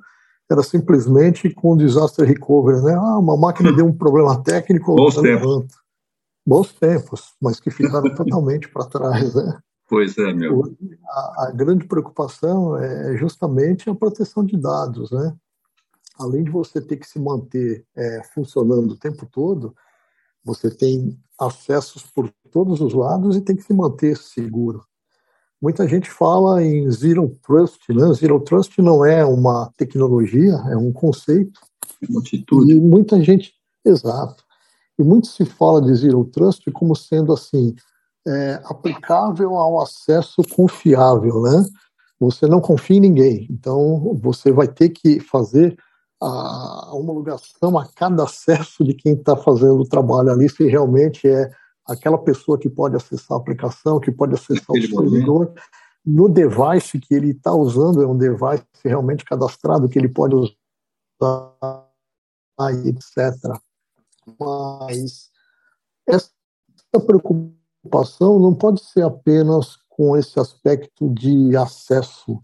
era 0.49 0.63
simplesmente 0.63 1.49
com 1.49 1.73
o 1.73 1.77
disaster 1.77 2.25
recovery, 2.25 2.81
né? 2.81 2.93
Ah, 2.93 3.17
uma 3.19 3.35
máquina 3.35 3.71
deu 3.73 3.85
um 3.85 3.93
problema 3.93 4.41
técnico, 4.41 4.95
Bons 4.95 5.15
tempos. 5.15 5.65
Bons 6.45 6.73
tempos, 6.73 7.33
mas 7.41 7.59
que 7.59 7.69
ficaram 7.69 8.15
totalmente 8.15 8.69
para 8.69 8.85
trás, 8.85 9.35
né? 9.35 9.59
Pois 9.88 10.17
é, 10.17 10.33
meu. 10.33 10.75
A, 11.07 11.47
a, 11.47 11.51
grande 11.51 11.88
preocupação 11.88 12.77
é 12.77 13.15
justamente 13.17 13.89
a 13.89 13.95
proteção 13.95 14.43
de 14.43 14.57
dados, 14.57 15.11
né? 15.11 15.33
Além 16.19 16.43
de 16.43 16.51
você 16.51 16.81
ter 16.81 16.97
que 16.97 17.07
se 17.07 17.19
manter 17.19 17.85
é, 17.95 18.21
funcionando 18.33 18.91
o 18.91 18.97
tempo 18.97 19.25
todo, 19.31 19.73
você 20.43 20.69
tem 20.69 21.17
acessos 21.39 22.03
por 22.03 22.29
todos 22.51 22.81
os 22.81 22.93
lados 22.93 23.35
e 23.35 23.41
tem 23.41 23.55
que 23.55 23.63
se 23.63 23.73
manter 23.73 24.17
seguro. 24.17 24.83
Muita 25.61 25.88
gente 25.88 26.09
fala 26.09 26.63
em 26.63 26.89
Zero 26.91 27.35
Trust, 27.41 27.91
né? 27.93 28.13
Zero 28.13 28.39
Trust 28.41 28.81
não 28.81 29.05
é 29.05 29.23
uma 29.25 29.71
tecnologia, 29.77 30.53
é 30.69 30.77
um 30.77 30.91
conceito. 30.91 31.59
Uma 32.09 32.19
atitude. 32.19 32.73
E 32.73 32.79
muita 32.79 33.23
gente, 33.23 33.53
exato. 33.85 34.43
E 34.99 35.03
muito 35.03 35.27
se 35.27 35.45
fala 35.45 35.81
de 35.81 35.95
Zero 35.95 36.25
Trust 36.25 36.69
como 36.71 36.95
sendo 36.95 37.33
assim, 37.33 37.73
é, 38.28 38.61
aplicável 38.65 39.55
ao 39.55 39.82
acesso 39.82 40.41
confiável, 40.53 41.41
né? 41.41 41.65
Você 42.19 42.45
não 42.47 42.59
confia 42.59 42.97
em 42.97 43.01
ninguém, 43.01 43.47
então 43.49 44.17
você 44.21 44.51
vai 44.51 44.67
ter 44.67 44.89
que 44.89 45.19
fazer 45.19 45.78
a 46.19 46.95
homologação 46.95 47.78
a 47.78 47.88
cada 47.95 48.23
acesso 48.23 48.84
de 48.84 48.93
quem 48.93 49.13
está 49.13 49.38
fazendo 49.38 49.80
o 49.80 49.88
trabalho 49.88 50.32
ali, 50.32 50.49
se 50.49 50.65
realmente 50.67 51.28
é 51.28 51.49
aquela 51.86 52.17
pessoa 52.17 52.57
que 52.57 52.69
pode 52.69 52.95
acessar 52.95 53.38
a 53.38 53.41
aplicação, 53.41 53.99
que 53.99 54.11
pode 54.11 54.34
acessar 54.34 54.65
Aquele 54.69 54.88
o 54.88 54.99
servidor, 54.99 55.53
no 56.05 56.28
device 56.28 56.99
que 56.99 57.13
ele 57.13 57.32
está 57.32 57.53
usando, 57.53 58.01
é 58.01 58.07
um 58.07 58.17
device 58.17 58.65
realmente 58.84 59.23
cadastrado 59.23 59.88
que 59.88 59.99
ele 59.99 60.09
pode 60.09 60.36
usar, 60.36 61.88
etc. 62.84 63.36
Mas 64.39 65.30
essa 66.07 66.32
preocupação 67.05 67.57
preocupação 67.88 68.39
não 68.39 68.53
pode 68.53 68.83
ser 68.83 69.03
apenas 69.03 69.77
com 69.89 70.15
esse 70.15 70.39
aspecto 70.39 71.09
de 71.09 71.55
acesso 71.55 72.39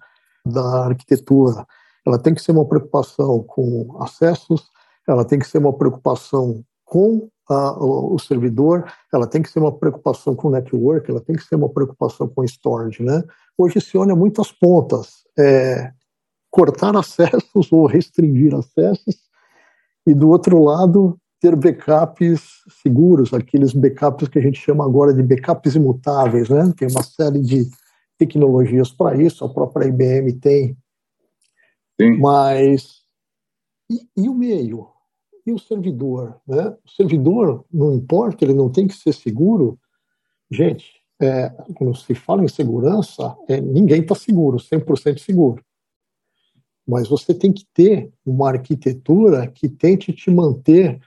da 0.46 0.86
arquitetura. 0.86 1.66
Ela 2.06 2.18
tem 2.18 2.34
que 2.34 2.42
ser 2.42 2.52
uma 2.52 2.66
preocupação 2.66 3.44
com 3.44 3.98
acessos, 4.02 4.70
ela 5.08 5.24
tem 5.24 5.38
que 5.38 5.48
ser 5.48 5.60
uma 5.60 5.74
preocupação 5.74 6.64
com 6.86 7.30
a, 7.50 7.72
o, 7.74 8.16
o, 8.16 8.20
servidor, 8.20 8.86
ela 9.14 9.28
tem 9.28 9.42
que 9.42 9.50
ser 9.50 9.60
uma 9.60 9.72
preocupação 9.72 10.36
com 10.36 10.48
o 10.48 10.52
network, 10.52 11.10
ela 11.10 11.22
tem 11.22 11.36
que 11.36 11.44
ser 11.44 11.56
uma 11.56 11.70
preocupação 11.70 12.28
com 12.28 12.44
storage, 12.44 13.04
né? 13.04 13.22
Hoje 13.58 13.82
se 13.82 13.98
olha 13.98 14.16
muitas 14.16 14.52
pontas, 14.52 15.24
é, 15.38 15.92
cortar 16.50 16.96
acessos 16.96 17.72
ou 17.72 17.86
restringir 17.86 18.56
acessos, 18.56 19.16
e 20.08 20.14
do 20.14 20.30
outro 20.30 20.62
lado 20.64 21.18
ter 21.44 21.58
backups 21.58 22.64
seguros, 22.82 23.34
aqueles 23.34 23.74
backups 23.74 24.30
que 24.30 24.40
a 24.40 24.42
gente 24.42 24.58
chama 24.58 24.86
agora 24.86 25.14
de 25.14 25.22
backups 25.22 25.76
imutáveis, 25.76 26.48
né? 26.48 26.74
Tem 26.78 26.88
uma 26.88 27.04
série 27.04 27.42
de 27.42 27.70
tecnologias 28.18 28.94
para 28.94 29.22
isso, 29.22 29.44
a 29.44 29.54
própria 29.54 29.86
IBM 29.86 30.32
tem. 30.40 30.78
Sim. 32.00 32.18
Mas 32.18 33.02
e, 33.92 34.08
e, 34.16 34.30
o 34.30 34.34
meio? 34.34 34.88
E 35.46 35.52
o 35.52 35.60
servidor? 35.60 36.40
Né? 36.48 36.70
O 36.86 36.90
servidor, 36.90 37.66
não 37.70 37.94
importa, 37.94 38.46
ele 38.46 38.54
não 38.54 38.70
tem 38.70 38.88
que 38.88 38.94
ser 38.94 39.12
seguro. 39.12 39.78
Gente, 40.50 40.94
é, 41.22 41.50
quando 41.76 41.94
se 41.94 42.16
fala 42.16 42.42
em 42.42 42.48
segurança, 42.48 43.36
é, 43.50 43.60
ninguém 43.60 44.00
está 44.00 44.16
seguro, 44.16 44.56
100% 44.56 45.18
seguro. 45.18 45.62
Mas 46.88 47.10
você 47.10 47.34
tem 47.34 47.52
que 47.52 47.66
ter 47.74 48.14
uma 48.26 48.52
arquitetura 48.52 49.46
que 49.46 49.68
tente 49.68 50.14
te 50.14 50.32
manter 50.32 51.02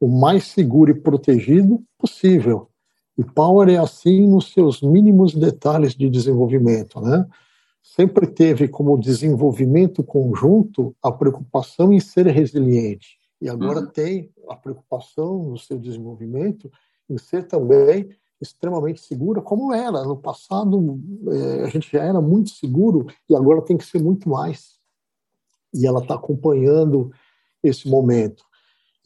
o 0.00 0.08
mais 0.08 0.44
seguro 0.44 0.90
e 0.90 0.94
protegido 0.94 1.82
possível. 1.98 2.68
E 3.16 3.24
Power 3.24 3.68
é 3.68 3.76
assim 3.76 4.28
nos 4.28 4.52
seus 4.52 4.80
mínimos 4.80 5.34
detalhes 5.34 5.94
de 5.94 6.08
desenvolvimento, 6.08 7.00
né? 7.00 7.26
Sempre 7.82 8.26
teve 8.26 8.68
como 8.68 8.98
desenvolvimento 8.98 10.04
conjunto 10.04 10.94
a 11.02 11.10
preocupação 11.10 11.92
em 11.92 11.98
ser 11.98 12.26
resiliente. 12.26 13.18
E 13.40 13.48
agora 13.48 13.80
uhum. 13.80 13.86
tem 13.86 14.30
a 14.48 14.54
preocupação 14.54 15.42
no 15.44 15.58
seu 15.58 15.78
desenvolvimento 15.78 16.70
em 17.08 17.18
ser 17.18 17.44
também 17.44 18.10
extremamente 18.40 19.00
segura, 19.00 19.40
como 19.40 19.72
era. 19.72 20.04
No 20.04 20.16
passado, 20.16 21.00
é, 21.28 21.64
a 21.64 21.68
gente 21.68 21.90
já 21.90 22.04
era 22.04 22.20
muito 22.20 22.50
seguro 22.50 23.06
e 23.28 23.34
agora 23.34 23.62
tem 23.62 23.76
que 23.76 23.86
ser 23.86 24.02
muito 24.02 24.28
mais. 24.28 24.78
E 25.74 25.86
ela 25.86 26.00
está 26.00 26.14
acompanhando 26.14 27.10
esse 27.62 27.88
momento. 27.88 28.44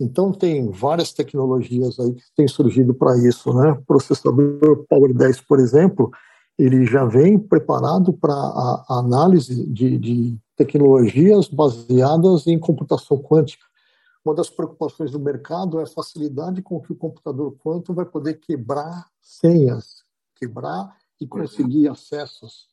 Então, 0.01 0.33
tem 0.33 0.71
várias 0.71 1.13
tecnologias 1.13 1.99
aí 2.01 2.13
que 2.13 2.23
têm 2.35 2.49
surgido 2.49 2.95
para 2.95 3.17
isso. 3.19 3.53
Né? 3.55 3.73
O 3.73 3.83
processador 3.83 4.85
Power 4.89 5.15
10, 5.15 5.41
por 5.43 5.61
exemplo, 5.61 6.11
ele 6.59 6.85
já 6.85 7.05
vem 7.05 7.39
preparado 7.39 8.13
para 8.13 8.35
a, 8.35 8.99
análise 8.99 9.67
de, 9.67 9.99
de 9.99 10.39
tecnologias 10.57 11.49
baseadas 11.49 12.47
em 12.47 12.59
computação 12.59 13.19
quântica. 13.19 13.65
Uma 14.25 14.35
das 14.35 14.49
preocupações 14.49 15.11
do 15.11 15.19
mercado 15.19 15.81
é 15.81 15.83
a 15.83 15.87
facilidade 15.87 16.63
com 16.63 16.81
que 16.81 16.93
o 16.93 16.97
computador 16.97 17.57
quântico 17.59 17.95
vai 17.95 18.05
poder 18.05 18.35
quebrar 18.35 19.09
senhas, 19.21 20.05
quebrar 20.37 20.97
e 21.21 21.27
conseguir 21.27 21.89
acessos. 21.89 22.69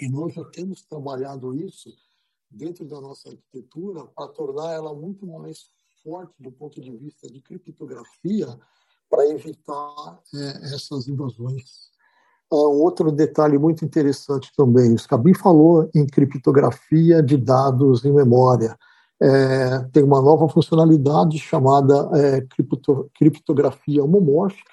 E 0.00 0.08
nós 0.08 0.34
já 0.34 0.44
temos 0.44 0.82
trabalhado 0.82 1.54
isso 1.54 1.90
dentro 2.50 2.84
da 2.84 3.00
nossa 3.00 3.28
arquitetura 3.28 4.04
para 4.06 4.28
tornar 4.28 4.72
ela 4.72 4.92
muito 4.92 5.24
mais 5.26 5.70
forte 6.02 6.34
do 6.38 6.50
ponto 6.50 6.80
de 6.80 6.90
vista 6.90 7.28
de 7.28 7.40
criptografia 7.40 8.46
para 9.08 9.28
evitar 9.28 10.20
é, 10.34 10.74
essas 10.74 11.08
invasões. 11.08 11.90
Um 12.52 12.82
outro 12.82 13.12
detalhe 13.12 13.58
muito 13.58 13.84
interessante 13.84 14.52
também, 14.56 14.92
o 14.92 14.98
Scabin 14.98 15.34
falou 15.34 15.88
em 15.94 16.06
criptografia 16.06 17.22
de 17.22 17.36
dados 17.36 18.04
em 18.04 18.12
memória. 18.12 18.76
É, 19.22 19.80
tem 19.92 20.02
uma 20.02 20.20
nova 20.20 20.48
funcionalidade 20.48 21.38
chamada 21.38 22.10
é, 22.14 22.40
cripto, 22.40 23.10
criptografia 23.14 24.02
homomórfica, 24.02 24.72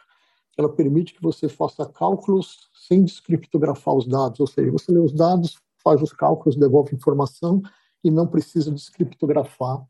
ela 0.57 0.69
permite 0.69 1.13
que 1.13 1.21
você 1.21 1.47
faça 1.47 1.85
cálculos 1.85 2.67
sem 2.87 3.03
descriptografar 3.03 3.93
os 3.93 4.07
dados, 4.07 4.39
ou 4.39 4.47
seja, 4.47 4.71
você 4.71 4.91
lê 4.91 4.99
os 4.99 5.13
dados, 5.13 5.59
faz 5.83 6.01
os 6.01 6.11
cálculos, 6.11 6.55
devolve 6.55 6.95
informação 6.95 7.61
e 8.03 8.09
não 8.09 8.25
precisa 8.25 8.71
descriptografar 8.71 9.85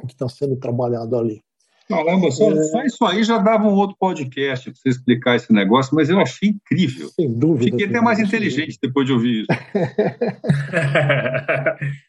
que 0.00 0.12
está 0.12 0.28
sendo 0.28 0.56
trabalhado 0.56 1.16
ali. 1.16 1.40
Caramba, 1.88 2.30
só, 2.30 2.50
é... 2.50 2.62
só, 2.64 2.82
isso 2.82 3.02
aí 3.04 3.24
já 3.24 3.38
dava 3.38 3.68
um 3.68 3.74
outro 3.74 3.96
podcast 3.98 4.70
para 4.70 4.80
você 4.80 4.88
explicar 4.88 5.36
esse 5.36 5.52
negócio, 5.52 5.94
mas 5.94 6.08
eu 6.08 6.18
achei 6.18 6.48
incrível. 6.50 7.08
Sem 7.08 7.30
dúvida. 7.32 7.72
Fiquei 7.72 7.86
até 7.86 8.00
mais 8.00 8.18
inteligente 8.18 8.78
depois 8.80 9.06
de 9.06 9.12
ouvir 9.12 9.42
isso. 9.42 9.48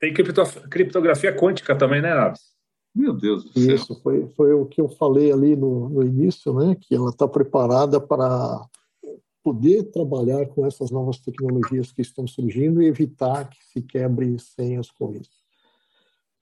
Tem 0.00 0.12
criptografia 0.12 1.34
quântica 1.34 1.74
também, 1.74 2.02
né, 2.02 2.14
Naves? 2.14 2.52
Meu 2.94 3.14
Deus 3.14 3.44
do 3.44 3.58
céu. 3.58 3.74
Isso, 3.74 3.98
foi, 4.02 4.28
foi 4.36 4.52
o 4.52 4.66
que 4.66 4.78
eu 4.80 4.88
falei 4.88 5.32
ali 5.32 5.56
no, 5.56 5.88
no 5.88 6.04
início, 6.04 6.52
né? 6.52 6.76
Que 6.78 6.94
ela 6.94 7.10
está 7.10 7.26
preparada 7.26 8.00
para 8.00 8.68
poder 9.42 9.84
trabalhar 9.84 10.46
com 10.46 10.66
essas 10.66 10.90
novas 10.90 11.18
tecnologias 11.18 11.90
que 11.90 12.02
estão 12.02 12.26
surgindo 12.26 12.82
e 12.82 12.86
evitar 12.86 13.48
que 13.48 13.56
se 13.64 13.80
quebre 13.82 14.38
senhas 14.38 14.90
com 14.90 15.12
isso. 15.12 15.43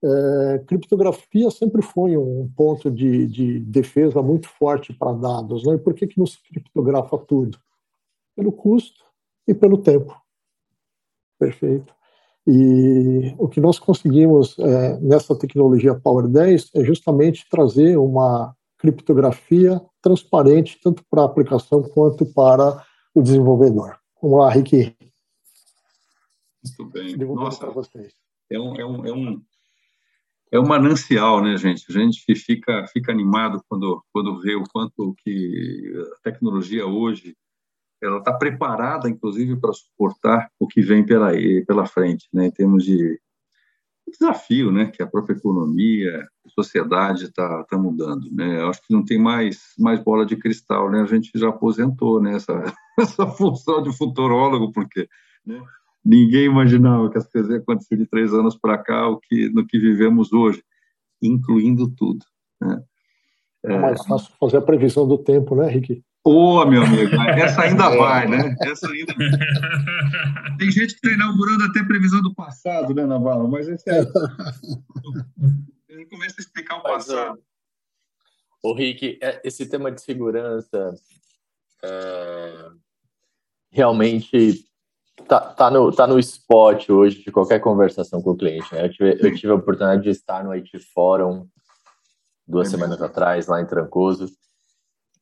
É, 0.05 0.59
criptografia 0.67 1.49
sempre 1.51 1.81
foi 1.81 2.17
um 2.17 2.51
ponto 2.57 2.91
de, 2.91 3.27
de 3.27 3.61
defesa 3.61 4.21
muito 4.21 4.49
forte 4.49 4.93
para 4.93 5.13
dados. 5.13 5.65
Né? 5.65 5.75
E 5.75 5.79
por 5.79 5.95
que, 5.95 6.07
que 6.07 6.19
não 6.19 6.27
se 6.27 6.43
criptografa 6.43 7.17
tudo? 7.19 7.59
Pelo 8.35 8.51
custo 8.51 9.05
e 9.47 9.55
pelo 9.55 9.79
tempo. 9.79 10.15
Perfeito. 11.39 11.95
E 12.47 13.35
o 13.39 13.49
que 13.49 13.61
nós 13.61 13.79
conseguimos 13.79 14.59
é, 14.59 14.99
nessa 14.99 15.39
tecnologia 15.39 15.95
Power 15.95 16.27
10 16.27 16.71
é 16.75 16.85
justamente 16.85 17.47
trazer 17.49 17.97
uma 17.97 18.57
criptografia 18.79 19.81
transparente, 20.01 20.81
tanto 20.83 21.05
para 21.09 21.23
a 21.23 21.27
aplicação 21.27 21.83
quanto 21.85 22.27
para 22.27 22.85
o 23.15 23.23
desenvolvedor. 23.23 23.97
Vamos 24.21 24.39
lá, 24.41 24.51
Rick. 24.51 24.97
Muito 26.65 26.93
bem. 26.93 27.17
Nossa, 27.17 27.71
vocês. 27.71 28.13
É 28.51 28.59
um, 28.59 28.75
é 28.75 28.85
um, 28.85 29.07
é 29.07 29.13
um 29.13 29.41
é 30.53 30.61
um 30.61 30.67
manancial, 30.67 31.43
né, 31.43 31.57
gente? 31.57 31.85
A 31.89 31.93
gente 31.93 32.23
fica, 32.37 32.87
fica 32.89 33.11
animado 33.11 33.65
quando, 33.69 34.05
quando 34.13 34.39
vê 34.39 34.55
o 34.55 34.65
quanto 34.65 35.15
que 35.25 35.93
a 36.15 36.23
tecnologia 36.23 36.87
hoje 36.87 37.35
ela 38.03 38.19
está 38.19 38.35
preparada, 38.35 39.09
inclusive, 39.09 39.59
para 39.59 39.73
suportar 39.73 40.51
o 40.61 40.67
que 40.67 40.83
vem 40.83 41.07
pela, 41.07 41.31
pela 41.67 41.87
frente, 41.87 42.29
né, 42.33 42.47
em 42.47 42.51
termos 42.51 42.85
de 42.85 43.19
desafio, 44.07 44.71
né, 44.71 44.91
que 44.91 45.03
a 45.03 45.07
própria 45.07 45.35
economia, 45.35 46.29
a 46.45 46.49
sociedade 46.51 47.25
está 47.25 47.65
tá 47.65 47.79
mudando, 47.79 48.29
né. 48.31 48.61
Eu 48.61 48.69
acho 48.69 48.83
que 48.83 48.93
não 48.93 49.05
tem 49.05 49.19
mais 49.19 49.73
mais 49.79 50.01
bola 50.01 50.27
de 50.27 50.37
cristal, 50.37 50.91
né. 50.91 51.01
A 51.01 51.07
gente 51.07 51.31
já 51.35 51.49
aposentou 51.49 52.21
né, 52.21 52.35
essa, 52.35 52.53
essa 52.99 53.27
função 53.27 53.83
de 53.83 53.97
futurólogo, 53.97 54.71
porque 54.73 55.09
né, 55.47 55.63
ninguém 56.05 56.45
imaginava 56.45 57.11
que 57.11 57.19
as 57.19 57.31
coisas 57.31 57.51
iam 57.51 57.61
acontecer 57.61 57.97
de 57.97 58.07
três 58.07 58.33
anos 58.33 58.57
para 58.57 58.79
cá, 58.79 59.09
o 59.09 59.19
que, 59.19 59.49
no 59.51 59.67
que 59.67 59.79
vivemos 59.79 60.33
hoje, 60.33 60.63
incluindo 61.23 61.89
tudo. 61.89 62.25
Né? 62.61 62.83
É 63.65 63.79
mais 63.79 64.05
fácil 64.05 64.33
fazer 64.41 64.57
a 64.57 64.63
previsão 64.63 65.07
do 65.07 65.19
tempo, 65.19 65.55
né, 65.55 65.69
Rick? 65.69 66.03
Ô, 66.25 66.61
oh, 66.61 66.67
meu 66.67 66.83
amigo, 66.85 67.17
essa 67.37 67.63
ainda 67.63 67.85
é. 67.87 67.97
vai, 67.97 68.29
né? 68.29 68.55
Essa 68.63 68.89
ainda 68.89 69.13
Tem 70.59 70.71
gente 70.71 70.95
que 70.95 71.07
está 71.07 71.11
inaugurando 71.11 71.65
até 71.65 71.83
previsão 71.83 72.23
do 72.23 72.33
passado, 72.35 72.95
né, 72.95 73.05
Navarro? 73.05 73.49
Mas 73.49 73.69
esse 73.69 73.89
é. 73.91 74.03
Ele 75.89 76.07
começa 76.07 76.37
a 76.39 76.43
explicar 76.43 76.77
o 76.77 76.83
passado. 76.83 77.43
Ô, 78.63 78.73
Rick, 78.73 79.19
é, 79.21 79.41
esse 79.45 79.67
tema 79.67 79.91
de 79.91 80.01
segurança 80.01 80.95
é, 81.83 82.69
realmente 83.71 84.65
tá, 85.27 85.41
tá, 85.41 85.71
no, 85.71 85.93
tá 85.93 86.07
no 86.07 86.19
spot 86.19 86.89
hoje 86.91 87.23
de 87.23 87.31
qualquer 87.31 87.61
conversação 87.61 88.23
com 88.23 88.31
o 88.31 88.37
cliente. 88.37 88.73
Né? 88.75 88.87
Eu, 88.87 88.91
tive, 88.91 89.19
eu 89.21 89.35
tive 89.35 89.53
a 89.53 89.57
oportunidade 89.57 90.03
de 90.03 90.11
estar 90.11 90.45
no 90.45 90.53
IT 90.53 90.79
Forum 90.95 91.47
duas 92.47 92.69
é 92.69 92.71
semanas 92.71 92.99
mesmo. 92.99 93.07
atrás, 93.07 93.47
lá 93.47 93.61
em 93.61 93.67
Trancoso. 93.67 94.27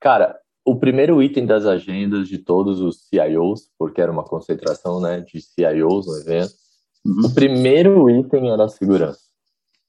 Cara, 0.01 0.39
o 0.65 0.79
primeiro 0.79 1.23
item 1.23 1.47
das 1.47 1.67
agendas 1.67 2.29
de 2.29 2.39
todos 2.39 2.81
os 2.81 3.09
CIOs, 3.09 3.71
porque 3.79 4.01
era 4.01 4.13
uma 4.13 4.25
concentração 4.25 5.01
né, 5.01 5.21
de 5.21 5.41
CIOs 5.41 6.07
no 6.07 6.17
evento, 6.19 6.53
uhum. 7.05 7.27
o 7.27 7.35
primeiro 7.35 8.11
item 8.11 8.51
era 8.51 8.65
a 8.65 8.69
segurança. 8.69 9.21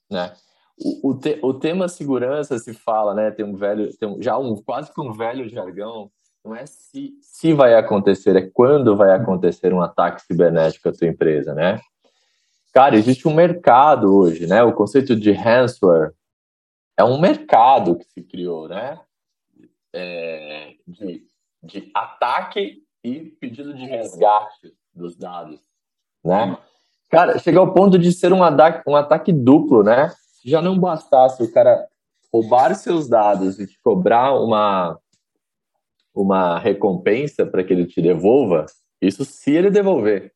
Né? 0.10 0.34
O, 0.78 1.12
o, 1.12 1.20
te, 1.20 1.40
o 1.42 1.54
tema 1.54 1.88
segurança 1.88 2.58
se 2.58 2.74
fala, 2.74 3.14
né? 3.14 3.30
Tem 3.32 3.46
um 3.46 3.56
velho, 3.56 3.96
tem 3.98 4.10
um, 4.10 4.22
já 4.22 4.38
um 4.38 4.56
quase 4.56 4.92
que 4.92 5.00
um 5.00 5.14
velho 5.14 5.48
jargão 5.48 6.12
não 6.44 6.56
é 6.56 6.66
se, 6.66 7.14
se 7.22 7.54
vai 7.54 7.76
acontecer, 7.76 8.36
é 8.36 8.50
quando 8.50 8.96
vai 8.96 9.12
acontecer 9.12 9.74
um 9.74 9.82
ataque 9.82 10.22
cibernético 10.24 10.90
à 10.90 10.92
tua 10.92 11.08
empresa, 11.08 11.54
né? 11.54 11.80
Cara, 12.74 12.96
existe 12.96 13.28
um 13.28 13.34
mercado 13.34 14.16
hoje, 14.16 14.48
né? 14.48 14.64
O 14.64 14.74
conceito 14.74 15.16
de 15.16 15.32
ransomware 15.32 16.14
é 16.98 17.04
um 17.04 17.20
mercado 17.20 17.98
que 17.98 18.06
se 18.06 18.22
criou, 18.22 18.68
né? 18.68 19.00
É, 19.94 20.74
de, 20.88 21.28
de 21.62 21.92
ataque 21.94 22.84
e 23.04 23.20
pedido 23.20 23.74
de 23.74 23.86
resgate 23.86 24.74
dos 24.94 25.16
dados, 25.18 25.60
né? 26.24 26.58
Cara, 27.10 27.38
chega 27.40 27.60
ao 27.60 27.74
ponto 27.74 28.00
de 28.00 28.12
ser 28.14 28.32
um 28.32 28.42
ataque, 28.42 28.90
um 28.90 28.96
ataque 28.96 29.34
duplo, 29.34 29.84
né? 29.84 30.14
Já 30.46 30.62
não 30.62 30.80
bastasse 30.80 31.44
o 31.44 31.52
cara 31.52 31.88
roubar 32.32 32.74
seus 32.74 33.10
dados 33.10 33.60
e 33.60 33.68
te 33.68 33.78
cobrar 33.84 34.34
uma 34.34 34.98
uma 36.14 36.60
recompensa 36.60 37.46
para 37.46 37.64
que 37.64 37.74
ele 37.74 37.86
te 37.86 38.02
devolva, 38.02 38.66
isso 39.02 39.26
se 39.26 39.52
ele 39.52 39.70
devolver. 39.70 40.34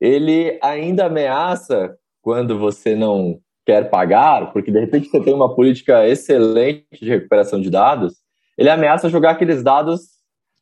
Ele 0.00 0.58
ainda 0.62 1.06
ameaça 1.06 1.96
quando 2.20 2.58
você 2.58 2.94
não 2.94 3.40
quer 3.64 3.90
pagar, 3.90 4.52
porque 4.52 4.70
de 4.70 4.78
repente 4.78 5.08
você 5.08 5.20
tem 5.22 5.34
uma 5.34 5.54
política 5.54 6.06
excelente 6.06 6.86
de 7.00 7.08
recuperação 7.08 7.60
de 7.60 7.70
dados, 7.70 8.14
ele 8.56 8.70
ameaça 8.70 9.08
jogar 9.08 9.32
aqueles 9.32 9.62
dados 9.62 10.16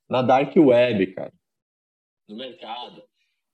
na 0.09 0.23
dark 0.23 0.55
web, 0.57 1.07
cara, 1.09 1.33
no 2.29 2.37
mercado. 2.37 3.03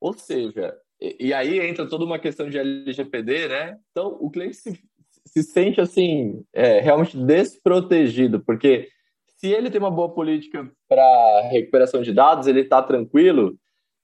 Ou 0.01 0.12
seja, 0.12 0.76
e, 1.01 1.28
e 1.28 1.34
aí 1.34 1.59
entra 1.61 1.88
toda 1.88 2.05
uma 2.05 2.18
questão 2.18 2.48
de 2.48 2.59
LGPD, 2.59 3.48
né? 3.48 3.78
Então 3.90 4.16
o 4.20 4.30
cliente 4.30 4.57
se, 4.57 4.80
se 5.26 5.42
sente 5.42 5.80
assim 5.80 6.44
é, 6.53 6.80
realmente 6.80 7.16
desprotegido, 7.16 8.40
porque 8.40 8.88
se 9.41 9.49
ele 9.49 9.70
tem 9.70 9.80
uma 9.80 9.91
boa 9.91 10.12
política 10.12 10.70
para 10.86 11.49
recuperação 11.51 12.03
de 12.03 12.12
dados, 12.12 12.47
ele 12.47 12.61
está 12.61 12.82
tranquilo, 12.82 13.59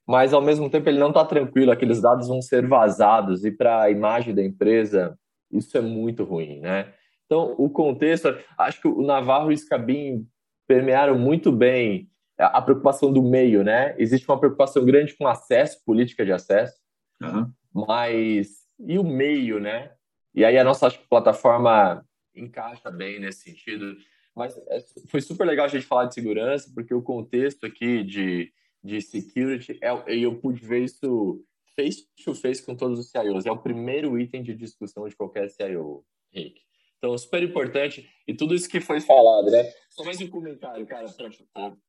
mas 0.07 0.33
ao 0.33 0.41
mesmo 0.41 0.67
tempo 0.67 0.89
ele 0.89 0.97
não 0.97 1.09
está 1.09 1.23
tranquilo, 1.23 1.71
aqueles 1.71 2.01
dados 2.01 2.27
vão 2.27 2.41
ser 2.41 2.67
vazados 2.67 3.45
e 3.45 3.51
para 3.51 3.83
a 3.83 3.91
imagem 3.91 4.33
da 4.33 4.43
empresa 4.43 5.17
isso 5.51 5.77
é 5.77 5.81
muito 5.81 6.23
ruim, 6.23 6.59
né? 6.59 6.91
Então, 7.25 7.53
o 7.57 7.69
contexto, 7.69 8.35
acho 8.57 8.81
que 8.81 8.87
o 8.87 9.01
Navarro 9.03 9.51
e 9.51 9.53
o 9.53 9.57
Scabin 9.57 10.27
permearam 10.67 11.17
muito 11.19 11.51
bem 11.51 12.09
a 12.37 12.61
preocupação 12.61 13.13
do 13.13 13.21
meio, 13.21 13.63
né? 13.63 13.95
Existe 13.97 14.27
uma 14.27 14.39
preocupação 14.39 14.83
grande 14.83 15.15
com 15.15 15.27
acesso, 15.27 15.83
política 15.85 16.25
de 16.25 16.31
acesso, 16.31 16.75
uhum. 17.21 17.51
mas 17.73 18.65
e 18.79 18.97
o 18.97 19.03
meio, 19.03 19.59
né? 19.59 19.91
E 20.33 20.43
aí 20.43 20.57
a 20.57 20.63
nossa 20.63 20.87
acho 20.87 20.99
plataforma 21.07 22.03
encaixa 22.35 22.89
bem 22.89 23.19
nesse 23.19 23.41
sentido. 23.41 23.95
Mas 24.37 24.55
é, 24.67 24.85
foi 25.07 25.19
super 25.19 25.47
legal 25.47 25.65
a 25.65 25.69
gente 25.69 25.87
falar 25.87 26.05
de 26.05 26.13
segurança, 26.13 26.71
porque 26.73 26.93
o 26.93 27.01
contexto 27.01 27.65
aqui 27.65 28.03
de, 28.03 28.53
de 28.83 29.01
security, 29.01 29.79
é, 29.81 29.89
eu 30.15 30.37
pude 30.39 30.63
ver 30.63 30.83
isso 30.83 31.43
face 31.75 32.07
to 32.23 32.35
face 32.35 32.63
com 32.63 32.75
todos 32.75 32.99
os 32.99 33.09
CIOs. 33.09 33.47
É 33.47 33.51
o 33.51 33.57
primeiro 33.57 34.17
item 34.19 34.43
de 34.43 34.53
discussão 34.53 35.09
de 35.09 35.15
qualquer 35.15 35.49
CIO, 35.49 36.05
Rick. 36.31 36.61
Então, 36.99 37.17
super 37.17 37.41
importante. 37.41 38.07
E 38.27 38.33
tudo 38.33 38.53
isso 38.53 38.69
que 38.69 38.79
foi 38.79 39.01
falado, 39.01 39.49
né? 39.49 39.63
Só 39.89 40.03
mais 40.03 40.21
um 40.21 40.27
comentário, 40.27 40.85
cara, 40.85 41.07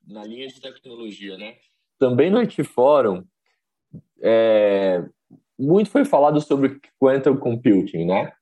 na 0.07 0.25
linha 0.25 0.49
de 0.49 0.59
tecnologia, 0.59 1.37
né? 1.37 1.57
Também 1.99 2.31
no 2.31 2.39
IT 2.39 2.65
Forum, 2.65 3.25
é, 4.23 5.05
muito 5.59 5.91
foi 5.91 6.07
falado 6.07 6.41
sobre 6.41 6.81
quantum 6.99 7.37
computing, 7.37 8.07
né? 8.07 8.33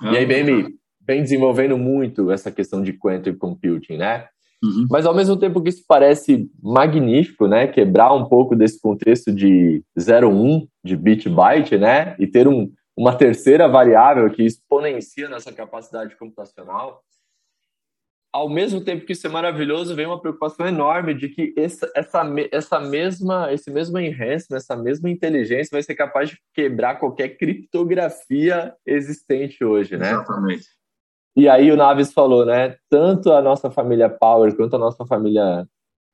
Ah, 0.00 0.14
e 0.14 0.16
a 0.16 0.20
IBM 0.22 0.81
vem 1.06 1.22
desenvolvendo 1.22 1.76
muito 1.76 2.30
essa 2.30 2.50
questão 2.50 2.82
de 2.82 2.92
quantum 2.92 3.34
computing, 3.34 3.96
né? 3.96 4.26
Uhum. 4.62 4.86
Mas 4.88 5.04
ao 5.04 5.14
mesmo 5.14 5.36
tempo 5.36 5.60
que 5.60 5.68
isso 5.68 5.82
parece 5.88 6.48
magnífico, 6.62 7.48
né, 7.48 7.66
quebrar 7.66 8.12
um 8.12 8.26
pouco 8.26 8.54
desse 8.54 8.80
contexto 8.80 9.32
de 9.32 9.82
0,1 9.98 10.68
de 10.84 10.96
bit 10.96 11.28
byte, 11.28 11.76
né, 11.76 12.14
e 12.18 12.28
ter 12.28 12.46
um, 12.46 12.70
uma 12.96 13.12
terceira 13.14 13.66
variável 13.66 14.30
que 14.30 14.44
exponencia 14.44 15.28
nossa 15.28 15.52
capacidade 15.52 16.16
computacional, 16.16 17.02
ao 18.32 18.48
mesmo 18.48 18.82
tempo 18.82 19.04
que 19.04 19.12
isso 19.12 19.26
é 19.26 19.30
maravilhoso, 19.30 19.94
vem 19.94 20.06
uma 20.06 20.20
preocupação 20.20 20.66
enorme 20.66 21.12
de 21.12 21.28
que 21.28 21.52
essa, 21.56 21.90
essa, 21.94 22.24
essa 22.50 22.80
mesma, 22.80 23.52
esse 23.52 23.70
mesmo 23.70 23.98
enhancement, 23.98 24.56
essa 24.56 24.74
mesma 24.74 25.10
inteligência 25.10 25.68
vai 25.70 25.82
ser 25.82 25.94
capaz 25.94 26.30
de 26.30 26.38
quebrar 26.54 26.98
qualquer 26.98 27.36
criptografia 27.36 28.74
existente 28.86 29.62
hoje, 29.62 29.98
né? 29.98 30.12
Exatamente. 30.12 30.64
E 31.34 31.48
aí 31.48 31.70
o 31.70 31.76
Naves 31.76 32.12
falou, 32.12 32.44
né? 32.44 32.76
Tanto 32.90 33.32
a 33.32 33.40
nossa 33.40 33.70
família 33.70 34.08
Power 34.08 34.54
quanto 34.54 34.76
a 34.76 34.78
nossa 34.78 35.06
família 35.06 35.66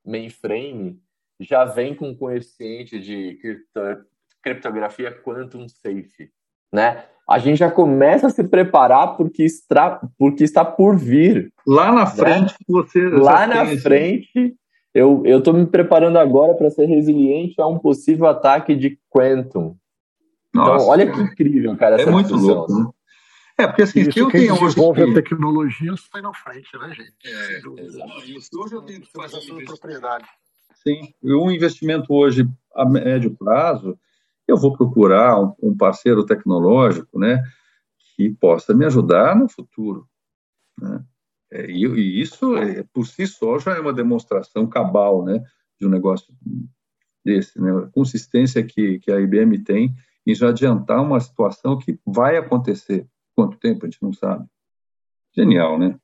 Mainframe 0.07 0.99
já 1.41 1.65
vem 1.65 1.95
com 1.95 2.17
coeficiente 2.17 2.99
de 2.99 3.35
cripto, 3.41 4.07
criptografia 4.43 5.13
quantum 5.13 5.69
safe, 5.69 6.31
né? 6.73 7.05
A 7.29 7.39
gente 7.39 7.59
já 7.59 7.71
começa 7.71 8.29
a 8.29 8.31
se 8.31 8.43
preparar 8.43 9.17
porque 9.17 9.43
está, 9.43 10.01
porque 10.19 10.45
está 10.45 10.65
por 10.65 10.97
vir. 10.97 11.53
Lá 11.67 11.93
na 11.93 12.05
né? 12.05 12.11
frente, 12.11 12.53
né? 12.53 12.67
você. 12.69 13.09
Lá 13.09 13.47
na 13.47 13.67
frente, 13.79 14.57
eu 14.95 15.23
eu 15.27 15.39
estou 15.39 15.53
me 15.53 15.67
preparando 15.67 16.19
agora 16.19 16.55
para 16.55 16.71
ser 16.71 16.87
resiliente 16.87 17.61
a 17.61 17.67
um 17.67 17.79
possível 17.79 18.27
ataque 18.27 18.75
de 18.75 18.99
quantum. 19.11 19.77
Então, 20.49 20.65
Nossa, 20.65 20.77
então, 20.77 20.89
olha 20.89 21.13
que 21.13 21.21
incrível, 21.21 21.77
cara. 21.77 22.01
é 22.01 22.07
muito 22.07 22.35
louco, 22.35 22.73
né? 22.73 22.87
É, 23.59 23.67
porque 23.67 23.83
assim, 23.83 24.01
Isso 24.03 24.13
se 24.13 24.21
eu 24.21 24.31
tenho 24.31 24.53
hoje. 24.53 24.67
desenvolve 24.67 25.03
a 25.03 25.15
tecnologia 25.15 25.93
sai 25.97 26.23
na 26.23 26.33
frente, 26.33 26.79
né, 26.79 26.95
gente? 26.95 27.13
É, 27.27 27.61
Isso 28.31 28.51
hoje 28.55 28.75
eu 28.75 28.83
tenho 28.83 29.01
que 29.01 29.11
fazer. 29.11 29.51
Uma 29.51 29.65
propriedade. 29.65 30.25
Sim, 30.77 31.13
um 31.25 31.51
investimento 31.51 32.15
hoje 32.15 32.49
a 32.73 32.89
médio 32.89 33.35
prazo, 33.35 33.99
eu 34.47 34.57
vou 34.57 34.77
procurar 34.77 35.41
um, 35.41 35.53
um 35.61 35.77
parceiro 35.77 36.25
tecnológico, 36.25 37.19
né, 37.19 37.43
que 38.15 38.31
possa 38.31 38.73
me 38.73 38.87
ajudar 38.87 39.35
no 39.35 39.49
futuro. 39.49 40.09
Né? 40.81 41.05
É, 41.51 41.67
e, 41.69 41.85
e, 41.85 42.21
isso, 42.21 42.57
é, 42.57 42.85
por 42.93 43.07
si 43.07 43.27
só, 43.27 43.59
já 43.59 43.77
é 43.77 43.81
uma 43.81 43.93
demonstração 43.93 44.69
cabal, 44.69 45.25
né, 45.25 45.43
de 45.81 45.87
um 45.87 45.91
negócio 45.91 46.33
desse, 47.25 47.61
né, 47.61 47.71
a 47.73 47.87
consistência 47.89 48.63
que, 48.63 49.01
que 49.01 49.11
a 49.11 49.21
IBM 49.21 49.59
tem 49.65 49.95
em 50.25 50.35
já 50.35 50.51
adiantar 50.51 51.03
uma 51.03 51.19
situação 51.19 51.77
que 51.77 51.99
vai 52.07 52.37
acontecer 52.37 53.09
Quanto 53.39 53.57
tempo 53.57 53.87
a 53.87 53.89
gente 53.89 54.03
não 54.03 54.13
sabe. 54.13 54.45
Genial, 55.33 55.79
né? 55.79 55.97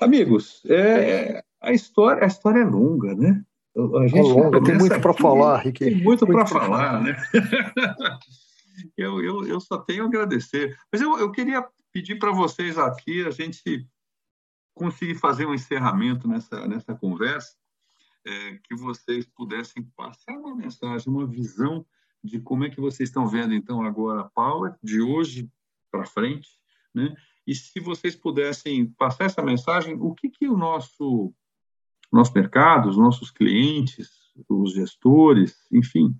Amigos, 0.00 0.62
é, 0.66 1.42
a 1.60 1.72
história 1.72 2.22
a 2.22 2.26
história 2.28 2.60
é 2.60 2.64
longa, 2.64 3.16
né? 3.16 3.44
A 3.76 4.06
gente 4.06 4.20
é 4.20 4.22
longa, 4.22 4.62
tem 4.62 4.78
muito 4.78 5.00
para 5.00 5.12
falar, 5.12 5.56
Rick. 5.56 5.80
Tem 5.80 5.96
muito, 5.96 6.24
muito 6.24 6.38
para 6.38 6.46
falar, 6.46 7.02
né? 7.02 7.16
eu, 8.96 9.20
eu, 9.20 9.44
eu 9.44 9.60
só 9.60 9.78
tenho 9.78 10.04
a 10.04 10.06
agradecer. 10.06 10.78
Mas 10.92 11.02
eu, 11.02 11.18
eu 11.18 11.32
queria 11.32 11.66
pedir 11.92 12.16
para 12.16 12.30
vocês 12.30 12.78
aqui 12.78 13.26
a 13.26 13.32
gente 13.32 13.84
conseguir 14.72 15.16
fazer 15.16 15.46
um 15.46 15.54
encerramento 15.54 16.28
nessa, 16.28 16.64
nessa 16.68 16.94
conversa, 16.94 17.56
é, 18.24 18.56
que 18.62 18.76
vocês 18.76 19.26
pudessem 19.26 19.82
passar 19.96 20.34
uma 20.34 20.54
mensagem, 20.54 21.12
uma 21.12 21.26
visão 21.26 21.84
de 22.22 22.38
como 22.38 22.62
é 22.62 22.70
que 22.70 22.80
vocês 22.80 23.08
estão 23.08 23.26
vendo, 23.26 23.52
então, 23.52 23.82
agora 23.82 24.20
a 24.20 24.30
Power, 24.30 24.76
de 24.80 25.00
hoje 25.00 25.50
para 25.90 26.06
frente, 26.06 26.48
né? 26.94 27.14
E 27.46 27.54
se 27.54 27.80
vocês 27.80 28.14
pudessem 28.14 28.86
passar 28.86 29.24
essa 29.24 29.42
mensagem, 29.42 29.96
o 30.00 30.14
que 30.14 30.28
que 30.28 30.48
o 30.48 30.56
nosso 30.56 31.32
nosso 32.12 32.32
mercado, 32.34 32.88
os 32.88 32.96
nossos 32.96 33.30
clientes, 33.30 34.10
os 34.48 34.72
gestores, 34.72 35.56
enfim, 35.70 36.14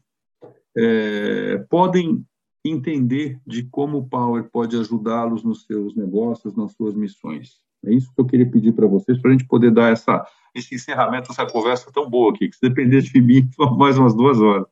é, 0.76 1.58
podem 1.68 2.24
entender 2.64 3.40
de 3.46 3.64
como 3.64 3.98
o 3.98 4.08
Power 4.08 4.48
pode 4.50 4.76
ajudá-los 4.76 5.42
nos 5.42 5.64
seus 5.64 5.96
negócios, 5.96 6.54
nas 6.54 6.72
suas 6.72 6.94
missões. 6.94 7.60
É 7.84 7.92
isso 7.92 8.12
que 8.14 8.20
eu 8.20 8.26
queria 8.26 8.48
pedir 8.48 8.72
para 8.72 8.86
vocês, 8.86 9.18
para 9.20 9.30
a 9.30 9.32
gente 9.32 9.46
poder 9.46 9.70
dar 9.70 9.90
essa, 9.90 10.24
esse 10.54 10.74
encerramento, 10.74 11.32
essa 11.32 11.46
conversa 11.46 11.90
tão 11.90 12.08
boa 12.08 12.32
aqui, 12.32 12.48
que 12.48 12.56
se 12.56 12.68
depender 12.68 13.00
de 13.00 13.20
mim, 13.20 13.48
mais 13.78 13.96
umas 13.96 14.14
duas 14.14 14.38
horas. 14.40 14.66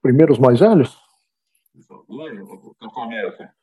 Primeiro 0.00 0.32
os 0.32 0.38
mais 0.38 0.58
velhos? 0.58 0.96
Capitão 2.80 3.02
América. 3.02 3.54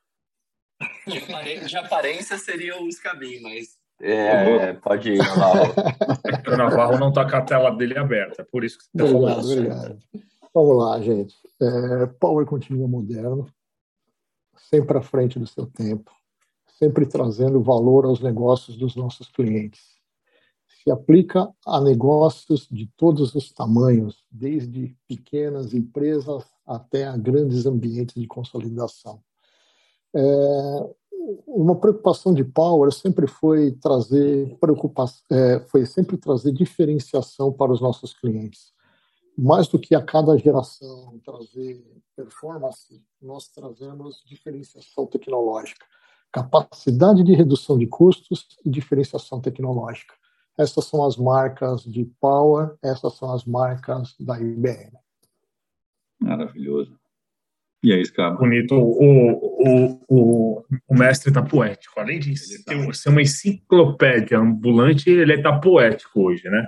De 1.05 1.77
aparência 1.77 2.37
seria 2.37 2.81
o 2.81 2.91
Scabin, 2.91 3.41
mas. 3.41 3.77
É, 3.99 4.73
pode 4.73 5.11
ir, 5.11 5.17
Navarro. 5.17 5.73
o 6.47 6.57
Navarro 6.57 6.99
não 6.99 7.09
está 7.09 7.29
com 7.29 7.35
a 7.37 7.41
tela 7.41 7.71
dele 7.71 7.97
aberta, 7.97 8.45
por 8.51 8.63
isso 8.63 8.77
que 8.77 8.85
você 8.85 8.89
está 8.91 9.07
falando. 9.07 9.45
Obrigado. 9.45 9.99
Vamos 10.53 10.77
lá, 10.77 11.01
gente. 11.01 11.35
É, 11.61 12.05
Power 12.19 12.45
continua 12.45 12.87
moderno, 12.87 13.47
sempre 14.69 14.97
à 14.97 15.01
frente 15.01 15.39
do 15.39 15.47
seu 15.47 15.65
tempo, 15.65 16.11
sempre 16.77 17.05
trazendo 17.05 17.61
valor 17.61 18.05
aos 18.05 18.19
negócios 18.19 18.77
dos 18.77 18.95
nossos 18.95 19.29
clientes. 19.29 19.81
Se 20.83 20.91
aplica 20.91 21.49
a 21.65 21.79
negócios 21.79 22.67
de 22.69 22.87
todos 22.97 23.33
os 23.35 23.53
tamanhos, 23.53 24.25
desde 24.29 24.95
pequenas 25.07 25.73
empresas 25.73 26.43
até 26.65 27.05
a 27.05 27.15
grandes 27.15 27.65
ambientes 27.65 28.15
de 28.15 28.27
consolidação. 28.27 29.23
É, 30.15 30.89
uma 31.47 31.75
preocupação 31.75 32.33
de 32.33 32.43
Power 32.43 32.91
sempre 32.91 33.27
foi 33.27 33.71
trazer 33.71 34.55
preocupação, 34.59 35.23
é, 35.31 35.59
foi 35.61 35.85
sempre 35.85 36.17
trazer 36.17 36.51
diferenciação 36.51 37.51
para 37.51 37.71
os 37.71 37.81
nossos 37.81 38.13
clientes. 38.13 38.73
Mais 39.37 39.67
do 39.67 39.79
que 39.79 39.95
a 39.95 40.01
cada 40.01 40.37
geração 40.37 41.19
trazer 41.25 41.83
performance, 42.15 43.01
nós 43.21 43.47
trazemos 43.47 44.21
diferenciação 44.25 45.07
tecnológica, 45.07 45.85
capacidade 46.31 47.23
de 47.23 47.33
redução 47.33 47.77
de 47.77 47.87
custos 47.87 48.47
e 48.63 48.69
diferenciação 48.69 49.39
tecnológica. 49.41 50.13
Essas 50.57 50.85
são 50.85 51.03
as 51.03 51.17
marcas 51.17 51.83
de 51.83 52.05
Power, 52.19 52.75
essas 52.81 53.13
são 53.13 53.31
as 53.31 53.43
marcas 53.43 54.15
da 54.19 54.39
IBM. 54.39 54.91
Maravilhoso. 56.19 57.02
E 57.83 57.91
aí, 57.91 58.05
Scaba? 58.05 58.37
Bonito. 58.37 58.75
O, 58.75 59.43
o, 59.67 60.05
o, 60.07 60.65
o 60.87 60.95
mestre 60.95 61.29
está 61.29 61.41
poético. 61.41 61.99
Além 61.99 62.17
de 62.17 62.33
tá. 62.63 62.93
ser 62.93 63.09
uma 63.09 63.21
enciclopédia 63.21 64.39
ambulante, 64.39 65.09
ele 65.09 65.33
está 65.33 65.59
poético 65.59 66.21
hoje, 66.21 66.49
né? 66.49 66.65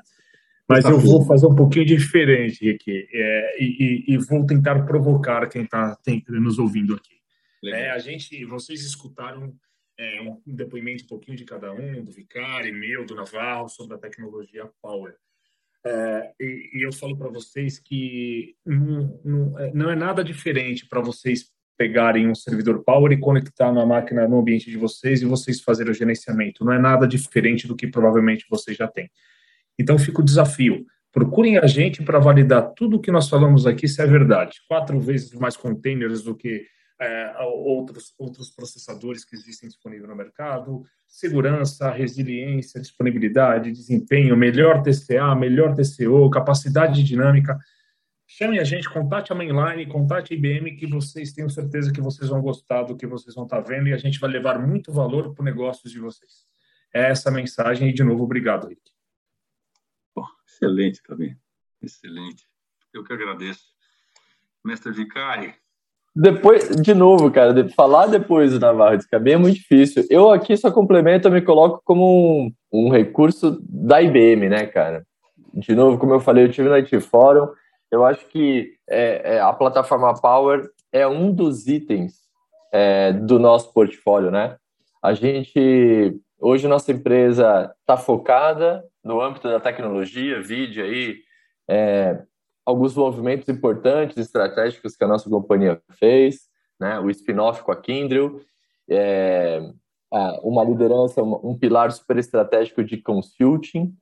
Mas 0.68 0.84
tá 0.84 0.89
eu 0.89 0.99
vou 0.99 1.26
fazer 1.26 1.45
um 1.45 1.55
pouquinho 1.55 1.86
diferente 1.86 2.70
aqui 2.70 3.07
é, 3.13 3.63
e, 3.63 3.66
e, 4.09 4.13
e, 4.13 4.18
vou 4.18 4.45
tentar 4.45 4.84
provocar 4.84 5.47
quem 5.47 5.63
está 5.63 5.95
nos 6.28 6.57
ouvindo 6.57 6.95
aqui. 6.95 7.16
É, 7.66 7.91
a 7.91 7.99
gente, 7.99 8.43
vocês 8.45 8.84
escutaram 8.84 9.53
é, 9.97 10.22
um 10.22 10.41
depoimento 10.45 11.05
um 11.05 11.07
pouquinho 11.07 11.38
de 11.38 11.45
cada 11.45 11.72
um, 11.72 12.03
do 12.03 12.11
Vicari, 12.11 12.72
meu, 12.72 13.05
do 13.05 13.16
Navarro, 13.16 13.70
sobre 13.70 13.95
a 13.95 13.99
tecnologia 13.99 14.68
Power. 14.82 15.16
É, 15.86 16.31
e, 16.39 16.69
e, 16.73 16.86
eu 16.86 16.91
falo 16.91 17.15
para 17.15 17.29
vocês 17.29 17.77
que 17.77 18.55
não, 18.65 19.19
não, 19.23 19.59
é, 19.59 19.71
não, 19.71 19.89
é 19.91 19.95
nada 19.95 20.23
diferente 20.23 20.88
para 20.88 20.99
vocês 20.99 21.51
pegarem 21.77 22.27
um 22.27 22.33
servidor 22.33 22.83
Power 22.83 23.11
e 23.11 23.19
conectar 23.19 23.71
na 23.71 23.86
máquina 23.86 24.27
no 24.27 24.39
ambiente 24.39 24.71
de 24.71 24.77
vocês 24.77 25.21
e 25.21 25.25
vocês 25.25 25.61
fazerem 25.61 25.91
o 25.91 25.95
gerenciamento. 25.95 26.65
Não 26.65 26.73
é 26.73 26.79
nada 26.79 27.07
diferente 27.07 27.67
do 27.67 27.75
que 27.75 27.86
provavelmente 27.86 28.47
vocês 28.49 28.75
já 28.75 28.88
têm. 28.88 29.11
Então 29.77 29.99
fica 29.99 30.21
o 30.21 30.25
desafio. 30.25 30.86
Procurem 31.11 31.57
a 31.57 31.67
gente 31.67 32.01
para 32.01 32.17
validar 32.17 32.73
tudo 32.75 32.97
o 32.97 32.99
que 32.99 33.11
nós 33.11 33.29
falamos 33.29 33.67
aqui 33.67 33.88
se 33.88 34.01
é 34.01 34.07
verdade. 34.07 34.61
Quatro 34.67 34.99
vezes 34.99 35.33
mais 35.33 35.55
containers 35.55 36.23
do 36.23 36.36
que 36.36 36.65
é, 36.99 37.35
outros, 37.43 38.13
outros 38.17 38.49
processadores 38.49 39.25
que 39.25 39.35
existem 39.35 39.67
disponíveis 39.67 40.09
no 40.09 40.15
mercado, 40.15 40.83
segurança, 41.07 41.91
resiliência, 41.91 42.79
disponibilidade, 42.79 43.71
desempenho, 43.71 44.37
melhor 44.37 44.81
TCA, 44.81 45.35
melhor 45.35 45.75
TCO, 45.75 46.29
capacidade 46.29 47.03
dinâmica. 47.03 47.57
Chamem 48.27 48.59
a 48.59 48.63
gente, 48.63 48.89
contate 48.89 49.31
a 49.31 49.35
Mainline, 49.35 49.85
contate 49.87 50.33
a 50.33 50.37
IBM, 50.37 50.75
que 50.75 50.87
vocês 50.87 51.31
tenham 51.31 51.49
certeza 51.49 51.91
que 51.91 52.01
vocês 52.01 52.29
vão 52.29 52.41
gostar 52.41 52.83
do 52.83 52.95
que 52.95 53.05
vocês 53.05 53.35
vão 53.35 53.43
estar 53.43 53.61
vendo 53.61 53.87
e 53.87 53.93
a 53.93 53.97
gente 53.97 54.19
vai 54.19 54.29
levar 54.29 54.57
muito 54.59 54.91
valor 54.91 55.33
para 55.33 55.41
o 55.41 55.45
negócio 55.45 55.89
de 55.89 55.99
vocês. 55.99 56.45
É 56.93 57.11
essa 57.11 57.29
a 57.29 57.31
mensagem 57.31 57.89
e, 57.89 57.93
de 57.93 58.03
novo, 58.03 58.23
obrigado, 58.23 58.67
Rick. 58.67 58.81
excelente 60.47 61.03
também. 61.03 61.37
Excelente. 61.81 62.47
Eu 62.93 63.03
que 63.03 63.13
agradeço. 63.13 63.75
Mestre 64.63 64.91
Vicari, 64.91 65.53
depois, 66.16 66.70
de 66.70 66.93
novo, 66.93 67.30
cara, 67.30 67.53
de, 67.53 67.74
falar 67.74 68.07
depois 68.07 68.53
do 68.53 68.59
Navarro 68.59 68.97
de 68.97 69.05
Cabem 69.07 69.34
é 69.34 69.38
muito 69.38 69.55
difícil. 69.55 70.05
Eu 70.09 70.32
aqui 70.32 70.55
só 70.55 70.72
complemento, 70.72 71.28
eu 71.28 71.32
me 71.32 71.41
coloco 71.41 71.82
como 71.84 72.45
um, 72.45 72.53
um, 72.72 72.89
recurso 72.89 73.59
da 73.68 74.01
IBM, 74.01 74.47
né, 74.47 74.66
cara? 74.66 75.05
De 75.53 75.76
novo, 75.76 75.97
como 75.97 76.13
eu 76.13 76.22
falei, 76.22 76.45
eu 76.45 76.51
tive 76.51 76.70
no 76.70 76.76
IT 76.76 77.01
Forum, 77.01 77.49
eu 77.91 78.05
acho 78.05 78.26
que 78.28 78.72
é, 78.89 79.36
é, 79.36 79.39
a 79.41 79.51
plataforma 79.51 80.13
Power 80.13 80.70
é 80.89 81.05
um 81.05 81.34
dos 81.34 81.68
itens 81.68 82.13
é, 82.72 83.11
do 83.11 83.38
nosso 83.38 83.74
portfólio, 83.74 84.32
né? 84.32 84.55
A 85.03 85.13
gente, 85.13 86.18
hoje, 86.39 86.66
nossa 86.66 86.93
empresa 86.93 87.74
está 87.82 87.97
focada 87.97 88.86
no 89.03 89.22
âmbito 89.22 89.49
da 89.49 89.59
tecnologia, 89.59 90.41
vídeo 90.41 90.84
aí, 90.84 91.18
é, 91.68 92.22
alguns 92.66 92.95
movimentos 92.95 93.47
importantes, 93.47 94.18
estratégicos 94.18 94.95
que 94.95 95.03
a 95.03 95.07
nossa 95.07 95.30
companhia 95.30 95.82
fez, 95.91 96.49
né? 96.80 96.99
o 96.99 97.09
spin-off 97.09 97.63
com 97.63 97.72
a 97.72 97.76
Kindle, 97.76 98.41
é, 98.89 99.61
uma 100.41 100.63
liderança, 100.63 101.22
um 101.22 101.57
pilar 101.57 101.91
super 101.91 102.18
estratégico 102.18 102.84
de 102.84 102.97
consulting 102.97 103.93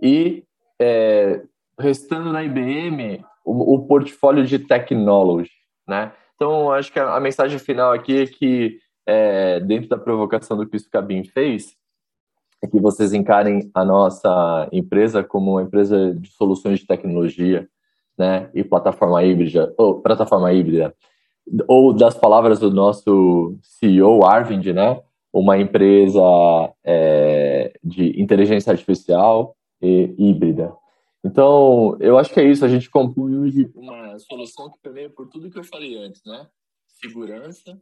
e, 0.00 0.44
é, 0.80 1.42
restando 1.78 2.32
na 2.32 2.42
IBM, 2.42 3.24
o, 3.44 3.74
o, 3.74 3.86
portfólio 3.86 4.44
de 4.44 4.58
technology. 4.58 5.50
Né? 5.86 6.12
Então, 6.34 6.72
acho 6.72 6.92
que 6.92 6.98
a, 6.98 7.14
a 7.14 7.20
mensagem 7.20 7.58
final 7.58 7.92
aqui 7.92 8.22
é 8.22 8.26
que 8.26 8.78
é, 9.06 9.60
dentro 9.60 9.88
da 9.88 9.98
provocação 9.98 10.56
do 10.56 10.66
que 10.66 10.76
o 10.76 10.80
Scabin 10.80 11.24
fez, 11.24 11.76
é 12.62 12.66
que 12.66 12.80
vocês 12.80 13.12
encarem 13.12 13.70
a 13.74 13.84
nossa 13.84 14.68
empresa 14.72 15.22
como 15.22 15.52
uma 15.52 15.62
empresa 15.62 16.14
de 16.14 16.30
soluções 16.30 16.80
de 16.80 16.86
tecnologia, 16.86 17.68
né, 18.18 18.50
e 18.54 18.64
plataforma 18.64 19.22
híbrida, 19.22 19.74
ou 19.76 20.00
plataforma 20.00 20.52
híbrida, 20.52 20.94
ou 21.68 21.92
das 21.92 22.16
palavras 22.16 22.58
do 22.58 22.70
nosso 22.70 23.56
CEO 23.62 24.24
Arvind, 24.24 24.66
né, 24.66 25.00
uma 25.32 25.58
empresa 25.58 26.20
é, 26.82 27.78
de 27.84 28.20
inteligência 28.20 28.72
artificial 28.72 29.56
e 29.82 30.14
híbrida. 30.18 30.74
Então, 31.22 31.96
eu 32.00 32.16
acho 32.16 32.32
que 32.32 32.40
é 32.40 32.44
isso. 32.44 32.64
A 32.64 32.68
gente 32.68 32.88
compõe 32.88 33.36
hoje 33.36 33.70
uma 33.74 34.18
solução 34.18 34.70
que 34.70 34.78
permeia 34.80 35.10
por 35.10 35.28
tudo 35.28 35.50
que 35.50 35.58
eu 35.58 35.64
falei 35.64 35.98
antes, 35.98 36.22
né? 36.24 36.46
Segurança, 36.86 37.78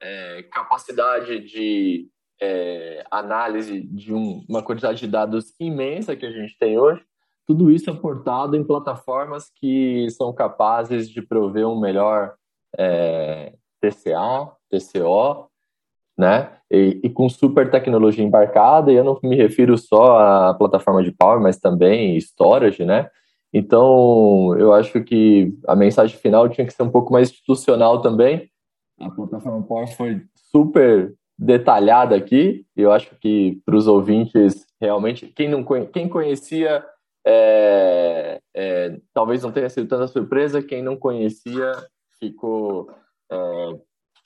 é, 0.00 0.42
capacidade 0.44 1.40
de 1.40 2.08
é, 2.40 3.02
análise 3.10 3.80
de 3.80 4.12
um, 4.12 4.44
uma 4.48 4.62
quantidade 4.62 5.00
de 5.00 5.06
dados 5.06 5.54
imensa 5.58 6.14
que 6.14 6.26
a 6.26 6.30
gente 6.30 6.56
tem 6.58 6.78
hoje, 6.78 7.02
tudo 7.50 7.68
isso 7.68 7.90
aportado 7.90 8.54
em 8.54 8.62
plataformas 8.62 9.50
que 9.56 10.08
são 10.10 10.32
capazes 10.32 11.10
de 11.10 11.20
prover 11.20 11.66
um 11.66 11.80
melhor 11.80 12.34
é, 12.78 13.54
TCA, 13.80 14.52
TCO, 14.70 15.48
né? 16.16 16.52
E, 16.70 17.00
e, 17.02 17.10
com 17.10 17.28
super 17.28 17.68
tecnologia 17.68 18.24
embarcada, 18.24 18.92
e 18.92 18.94
eu 18.94 19.02
não 19.02 19.18
me 19.24 19.34
refiro 19.34 19.76
só 19.76 20.20
à 20.20 20.54
plataforma 20.54 21.02
de 21.02 21.10
Power, 21.10 21.40
mas 21.40 21.58
também 21.58 22.16
storage, 22.18 22.84
né? 22.84 23.10
Então, 23.52 24.56
eu 24.56 24.72
acho 24.72 25.02
que 25.02 25.52
a 25.66 25.74
mensagem 25.74 26.16
final 26.16 26.48
tinha 26.48 26.64
que 26.64 26.72
ser 26.72 26.84
um 26.84 26.90
pouco 26.90 27.12
mais 27.12 27.30
institucional 27.30 28.00
também. 28.00 28.48
A 29.00 29.10
plataforma 29.10 29.60
Power 29.64 29.88
foi 29.96 30.22
super 30.52 31.12
detalhada 31.36 32.14
aqui. 32.14 32.64
Eu 32.76 32.92
acho 32.92 33.10
que 33.16 33.60
para 33.66 33.74
os 33.74 33.88
ouvintes, 33.88 34.64
realmente, 34.80 35.26
quem 35.34 35.48
não 35.48 35.64
quem 35.92 36.08
conhecia, 36.08 36.84
é, 37.26 38.40
é, 38.54 39.00
talvez 39.12 39.42
não 39.42 39.52
tenha 39.52 39.68
sido 39.68 39.88
tanta 39.88 40.06
surpresa. 40.06 40.62
Quem 40.62 40.82
não 40.82 40.96
conhecia 40.96 41.72
ficou 42.18 42.90
é, 43.30 43.36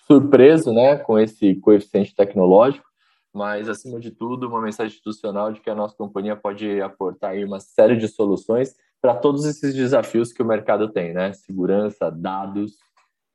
surpreso, 0.06 0.72
né, 0.72 0.96
com 0.96 1.18
esse 1.18 1.54
coeficiente 1.56 2.14
tecnológico. 2.14 2.86
Mas 3.32 3.68
acima 3.68 3.98
de 3.98 4.12
tudo, 4.12 4.46
uma 4.46 4.62
mensagem 4.62 4.92
institucional 4.92 5.52
de 5.52 5.60
que 5.60 5.68
a 5.68 5.74
nossa 5.74 5.96
companhia 5.96 6.36
pode 6.36 6.80
aportar 6.80 7.34
uma 7.38 7.58
série 7.58 7.96
de 7.96 8.06
soluções 8.06 8.76
para 9.00 9.14
todos 9.16 9.44
esses 9.44 9.74
desafios 9.74 10.32
que 10.32 10.42
o 10.42 10.46
mercado 10.46 10.90
tem, 10.90 11.12
né? 11.12 11.32
Segurança, 11.32 12.10
dados 12.10 12.78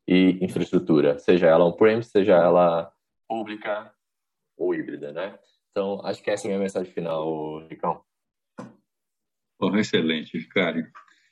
e 0.08 0.44
infraestrutura, 0.44 1.20
seja 1.20 1.48
ela 1.48 1.66
on-prem, 1.66 2.02
seja 2.02 2.34
ela 2.34 2.92
pública 3.28 3.94
ou 4.58 4.74
híbrida, 4.74 5.12
né? 5.12 5.38
Então, 5.70 6.02
acho 6.04 6.24
que 6.24 6.32
essa 6.32 6.46
é 6.46 6.48
a 6.48 6.50
minha 6.50 6.64
mensagem 6.64 6.92
final, 6.92 7.60
Ricão. 7.68 8.02
Bom, 9.60 9.76
excelente, 9.76 10.38
Ricardo. 10.38 10.88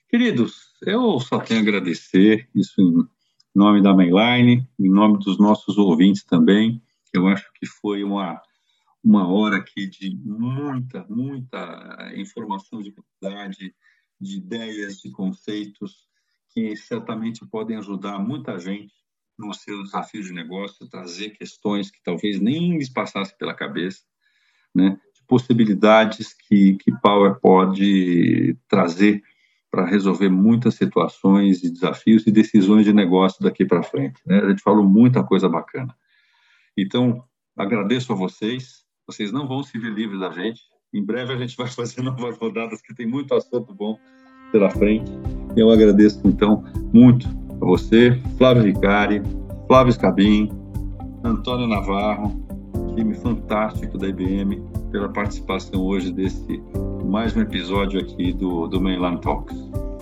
Queridos, 0.09 0.73
eu 0.86 1.17
só 1.21 1.39
tenho 1.39 1.61
a 1.61 1.63
agradecer 1.63 2.49
isso 2.53 2.82
em 2.82 3.07
nome 3.55 3.82
da 3.82 3.93
Mainline, 3.93 4.67
em 4.78 4.89
nome 4.89 5.17
dos 5.19 5.39
nossos 5.39 5.78
ouvintes 5.78 6.25
também. 6.25 6.84
Eu 7.13 7.25
acho 7.28 7.49
que 7.53 7.65
foi 7.65 8.03
uma, 8.03 8.41
uma 9.01 9.25
hora 9.28 9.57
aqui 9.57 9.88
de 9.88 10.13
muita, 10.17 11.05
muita 11.09 12.11
informação 12.17 12.82
de 12.82 12.91
qualidade, 12.91 13.73
de 14.19 14.38
ideias, 14.38 14.97
de 14.97 15.09
conceitos 15.09 16.07
que 16.49 16.75
certamente 16.75 17.45
podem 17.45 17.78
ajudar 17.78 18.19
muita 18.19 18.59
gente 18.59 18.93
no 19.39 19.53
seu 19.53 19.84
desafio 19.84 20.23
de 20.23 20.34
negócio, 20.34 20.89
trazer 20.89 21.30
questões 21.30 21.89
que 21.89 22.03
talvez 22.03 22.41
nem 22.41 22.78
lhes 22.78 22.89
passasse 22.89 23.38
pela 23.38 23.53
cabeça, 23.53 24.01
né? 24.75 24.99
De 25.28 25.38
possibilidades 25.38 26.34
que, 26.34 26.75
que 26.75 26.91
Power 27.01 27.36
pode 27.39 28.55
trazer 28.67 29.21
para 29.69 29.86
resolver 29.86 30.30
muitas 30.30 30.75
situações 30.75 31.63
e 31.63 31.69
desafios 31.69 32.25
e 32.25 32.32
decisões 32.32 32.86
de 32.86 32.93
negócio 32.93 33.43
daqui 33.43 33.65
para 33.65 33.84
frente. 33.84 34.21
Né? 34.25 34.39
A 34.39 34.49
gente 34.49 34.61
falou 34.61 34.84
muita 34.88 35.23
coisa 35.23 35.47
bacana. 35.49 35.95
Então, 36.78 37.23
agradeço 37.55 38.13
a 38.13 38.15
vocês. 38.15 38.86
Vocês 39.05 39.32
não 39.32 39.47
vão 39.47 39.63
se 39.63 39.78
ver 39.78 39.91
livres 39.91 40.19
da 40.19 40.32
gente. 40.32 40.61
Em 40.93 41.03
breve 41.03 41.34
a 41.34 41.38
gente 41.38 41.55
vai 41.57 41.67
fazer 41.67 42.01
novas 42.01 42.38
rodadas, 42.38 42.82
que 42.82 42.95
tem 42.95 43.05
muito 43.05 43.34
assunto 43.34 43.73
bom 43.73 43.97
pela 44.51 44.69
frente. 44.69 45.11
Eu 45.55 45.69
agradeço, 45.69 46.21
então, 46.25 46.63
muito 46.93 47.28
a 47.61 47.65
você, 47.65 48.19
Flávio 48.38 48.63
Ricari, 48.63 49.21
Flávio 49.67 49.91
Scabin, 49.91 50.49
Antônio 51.23 51.67
Navarro, 51.67 52.47
time 52.97 53.13
fantástico 53.13 53.95
da 53.95 54.07
IBM, 54.07 54.59
pela 54.91 55.07
participação 55.09 55.85
hoje 55.85 56.11
desse 56.11 56.61
mais 57.05 57.35
um 57.37 57.41
episódio 57.41 57.99
aqui 57.99 58.33
do, 58.33 58.67
do 58.67 58.81
Mainland 58.81 59.21
Talks. 59.21 59.55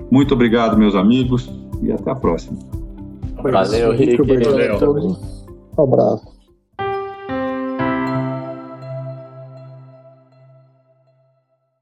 Muito 0.10 0.34
obrigado, 0.34 0.78
meus 0.78 0.96
amigos, 0.96 1.52
e 1.84 1.92
até 1.92 2.12
a 2.12 2.16
próxima. 2.16 2.58
Valeu, 3.44 3.92
Rick. 3.92 4.18
Valeu. 4.22 5.18
Um 5.78 5.84
abraço. 5.84 6.35